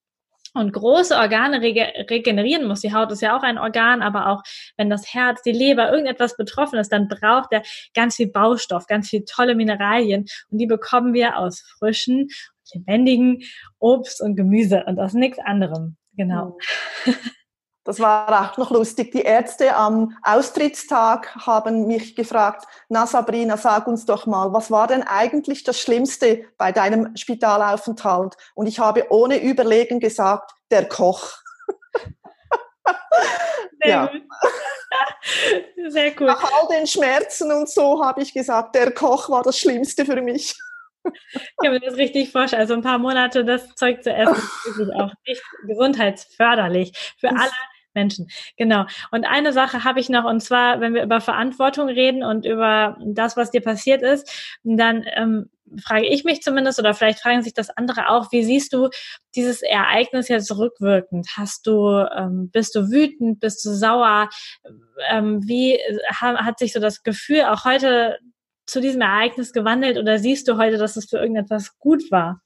und 0.54 0.72
große 0.72 1.14
Organe 1.14 1.60
regenerieren 1.60 2.66
muss. 2.66 2.80
Die 2.80 2.92
Haut 2.92 3.12
ist 3.12 3.22
ja 3.22 3.36
auch 3.36 3.42
ein 3.42 3.58
Organ, 3.58 4.02
aber 4.02 4.28
auch 4.28 4.42
wenn 4.76 4.90
das 4.90 5.12
Herz, 5.12 5.42
die 5.42 5.52
Leber, 5.52 5.90
irgendetwas 5.90 6.36
betroffen 6.36 6.78
ist, 6.78 6.90
dann 6.90 7.08
braucht 7.08 7.52
er 7.52 7.62
ganz 7.94 8.16
viel 8.16 8.28
Baustoff, 8.28 8.86
ganz 8.86 9.08
viel 9.08 9.24
tolle 9.24 9.54
Mineralien 9.54 10.26
und 10.50 10.58
die 10.58 10.66
bekommen 10.66 11.14
wir 11.14 11.36
aus 11.38 11.60
frischen, 11.78 12.28
lebendigen 12.72 13.42
Obst 13.78 14.20
und 14.20 14.36
Gemüse 14.36 14.84
und 14.86 14.98
aus 14.98 15.14
nichts 15.14 15.38
anderem. 15.38 15.96
Genau. 16.16 16.58
Mhm. 17.06 17.14
Das 17.90 17.98
war 17.98 18.52
auch 18.52 18.56
noch 18.56 18.70
lustig. 18.70 19.10
Die 19.10 19.22
Ärzte 19.22 19.74
am 19.74 20.16
Austrittstag 20.22 21.34
haben 21.44 21.88
mich 21.88 22.14
gefragt, 22.14 22.64
na 22.88 23.04
Sabrina, 23.04 23.56
sag 23.56 23.88
uns 23.88 24.06
doch 24.06 24.26
mal, 24.26 24.52
was 24.52 24.70
war 24.70 24.86
denn 24.86 25.02
eigentlich 25.02 25.64
das 25.64 25.80
Schlimmste 25.80 26.44
bei 26.56 26.70
deinem 26.70 27.16
Spitalaufenthalt? 27.16 28.36
Und 28.54 28.68
ich 28.68 28.78
habe 28.78 29.06
ohne 29.10 29.42
Überlegen 29.42 29.98
gesagt, 29.98 30.52
der 30.70 30.88
Koch. 30.88 31.32
Sehr 33.82 33.84
ja. 33.90 34.06
gut. 34.06 34.22
Sehr 35.92 36.10
gut. 36.12 36.28
Nach 36.28 36.44
all 36.44 36.68
den 36.68 36.86
Schmerzen 36.86 37.50
und 37.50 37.68
so 37.68 38.04
habe 38.04 38.22
ich 38.22 38.32
gesagt, 38.32 38.76
der 38.76 38.92
Koch 38.92 39.28
war 39.30 39.42
das 39.42 39.58
Schlimmste 39.58 40.06
für 40.06 40.22
mich. 40.22 40.54
Ich 41.32 41.56
kann 41.60 41.72
mir 41.72 41.80
das 41.80 41.96
richtig 41.96 42.30
vorstellen. 42.30 42.62
Also 42.62 42.74
ein 42.74 42.82
paar 42.82 42.98
Monate 42.98 43.44
das 43.44 43.74
Zeug 43.74 44.04
zu 44.04 44.12
essen 44.12 44.36
ist 44.36 44.78
wirklich 44.78 44.94
auch 44.94 45.12
nicht 45.26 45.42
gesundheitsförderlich 45.66 47.16
für 47.18 47.30
alle 47.30 47.50
Menschen. 47.94 48.28
Genau. 48.56 48.86
Und 49.10 49.24
eine 49.24 49.52
Sache 49.52 49.84
habe 49.84 50.00
ich 50.00 50.08
noch, 50.08 50.24
und 50.24 50.40
zwar, 50.40 50.80
wenn 50.80 50.94
wir 50.94 51.02
über 51.02 51.20
Verantwortung 51.20 51.88
reden 51.88 52.22
und 52.22 52.46
über 52.46 52.96
das, 53.04 53.36
was 53.36 53.50
dir 53.50 53.60
passiert 53.60 54.02
ist, 54.02 54.58
dann 54.62 55.04
ähm, 55.16 55.50
frage 55.82 56.06
ich 56.06 56.24
mich 56.24 56.42
zumindest, 56.42 56.78
oder 56.78 56.94
vielleicht 56.94 57.20
fragen 57.20 57.42
sich 57.42 57.54
das 57.54 57.70
andere 57.70 58.08
auch, 58.08 58.32
wie 58.32 58.42
siehst 58.42 58.72
du 58.72 58.88
dieses 59.34 59.62
Ereignis 59.62 60.28
jetzt 60.28 60.50
rückwirkend? 60.56 61.28
Hast 61.36 61.66
du, 61.66 62.06
ähm, 62.16 62.50
bist 62.50 62.74
du 62.74 62.90
wütend, 62.90 63.40
bist 63.40 63.64
du 63.64 63.70
sauer? 63.70 64.28
Ähm, 65.08 65.46
wie 65.46 65.78
ha, 66.20 66.44
hat 66.44 66.58
sich 66.58 66.72
so 66.72 66.80
das 66.80 67.02
Gefühl 67.02 67.42
auch 67.42 67.64
heute 67.64 68.18
zu 68.66 68.80
diesem 68.80 69.00
Ereignis 69.00 69.52
gewandelt 69.52 69.98
oder 69.98 70.18
siehst 70.18 70.46
du 70.48 70.56
heute, 70.56 70.78
dass 70.78 70.96
es 70.96 71.08
für 71.08 71.18
irgendetwas 71.18 71.78
gut 71.78 72.10
war? 72.10 72.40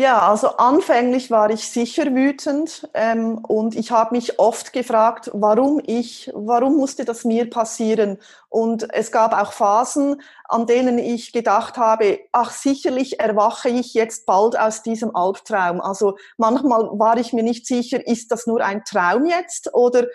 Ja, 0.00 0.28
also 0.30 0.50
anfänglich 0.58 1.28
war 1.32 1.50
ich 1.50 1.68
sicher 1.70 2.14
wütend 2.14 2.88
ähm, 2.94 3.38
und 3.38 3.74
ich 3.74 3.90
habe 3.90 4.14
mich 4.14 4.38
oft 4.38 4.72
gefragt, 4.72 5.28
warum 5.34 5.80
ich, 5.84 6.30
warum 6.34 6.76
musste 6.76 7.04
das 7.04 7.24
mir 7.24 7.50
passieren? 7.50 8.18
Und 8.48 8.94
es 8.94 9.10
gab 9.10 9.32
auch 9.32 9.52
Phasen, 9.52 10.22
an 10.44 10.68
denen 10.68 10.98
ich 11.00 11.32
gedacht 11.32 11.78
habe, 11.78 12.20
ach 12.30 12.52
sicherlich 12.52 13.18
erwache 13.18 13.70
ich 13.70 13.92
jetzt 13.92 14.24
bald 14.24 14.56
aus 14.56 14.84
diesem 14.84 15.16
Albtraum. 15.16 15.80
Also 15.80 16.16
manchmal 16.36 16.82
war 16.92 17.16
ich 17.16 17.32
mir 17.32 17.42
nicht 17.42 17.66
sicher, 17.66 18.06
ist 18.06 18.30
das 18.30 18.46
nur 18.46 18.64
ein 18.64 18.84
Traum 18.84 19.26
jetzt 19.26 19.74
oder 19.74 20.06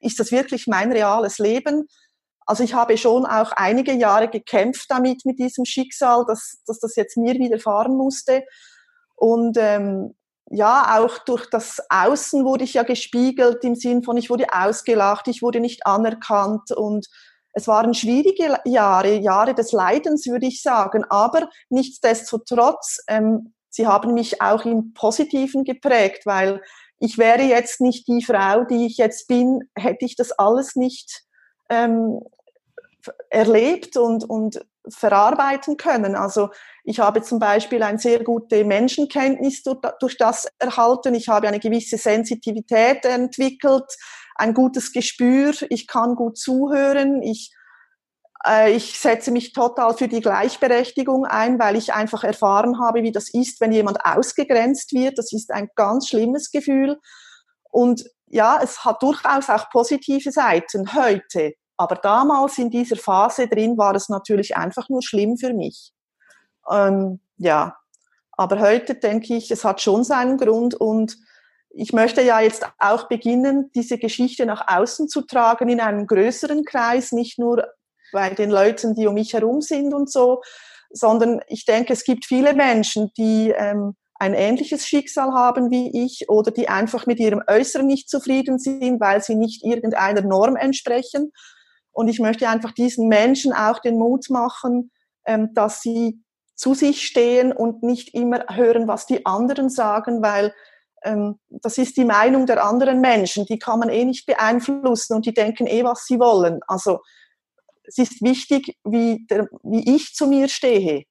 ist 0.00 0.18
das 0.18 0.32
wirklich 0.32 0.66
mein 0.66 0.90
reales 0.90 1.38
Leben? 1.38 1.86
Also 2.46 2.64
ich 2.64 2.74
habe 2.74 2.98
schon 2.98 3.26
auch 3.26 3.52
einige 3.52 3.92
Jahre 3.92 4.26
gekämpft 4.26 4.86
damit, 4.88 5.24
mit 5.24 5.38
diesem 5.38 5.64
Schicksal, 5.64 6.24
dass, 6.26 6.58
dass 6.66 6.80
das 6.80 6.96
jetzt 6.96 7.16
mir 7.16 7.34
widerfahren 7.34 7.96
musste. 7.96 8.42
Und 9.20 9.58
ähm, 9.58 10.14
ja, 10.50 10.98
auch 10.98 11.18
durch 11.18 11.48
das 11.50 11.78
Außen 11.90 12.44
wurde 12.44 12.64
ich 12.64 12.74
ja 12.74 12.82
gespiegelt 12.82 13.62
im 13.64 13.74
Sinn 13.74 14.02
von, 14.02 14.16
ich 14.16 14.30
wurde 14.30 14.46
ausgelacht, 14.50 15.28
ich 15.28 15.42
wurde 15.42 15.60
nicht 15.60 15.86
anerkannt 15.86 16.72
und 16.72 17.06
es 17.52 17.68
waren 17.68 17.92
schwierige 17.92 18.58
Jahre, 18.64 19.16
Jahre 19.16 19.54
des 19.54 19.72
Leidens, 19.72 20.26
würde 20.26 20.46
ich 20.46 20.62
sagen. 20.62 21.04
Aber 21.10 21.50
nichtsdestotrotz, 21.68 22.98
ähm, 23.08 23.52
sie 23.68 23.86
haben 23.86 24.14
mich 24.14 24.40
auch 24.40 24.64
im 24.64 24.94
Positiven 24.94 25.64
geprägt, 25.64 26.24
weil 26.24 26.62
ich 26.98 27.18
wäre 27.18 27.42
jetzt 27.42 27.80
nicht 27.80 28.08
die 28.08 28.24
Frau, 28.24 28.64
die 28.64 28.86
ich 28.86 28.96
jetzt 28.96 29.28
bin, 29.28 29.68
hätte 29.76 30.04
ich 30.04 30.16
das 30.16 30.32
alles 30.32 30.76
nicht 30.76 31.24
ähm, 31.68 32.20
erlebt 33.28 33.96
und, 33.96 34.24
und 34.24 34.60
verarbeiten 34.88 35.76
können. 35.76 36.14
Also 36.14 36.50
ich 36.84 37.00
habe 37.00 37.22
zum 37.22 37.38
Beispiel 37.38 37.82
eine 37.82 37.98
sehr 37.98 38.24
gute 38.24 38.64
Menschenkenntnis 38.64 39.62
durch, 39.62 39.78
durch 40.00 40.16
das 40.16 40.48
erhalten. 40.58 41.14
Ich 41.14 41.28
habe 41.28 41.48
eine 41.48 41.60
gewisse 41.60 41.98
Sensitivität 41.98 43.04
entwickelt, 43.04 43.96
ein 44.36 44.54
gutes 44.54 44.92
Gespür. 44.92 45.52
Ich 45.68 45.86
kann 45.86 46.14
gut 46.14 46.38
zuhören. 46.38 47.22
Ich 47.22 47.54
äh, 48.46 48.72
ich 48.72 48.98
setze 48.98 49.30
mich 49.30 49.52
total 49.52 49.96
für 49.96 50.08
die 50.08 50.20
Gleichberechtigung 50.20 51.26
ein, 51.26 51.58
weil 51.58 51.76
ich 51.76 51.92
einfach 51.92 52.24
erfahren 52.24 52.78
habe, 52.80 53.02
wie 53.02 53.12
das 53.12 53.32
ist, 53.32 53.60
wenn 53.60 53.72
jemand 53.72 54.04
ausgegrenzt 54.04 54.92
wird. 54.92 55.18
Das 55.18 55.32
ist 55.32 55.50
ein 55.50 55.68
ganz 55.74 56.08
schlimmes 56.08 56.50
Gefühl. 56.50 56.98
Und 57.70 58.04
ja, 58.26 58.60
es 58.62 58.84
hat 58.84 59.02
durchaus 59.02 59.48
auch 59.48 59.70
positive 59.70 60.32
Seiten 60.32 60.94
heute. 60.94 61.54
Aber 61.80 61.94
damals 61.94 62.58
in 62.58 62.68
dieser 62.68 62.96
Phase 62.96 63.48
drin 63.48 63.78
war 63.78 63.94
es 63.94 64.10
natürlich 64.10 64.54
einfach 64.54 64.90
nur 64.90 65.00
schlimm 65.00 65.38
für 65.38 65.54
mich. 65.54 65.94
Ähm, 66.70 67.20
ja, 67.38 67.74
aber 68.32 68.60
heute 68.60 68.96
denke 68.96 69.34
ich, 69.34 69.50
es 69.50 69.64
hat 69.64 69.80
schon 69.80 70.04
seinen 70.04 70.36
Grund 70.36 70.74
und 70.74 71.16
ich 71.70 71.94
möchte 71.94 72.20
ja 72.20 72.38
jetzt 72.38 72.70
auch 72.78 73.08
beginnen, 73.08 73.70
diese 73.74 73.96
Geschichte 73.96 74.44
nach 74.44 74.68
außen 74.68 75.08
zu 75.08 75.22
tragen 75.22 75.70
in 75.70 75.80
einem 75.80 76.06
größeren 76.06 76.66
Kreis, 76.66 77.12
nicht 77.12 77.38
nur 77.38 77.66
bei 78.12 78.28
den 78.28 78.50
Leuten, 78.50 78.94
die 78.94 79.06
um 79.06 79.14
mich 79.14 79.32
herum 79.32 79.62
sind 79.62 79.94
und 79.94 80.12
so, 80.12 80.42
sondern 80.90 81.40
ich 81.46 81.64
denke, 81.64 81.94
es 81.94 82.04
gibt 82.04 82.26
viele 82.26 82.52
Menschen, 82.52 83.10
die 83.16 83.54
ähm, 83.56 83.94
ein 84.16 84.34
ähnliches 84.34 84.86
Schicksal 84.86 85.32
haben 85.32 85.70
wie 85.70 86.04
ich 86.04 86.28
oder 86.28 86.50
die 86.50 86.68
einfach 86.68 87.06
mit 87.06 87.18
ihrem 87.20 87.42
Äußeren 87.46 87.86
nicht 87.86 88.10
zufrieden 88.10 88.58
sind, 88.58 89.00
weil 89.00 89.22
sie 89.22 89.34
nicht 89.34 89.64
irgendeiner 89.64 90.20
Norm 90.20 90.56
entsprechen. 90.56 91.32
Und 91.92 92.08
ich 92.08 92.20
möchte 92.20 92.48
einfach 92.48 92.72
diesen 92.72 93.08
Menschen 93.08 93.52
auch 93.52 93.78
den 93.80 93.98
Mut 93.98 94.30
machen, 94.30 94.90
ähm, 95.26 95.52
dass 95.54 95.80
sie 95.80 96.22
zu 96.54 96.74
sich 96.74 97.06
stehen 97.06 97.52
und 97.52 97.82
nicht 97.82 98.14
immer 98.14 98.44
hören, 98.50 98.86
was 98.86 99.06
die 99.06 99.24
anderen 99.24 99.70
sagen, 99.70 100.22
weil 100.22 100.54
ähm, 101.02 101.38
das 101.48 101.78
ist 101.78 101.96
die 101.96 102.04
Meinung 102.04 102.46
der 102.46 102.62
anderen 102.64 103.00
Menschen, 103.00 103.46
die 103.46 103.58
kann 103.58 103.78
man 103.78 103.88
eh 103.88 104.04
nicht 104.04 104.26
beeinflussen 104.26 105.14
und 105.14 105.26
die 105.26 105.32
denken 105.32 105.66
eh, 105.66 105.84
was 105.84 106.04
sie 106.04 106.18
wollen. 106.18 106.60
Also 106.66 107.00
es 107.84 107.98
ist 107.98 108.22
wichtig, 108.22 108.76
wie, 108.84 109.26
der, 109.30 109.48
wie 109.62 109.94
ich 109.94 110.14
zu 110.14 110.26
mir 110.26 110.48
stehe. 110.48 111.04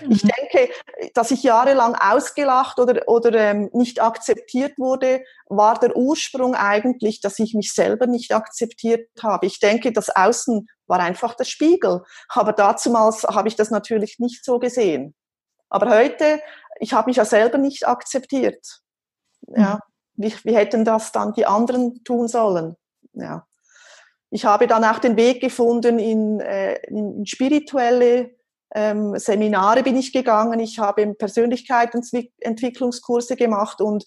Mhm. 0.00 0.12
Ich 0.12 0.22
denke, 0.22 0.72
dass 1.14 1.30
ich 1.30 1.42
jahrelang 1.42 1.94
ausgelacht 1.94 2.78
oder, 2.78 3.06
oder 3.08 3.32
ähm, 3.34 3.70
nicht 3.72 4.00
akzeptiert 4.00 4.78
wurde, 4.78 5.22
war 5.46 5.78
der 5.78 5.96
Ursprung 5.96 6.54
eigentlich, 6.54 7.20
dass 7.20 7.38
ich 7.38 7.54
mich 7.54 7.72
selber 7.72 8.06
nicht 8.06 8.32
akzeptiert 8.32 9.08
habe. 9.22 9.46
Ich 9.46 9.60
denke, 9.60 9.92
das 9.92 10.10
Außen 10.10 10.66
war 10.86 11.00
einfach 11.00 11.34
der 11.34 11.44
Spiegel. 11.44 12.02
Aber 12.28 12.52
dazumals 12.52 13.24
habe 13.24 13.48
ich 13.48 13.56
das 13.56 13.70
natürlich 13.70 14.18
nicht 14.18 14.44
so 14.44 14.58
gesehen. 14.58 15.14
Aber 15.68 15.90
heute, 15.90 16.40
ich 16.80 16.92
habe 16.92 17.08
mich 17.08 17.16
ja 17.16 17.24
selber 17.24 17.58
nicht 17.58 17.86
akzeptiert. 17.86 18.80
Ja, 19.48 19.80
mhm. 20.16 20.24
wie, 20.24 20.34
wie 20.44 20.56
hätten 20.56 20.84
das 20.84 21.12
dann 21.12 21.32
die 21.32 21.46
anderen 21.46 22.02
tun 22.04 22.28
sollen? 22.28 22.76
Ja. 23.14 23.46
Ich 24.30 24.46
habe 24.46 24.66
dann 24.66 24.84
auch 24.84 24.98
den 24.98 25.16
Weg 25.16 25.42
gefunden 25.42 25.98
in, 25.98 26.40
äh, 26.40 26.76
in 26.86 27.26
spirituelle 27.26 28.34
ähm, 28.74 29.18
Seminare 29.18 29.82
bin 29.82 29.96
ich 29.96 30.12
gegangen, 30.12 30.60
ich 30.60 30.78
habe 30.78 31.14
Persönlichkeitsentwicklungskurse 31.14 33.36
gemacht 33.36 33.80
und 33.80 34.04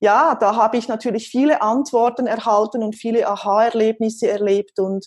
ja, 0.00 0.34
da 0.34 0.56
habe 0.56 0.76
ich 0.76 0.88
natürlich 0.88 1.28
viele 1.28 1.62
Antworten 1.62 2.26
erhalten 2.26 2.82
und 2.82 2.96
viele 2.96 3.26
Aha-Erlebnisse 3.26 4.28
erlebt 4.28 4.78
und 4.78 5.06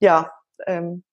ja, 0.00 0.30
ähm, 0.66 1.04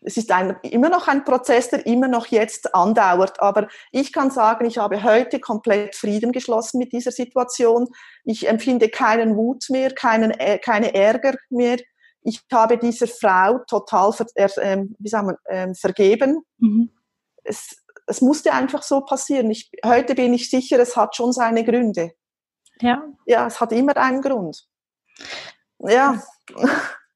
es 0.00 0.16
ist 0.16 0.30
ein, 0.30 0.56
immer 0.62 0.88
noch 0.88 1.08
ein 1.08 1.24
Prozess, 1.24 1.70
der 1.70 1.84
immer 1.86 2.06
noch 2.06 2.26
jetzt 2.26 2.74
andauert. 2.74 3.40
Aber 3.40 3.66
ich 3.90 4.12
kann 4.12 4.30
sagen, 4.30 4.64
ich 4.64 4.78
habe 4.78 5.02
heute 5.02 5.40
komplett 5.40 5.96
Frieden 5.96 6.30
geschlossen 6.30 6.78
mit 6.78 6.92
dieser 6.92 7.10
Situation. 7.10 7.88
Ich 8.24 8.48
empfinde 8.48 8.90
keinen 8.90 9.36
Wut 9.36 9.64
mehr, 9.70 9.90
keinen, 9.90 10.32
keine 10.62 10.94
Ärger 10.94 11.34
mehr 11.50 11.78
ich 12.28 12.40
habe 12.52 12.78
dieser 12.78 13.06
Frau 13.06 13.58
total 13.66 14.12
ver, 14.12 14.26
äh, 14.36 14.84
wie 14.98 15.08
sagen 15.08 15.28
wir, 15.28 15.38
äh, 15.44 15.74
vergeben. 15.74 16.42
Mhm. 16.58 16.90
Es, 17.42 17.82
es 18.06 18.20
musste 18.20 18.52
einfach 18.52 18.82
so 18.82 19.00
passieren. 19.00 19.50
Ich, 19.50 19.70
heute 19.84 20.14
bin 20.14 20.34
ich 20.34 20.50
sicher, 20.50 20.78
es 20.78 20.96
hat 20.96 21.16
schon 21.16 21.32
seine 21.32 21.64
Gründe. 21.64 22.12
Ja. 22.80 23.02
Ja, 23.26 23.46
es 23.46 23.60
hat 23.60 23.72
immer 23.72 23.96
einen 23.96 24.22
Grund. 24.22 24.66
Ja. 25.78 26.22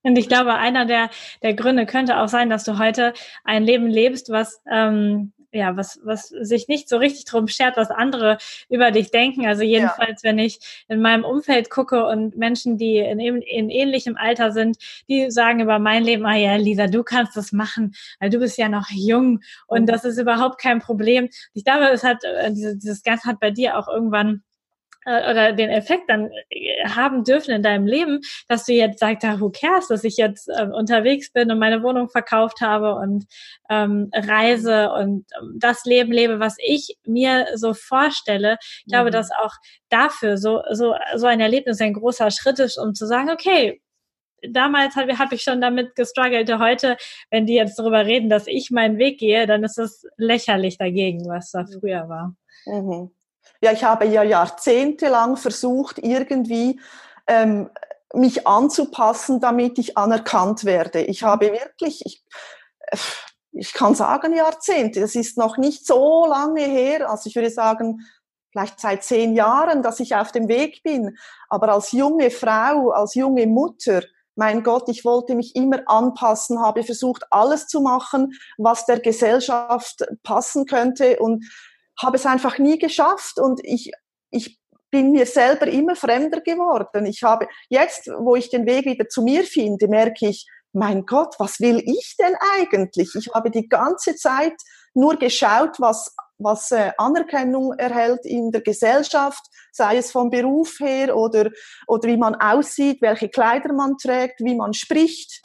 Und 0.03 0.17
ich 0.17 0.29
glaube, 0.29 0.55
einer 0.55 0.85
der, 0.85 1.11
der 1.43 1.55
Gründe 1.55 1.87
könnte 1.87 2.19
auch 2.19 2.29
sein, 2.29 2.51
dass 2.51 2.65
du 2.65 2.79
heute 2.79 3.13
ein 3.45 3.63
Leben 3.63 3.87
lebst, 3.87 4.31
was 4.31 4.61
ähm, 4.71 5.33
ja, 5.53 5.77
was, 5.77 6.01
was 6.03 6.29
sich 6.29 6.69
nicht 6.69 6.89
so 6.89 6.97
richtig 6.97 7.27
drum 7.27 7.47
schert, 7.47 7.77
was 7.77 7.91
andere 7.91 8.39
über 8.69 8.91
dich 8.91 9.11
denken. 9.11 9.47
Also 9.47 9.63
jedenfalls, 9.63 10.23
ja. 10.23 10.31
wenn 10.31 10.39
ich 10.39 10.59
in 10.89 11.01
meinem 11.01 11.25
Umfeld 11.25 11.71
gucke 11.71 12.07
und 12.07 12.37
Menschen, 12.37 12.79
die 12.79 12.97
in, 12.97 13.21
in 13.21 13.71
ähnlichem 13.71 14.17
Alter 14.17 14.53
sind, 14.53 14.79
die 15.09 15.31
sagen 15.31 15.61
über 15.61 15.79
mein 15.79 16.05
Leben, 16.05 16.25
ah 16.27 16.37
ja, 16.37 16.57
Lisa, 16.57 16.87
du 16.87 17.03
kannst 17.03 17.37
das 17.37 17.53
machen, 17.53 17.95
weil 18.19 18.31
du 18.31 18.39
bist 18.39 18.57
ja 18.59 18.69
noch 18.69 18.89
jung 18.91 19.41
und 19.67 19.83
mhm. 19.83 19.87
das 19.87 20.05
ist 20.05 20.19
überhaupt 20.19 20.61
kein 20.61 20.81
Problem. 20.81 21.29
Ich 21.53 21.65
glaube, 21.65 21.87
es 21.91 22.03
hat, 22.03 22.25
äh, 22.25 22.51
dieses 22.53 23.03
Ganze 23.03 23.29
hat 23.29 23.41
bei 23.41 23.51
dir 23.51 23.79
auch 23.79 23.89
irgendwann 23.89 24.43
oder 25.05 25.53
den 25.53 25.71
Effekt 25.71 26.09
dann 26.09 26.31
äh, 26.51 26.85
haben 26.87 27.25
dürfen 27.25 27.53
in 27.53 27.63
deinem 27.63 27.87
Leben, 27.87 28.21
dass 28.49 28.65
du 28.65 28.73
jetzt 28.73 29.01
sagst, 29.01 29.23
who 29.41 29.51
cares, 29.51 29.89
dass 29.89 30.05
ich 30.05 30.17
jetzt 30.17 30.49
äh, 30.49 30.67
unterwegs 30.67 31.33
bin 31.33 31.51
und 31.51 31.59
meine 31.59 31.83
Wohnung 31.83 32.09
verkauft 32.09 32.61
habe 32.61 32.95
und 32.95 33.27
ähm, 33.69 34.11
reise 34.15 34.93
und 34.93 35.27
ähm, 35.41 35.57
das 35.59 35.85
Leben 35.85 36.13
lebe, 36.13 36.41
was 36.41 36.57
ich 36.59 36.97
mir 37.05 37.47
so 37.55 37.75
vorstelle. 37.75 38.59
Ich 38.85 38.93
glaube, 38.93 39.11
mhm. 39.11 39.13
dass 39.13 39.31
auch 39.31 39.55
dafür 39.89 40.39
so, 40.39 40.63
so, 40.71 40.95
so 41.17 41.27
ein 41.27 41.41
Erlebnis 41.41 41.81
ein 41.81 41.95
großer 41.95 42.31
Schritt 42.31 42.59
ist, 42.59 42.79
um 42.79 42.95
zu 42.95 43.07
sagen, 43.07 43.31
okay, 43.31 43.81
damals 44.49 44.97
habe 44.97 45.19
hab 45.19 45.33
ich 45.33 45.43
schon 45.43 45.61
damit 45.61 45.95
gestruggelt. 45.95 46.53
Heute, 46.59 46.97
wenn 47.31 47.47
die 47.47 47.55
jetzt 47.55 47.79
darüber 47.79 48.07
reden, 48.07 48.29
dass 48.29 48.47
ich 48.47 48.71
meinen 48.71 48.99
Weg 48.99 49.19
gehe, 49.19 49.47
dann 49.47 49.65
ist 49.65 49.79
es 49.79 50.07
lächerlich 50.17 50.79
dagegen, 50.79 51.27
was 51.29 51.51
da 51.51 51.63
mhm. 51.63 51.81
früher 51.81 52.09
war. 52.09 52.35
Mhm. 52.67 53.11
Ja, 53.63 53.73
ich 53.73 53.85
habe 53.85 54.07
ja 54.07 54.23
jahrzehntelang 54.25 55.37
versucht, 55.37 55.99
irgendwie 55.99 56.81
ähm, 57.29 57.71
mich 58.13 58.47
anzupassen, 58.47 59.41
damit 59.41 59.79
ich 59.79 59.97
anerkannt 59.97 60.65
werde. 60.65 61.03
Ich 61.03 61.23
habe 61.23 61.53
wirklich, 61.53 62.05
ich, 62.05 62.25
ich 63.53 63.73
kann 63.73 63.95
sagen 63.95 64.35
Jahrzehnte, 64.35 65.01
das 65.01 65.15
ist 65.15 65.39
noch 65.39 65.59
nicht 65.59 65.87
so 65.87 66.27
lange 66.27 66.63
her, 66.63 67.09
also 67.09 67.29
ich 67.29 67.37
würde 67.37 67.51
sagen, 67.51 68.01
vielleicht 68.51 68.81
seit 68.81 69.05
zehn 69.05 69.35
Jahren, 69.35 69.83
dass 69.83 70.01
ich 70.01 70.15
auf 70.15 70.33
dem 70.33 70.49
Weg 70.49 70.83
bin. 70.83 71.17
Aber 71.49 71.71
als 71.71 71.93
junge 71.93 72.31
Frau, 72.31 72.91
als 72.91 73.15
junge 73.15 73.47
Mutter, 73.47 74.03
mein 74.35 74.63
Gott, 74.63 74.89
ich 74.89 75.05
wollte 75.05 75.35
mich 75.35 75.55
immer 75.57 75.83
anpassen, 75.87 76.61
habe 76.61 76.85
versucht, 76.85 77.25
alles 77.31 77.67
zu 77.67 77.81
machen, 77.81 78.33
was 78.59 78.87
der 78.87 79.01
Gesellschaft 79.01 80.05
passen 80.23 80.67
könnte 80.67 81.19
und 81.19 81.45
habe 82.01 82.17
es 82.17 82.27
einfach 82.27 82.59
nie 82.59 82.79
geschafft 82.79 83.39
und 83.39 83.61
ich, 83.65 83.93
ich 84.31 84.59
bin 84.91 85.11
mir 85.11 85.27
selber 85.27 85.67
immer 85.67 85.97
fremder 85.97 86.41
geworden. 86.41 87.07
Ich 87.07 87.23
habe 87.23 87.49
jetzt, 87.69 88.09
wo 88.19 88.37
ich 88.37 88.51
den 88.51 88.67
Weg 88.67 88.85
wieder 88.85 89.09
zu 89.09 89.23
mir 89.23 89.45
finde, 89.45 89.89
merke 89.89 90.29
ich, 90.29 90.47
mein 90.73 91.05
Gott, 91.05 91.35
was 91.39 91.61
will 91.61 91.83
ich 91.85 92.17
denn 92.19 92.35
eigentlich? 92.57 93.15
Ich 93.15 93.29
habe 93.35 93.51
die 93.51 93.69
ganze 93.69 94.17
Zeit 94.17 94.55
nur 94.95 95.17
geschaut, 95.17 95.79
was, 95.79 96.15
was 96.39 96.71
äh, 96.71 96.93
Anerkennung 96.99 97.73
erhält 97.75 98.25
in 98.25 98.51
der 98.53 98.63
Gesellschaft, 98.63 99.43
sei 99.71 99.99
es 99.99 100.11
vom 100.11 100.31
Beruf 100.31 100.79
her 100.81 101.17
oder, 101.17 101.51
oder 101.87 102.09
wie 102.09 102.17
man 102.17 102.35
aussieht, 102.35 103.03
welche 103.03 103.29
Kleider 103.29 103.73
man 103.73 103.97
trägt, 103.99 104.41
wie 104.41 104.55
man 104.55 104.73
spricht. 104.73 105.43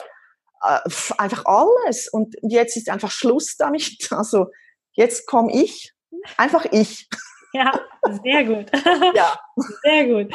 Äh, 0.62 0.80
einfach 1.18 1.44
alles. 1.44 2.08
Und 2.08 2.34
jetzt 2.42 2.76
ist 2.76 2.88
einfach 2.88 3.10
Schluss 3.10 3.56
damit. 3.56 4.08
Also 4.10 4.46
jetzt 4.92 5.26
komme 5.26 5.52
ich 5.52 5.92
Einfach 6.36 6.64
ich. 6.70 7.08
Ja, 7.52 7.72
sehr 8.22 8.44
gut. 8.44 8.66
Ja. 9.14 9.38
Sehr 9.82 10.06
gut. 10.06 10.32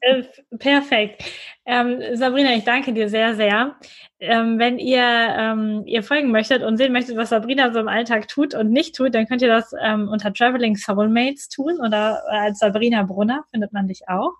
Äh, 0.00 0.24
perfekt. 0.58 1.22
Ähm, 1.66 2.00
Sabrina, 2.14 2.54
ich 2.54 2.64
danke 2.64 2.92
dir 2.92 3.08
sehr, 3.08 3.34
sehr. 3.34 3.76
Ähm, 4.18 4.58
wenn 4.58 4.78
ihr 4.78 5.02
ähm, 5.02 5.82
ihr 5.86 6.02
folgen 6.02 6.30
möchtet 6.30 6.62
und 6.62 6.76
sehen 6.76 6.92
möchtet, 6.92 7.16
was 7.16 7.28
Sabrina 7.28 7.72
so 7.72 7.80
im 7.80 7.88
Alltag 7.88 8.28
tut 8.28 8.54
und 8.54 8.70
nicht 8.70 8.94
tut, 8.96 9.14
dann 9.14 9.26
könnt 9.26 9.42
ihr 9.42 9.48
das 9.48 9.72
ähm, 9.82 10.08
unter 10.08 10.32
Traveling 10.32 10.76
Soulmates 10.76 11.48
tun 11.48 11.78
oder 11.80 12.22
als 12.28 12.58
Sabrina 12.60 13.02
Brunner 13.02 13.44
findet 13.50 13.72
man 13.72 13.86
dich 13.86 14.08
auch. 14.08 14.32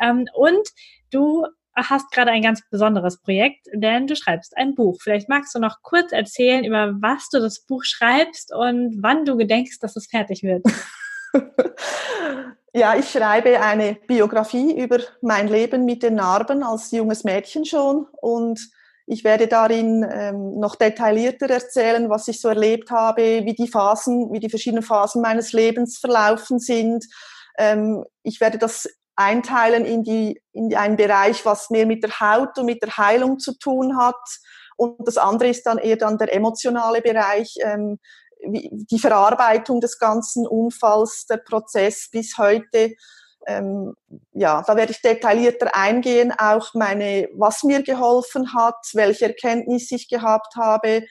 Ähm, 0.00 0.28
und 0.34 0.68
du 1.10 1.46
hast 1.88 2.10
gerade 2.10 2.30
ein 2.30 2.42
ganz 2.42 2.62
besonderes 2.70 3.20
Projekt, 3.20 3.66
denn 3.72 4.06
du 4.06 4.16
schreibst 4.16 4.56
ein 4.56 4.74
Buch. 4.74 4.98
Vielleicht 5.00 5.28
magst 5.28 5.54
du 5.54 5.58
noch 5.58 5.82
kurz 5.82 6.12
erzählen, 6.12 6.64
über 6.64 6.92
was 7.00 7.28
du 7.30 7.40
das 7.40 7.60
Buch 7.60 7.84
schreibst 7.84 8.54
und 8.54 8.98
wann 9.02 9.24
du 9.24 9.36
gedenkst, 9.36 9.82
dass 9.82 9.96
es 9.96 10.06
fertig 10.08 10.42
wird. 10.42 10.64
ja, 12.74 12.96
ich 12.96 13.08
schreibe 13.10 13.60
eine 13.60 13.96
Biografie 14.06 14.82
über 14.82 14.98
mein 15.22 15.48
Leben 15.48 15.84
mit 15.84 16.02
den 16.02 16.16
Narben 16.16 16.62
als 16.62 16.90
junges 16.90 17.24
Mädchen 17.24 17.64
schon 17.64 18.06
und 18.20 18.60
ich 19.12 19.24
werde 19.24 19.48
darin 19.48 20.06
ähm, 20.08 20.60
noch 20.60 20.76
detaillierter 20.76 21.50
erzählen, 21.50 22.08
was 22.08 22.28
ich 22.28 22.40
so 22.40 22.48
erlebt 22.48 22.92
habe, 22.92 23.44
wie 23.44 23.54
die 23.54 23.66
Phasen, 23.66 24.32
wie 24.32 24.38
die 24.38 24.48
verschiedenen 24.48 24.84
Phasen 24.84 25.20
meines 25.20 25.52
Lebens 25.52 25.98
verlaufen 25.98 26.60
sind. 26.60 27.06
Ähm, 27.58 28.04
ich 28.22 28.40
werde 28.40 28.58
das 28.58 28.88
einteilen 29.20 29.84
in, 29.84 30.02
die, 30.02 30.40
in 30.52 30.74
einen 30.74 30.96
Bereich, 30.96 31.44
was 31.44 31.68
mehr 31.68 31.84
mit 31.84 32.02
der 32.02 32.18
Haut 32.20 32.58
und 32.58 32.64
mit 32.64 32.82
der 32.82 32.96
Heilung 32.96 33.38
zu 33.38 33.58
tun 33.58 33.98
hat. 33.98 34.16
Und 34.76 34.96
das 35.06 35.18
andere 35.18 35.50
ist 35.50 35.64
dann 35.66 35.76
eher 35.76 35.96
dann 35.96 36.16
der 36.16 36.34
emotionale 36.34 37.02
Bereich, 37.02 37.54
ähm, 37.62 37.98
die 38.42 38.98
Verarbeitung 38.98 39.82
des 39.82 39.98
ganzen 39.98 40.46
Unfalls, 40.46 41.26
der 41.26 41.36
Prozess 41.36 42.08
bis 42.10 42.38
heute. 42.38 42.94
Ähm, 43.46 43.94
ja, 44.32 44.62
da 44.66 44.76
werde 44.76 44.92
ich 44.92 45.02
detaillierter 45.02 45.74
eingehen, 45.74 46.32
auch 46.38 46.72
meine, 46.72 47.28
was 47.34 47.62
mir 47.62 47.82
geholfen 47.82 48.54
hat, 48.54 48.78
welche 48.94 49.26
Erkenntnisse 49.26 49.96
ich 49.96 50.08
gehabt 50.08 50.56
habe, 50.56 51.02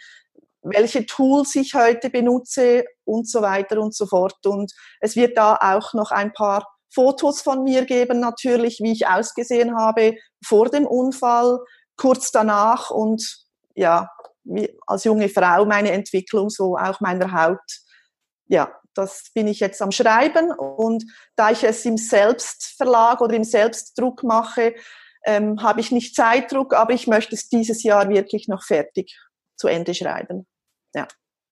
welche 0.64 1.05
Tools 1.05 1.55
ich 1.55 1.76
heute 1.76 2.10
benutze 2.10 2.86
und 3.05 3.30
so 3.30 3.43
weiter 3.43 3.80
und 3.80 3.93
so 3.93 4.07
fort. 4.07 4.43
Und 4.47 4.72
es 4.99 5.16
wird 5.16 5.38
da 5.38 5.57
auch 5.62 5.93
noch 5.93 6.10
ein 6.10 6.34
paar 6.34 6.66
Fotos 6.94 7.42
von 7.42 7.64
mir 7.64 7.86
geben, 7.86 8.20
natürlich, 8.20 8.80
wie 8.82 8.92
ich 8.92 9.08
ausgesehen 9.08 9.78
habe 9.78 10.16
vor 10.46 10.70
dem 10.70 10.86
Unfall, 10.86 11.60
kurz 11.98 12.32
danach 12.32 12.90
und 12.90 13.46
ja, 13.76 14.10
wie, 14.44 14.78
als 14.88 15.04
junge 15.04 15.30
Frau 15.30 15.66
meine 15.66 15.92
Entwicklung, 15.92 16.50
so 16.50 16.76
auch 16.78 17.00
meiner 17.00 17.32
Haut. 17.32 17.60
Ja, 18.48 18.74
das 18.96 19.32
bin 19.34 19.48
ich 19.48 19.60
jetzt 19.60 19.82
am 19.82 19.92
Schreiben 19.92 20.52
und 20.52 21.04
da 21.36 21.52
ich 21.52 21.64
es 21.64 21.86
im 21.86 21.98
Selbstverlag 21.98 23.22
oder 23.22 23.36
im 23.36 23.44
Selbstdruck 23.44 24.24
mache, 24.24 24.76
ähm, 25.26 25.62
habe 25.62 25.82
ich 25.82 25.92
nicht 25.92 26.16
Zeitdruck, 26.16 26.74
aber 26.74 26.94
ich 26.94 27.08
möchte 27.08 27.36
es 27.36 27.50
dieses 27.50 27.84
Jahr 27.84 28.10
wirklich 28.10 28.48
noch 28.48 28.64
fertig 28.64 29.16
zu 29.58 29.68
Ende 29.68 29.94
schreiben. 29.94 30.48
Ja. 30.94 31.08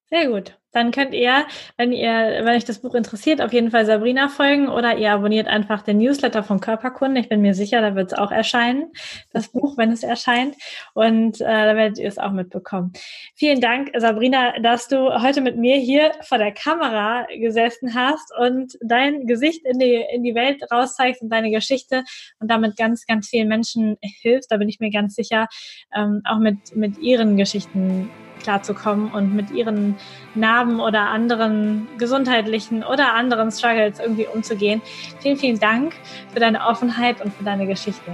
Sehr 0.09 0.29
gut. 0.29 0.57
Dann 0.77 0.91
könnt 0.91 1.15
ihr, 1.15 1.47
wenn 1.75 1.91
ihr, 1.91 2.11
wenn 2.43 2.49
euch 2.49 2.63
das 2.63 2.77
Buch 2.77 2.93
interessiert, 2.93 3.41
auf 3.41 3.51
jeden 3.51 3.71
Fall 3.71 3.87
Sabrina 3.87 4.29
folgen 4.29 4.69
oder 4.69 4.95
ihr 4.95 5.11
abonniert 5.11 5.47
einfach 5.47 5.81
den 5.81 5.97
Newsletter 5.97 6.43
von 6.43 6.59
Körperkunde. 6.59 7.19
Ich 7.19 7.29
bin 7.29 7.41
mir 7.41 7.55
sicher, 7.55 7.81
da 7.81 7.95
wird 7.95 8.11
es 8.11 8.17
auch 8.19 8.29
erscheinen, 8.29 8.91
das 9.33 9.47
Buch, 9.47 9.75
wenn 9.75 9.91
es 9.91 10.03
erscheint. 10.03 10.55
Und 10.93 11.41
äh, 11.41 11.45
da 11.45 11.75
werdet 11.75 11.97
ihr 11.97 12.07
es 12.07 12.19
auch 12.19 12.29
mitbekommen. 12.29 12.93
Vielen 13.33 13.59
Dank, 13.59 13.89
Sabrina, 13.97 14.59
dass 14.59 14.87
du 14.87 15.19
heute 15.19 15.41
mit 15.41 15.57
mir 15.57 15.77
hier 15.77 16.11
vor 16.21 16.37
der 16.37 16.51
Kamera 16.51 17.25
gesessen 17.35 17.95
hast 17.95 18.31
und 18.37 18.77
dein 18.81 19.25
Gesicht 19.25 19.65
in 19.65 19.79
die, 19.79 20.05
in 20.13 20.21
die 20.21 20.35
Welt 20.35 20.61
rauszeigst 20.71 21.23
und 21.23 21.29
deine 21.29 21.49
Geschichte 21.49 22.03
und 22.39 22.51
damit 22.51 22.77
ganz, 22.77 23.07
ganz 23.07 23.29
vielen 23.29 23.47
Menschen 23.47 23.97
hilfst. 24.01 24.51
Da 24.51 24.57
bin 24.57 24.69
ich 24.69 24.79
mir 24.79 24.91
ganz 24.91 25.15
sicher, 25.15 25.47
ähm, 25.95 26.21
auch 26.23 26.37
mit, 26.37 26.75
mit 26.75 26.99
ihren 26.99 27.35
Geschichten 27.35 28.11
klarzukommen 28.39 29.11
und 29.11 29.35
mit 29.35 29.51
ihren 29.51 29.95
Narben 30.35 30.79
oder 30.79 31.09
anderen 31.09 31.87
gesundheitlichen 31.97 32.83
oder 32.83 33.13
anderen 33.13 33.51
Struggles 33.51 33.99
irgendwie 33.99 34.27
umzugehen. 34.27 34.81
Vielen, 35.19 35.37
vielen 35.37 35.59
Dank 35.59 35.93
für 36.33 36.39
deine 36.39 36.65
Offenheit 36.65 37.21
und 37.21 37.33
für 37.33 37.43
deine 37.43 37.67
Geschichte. 37.67 38.11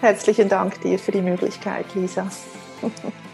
Herzlichen 0.00 0.48
Dank 0.48 0.80
dir 0.82 0.98
für 0.98 1.12
die 1.12 1.22
Möglichkeit, 1.22 1.86
Lisa. 1.94 2.26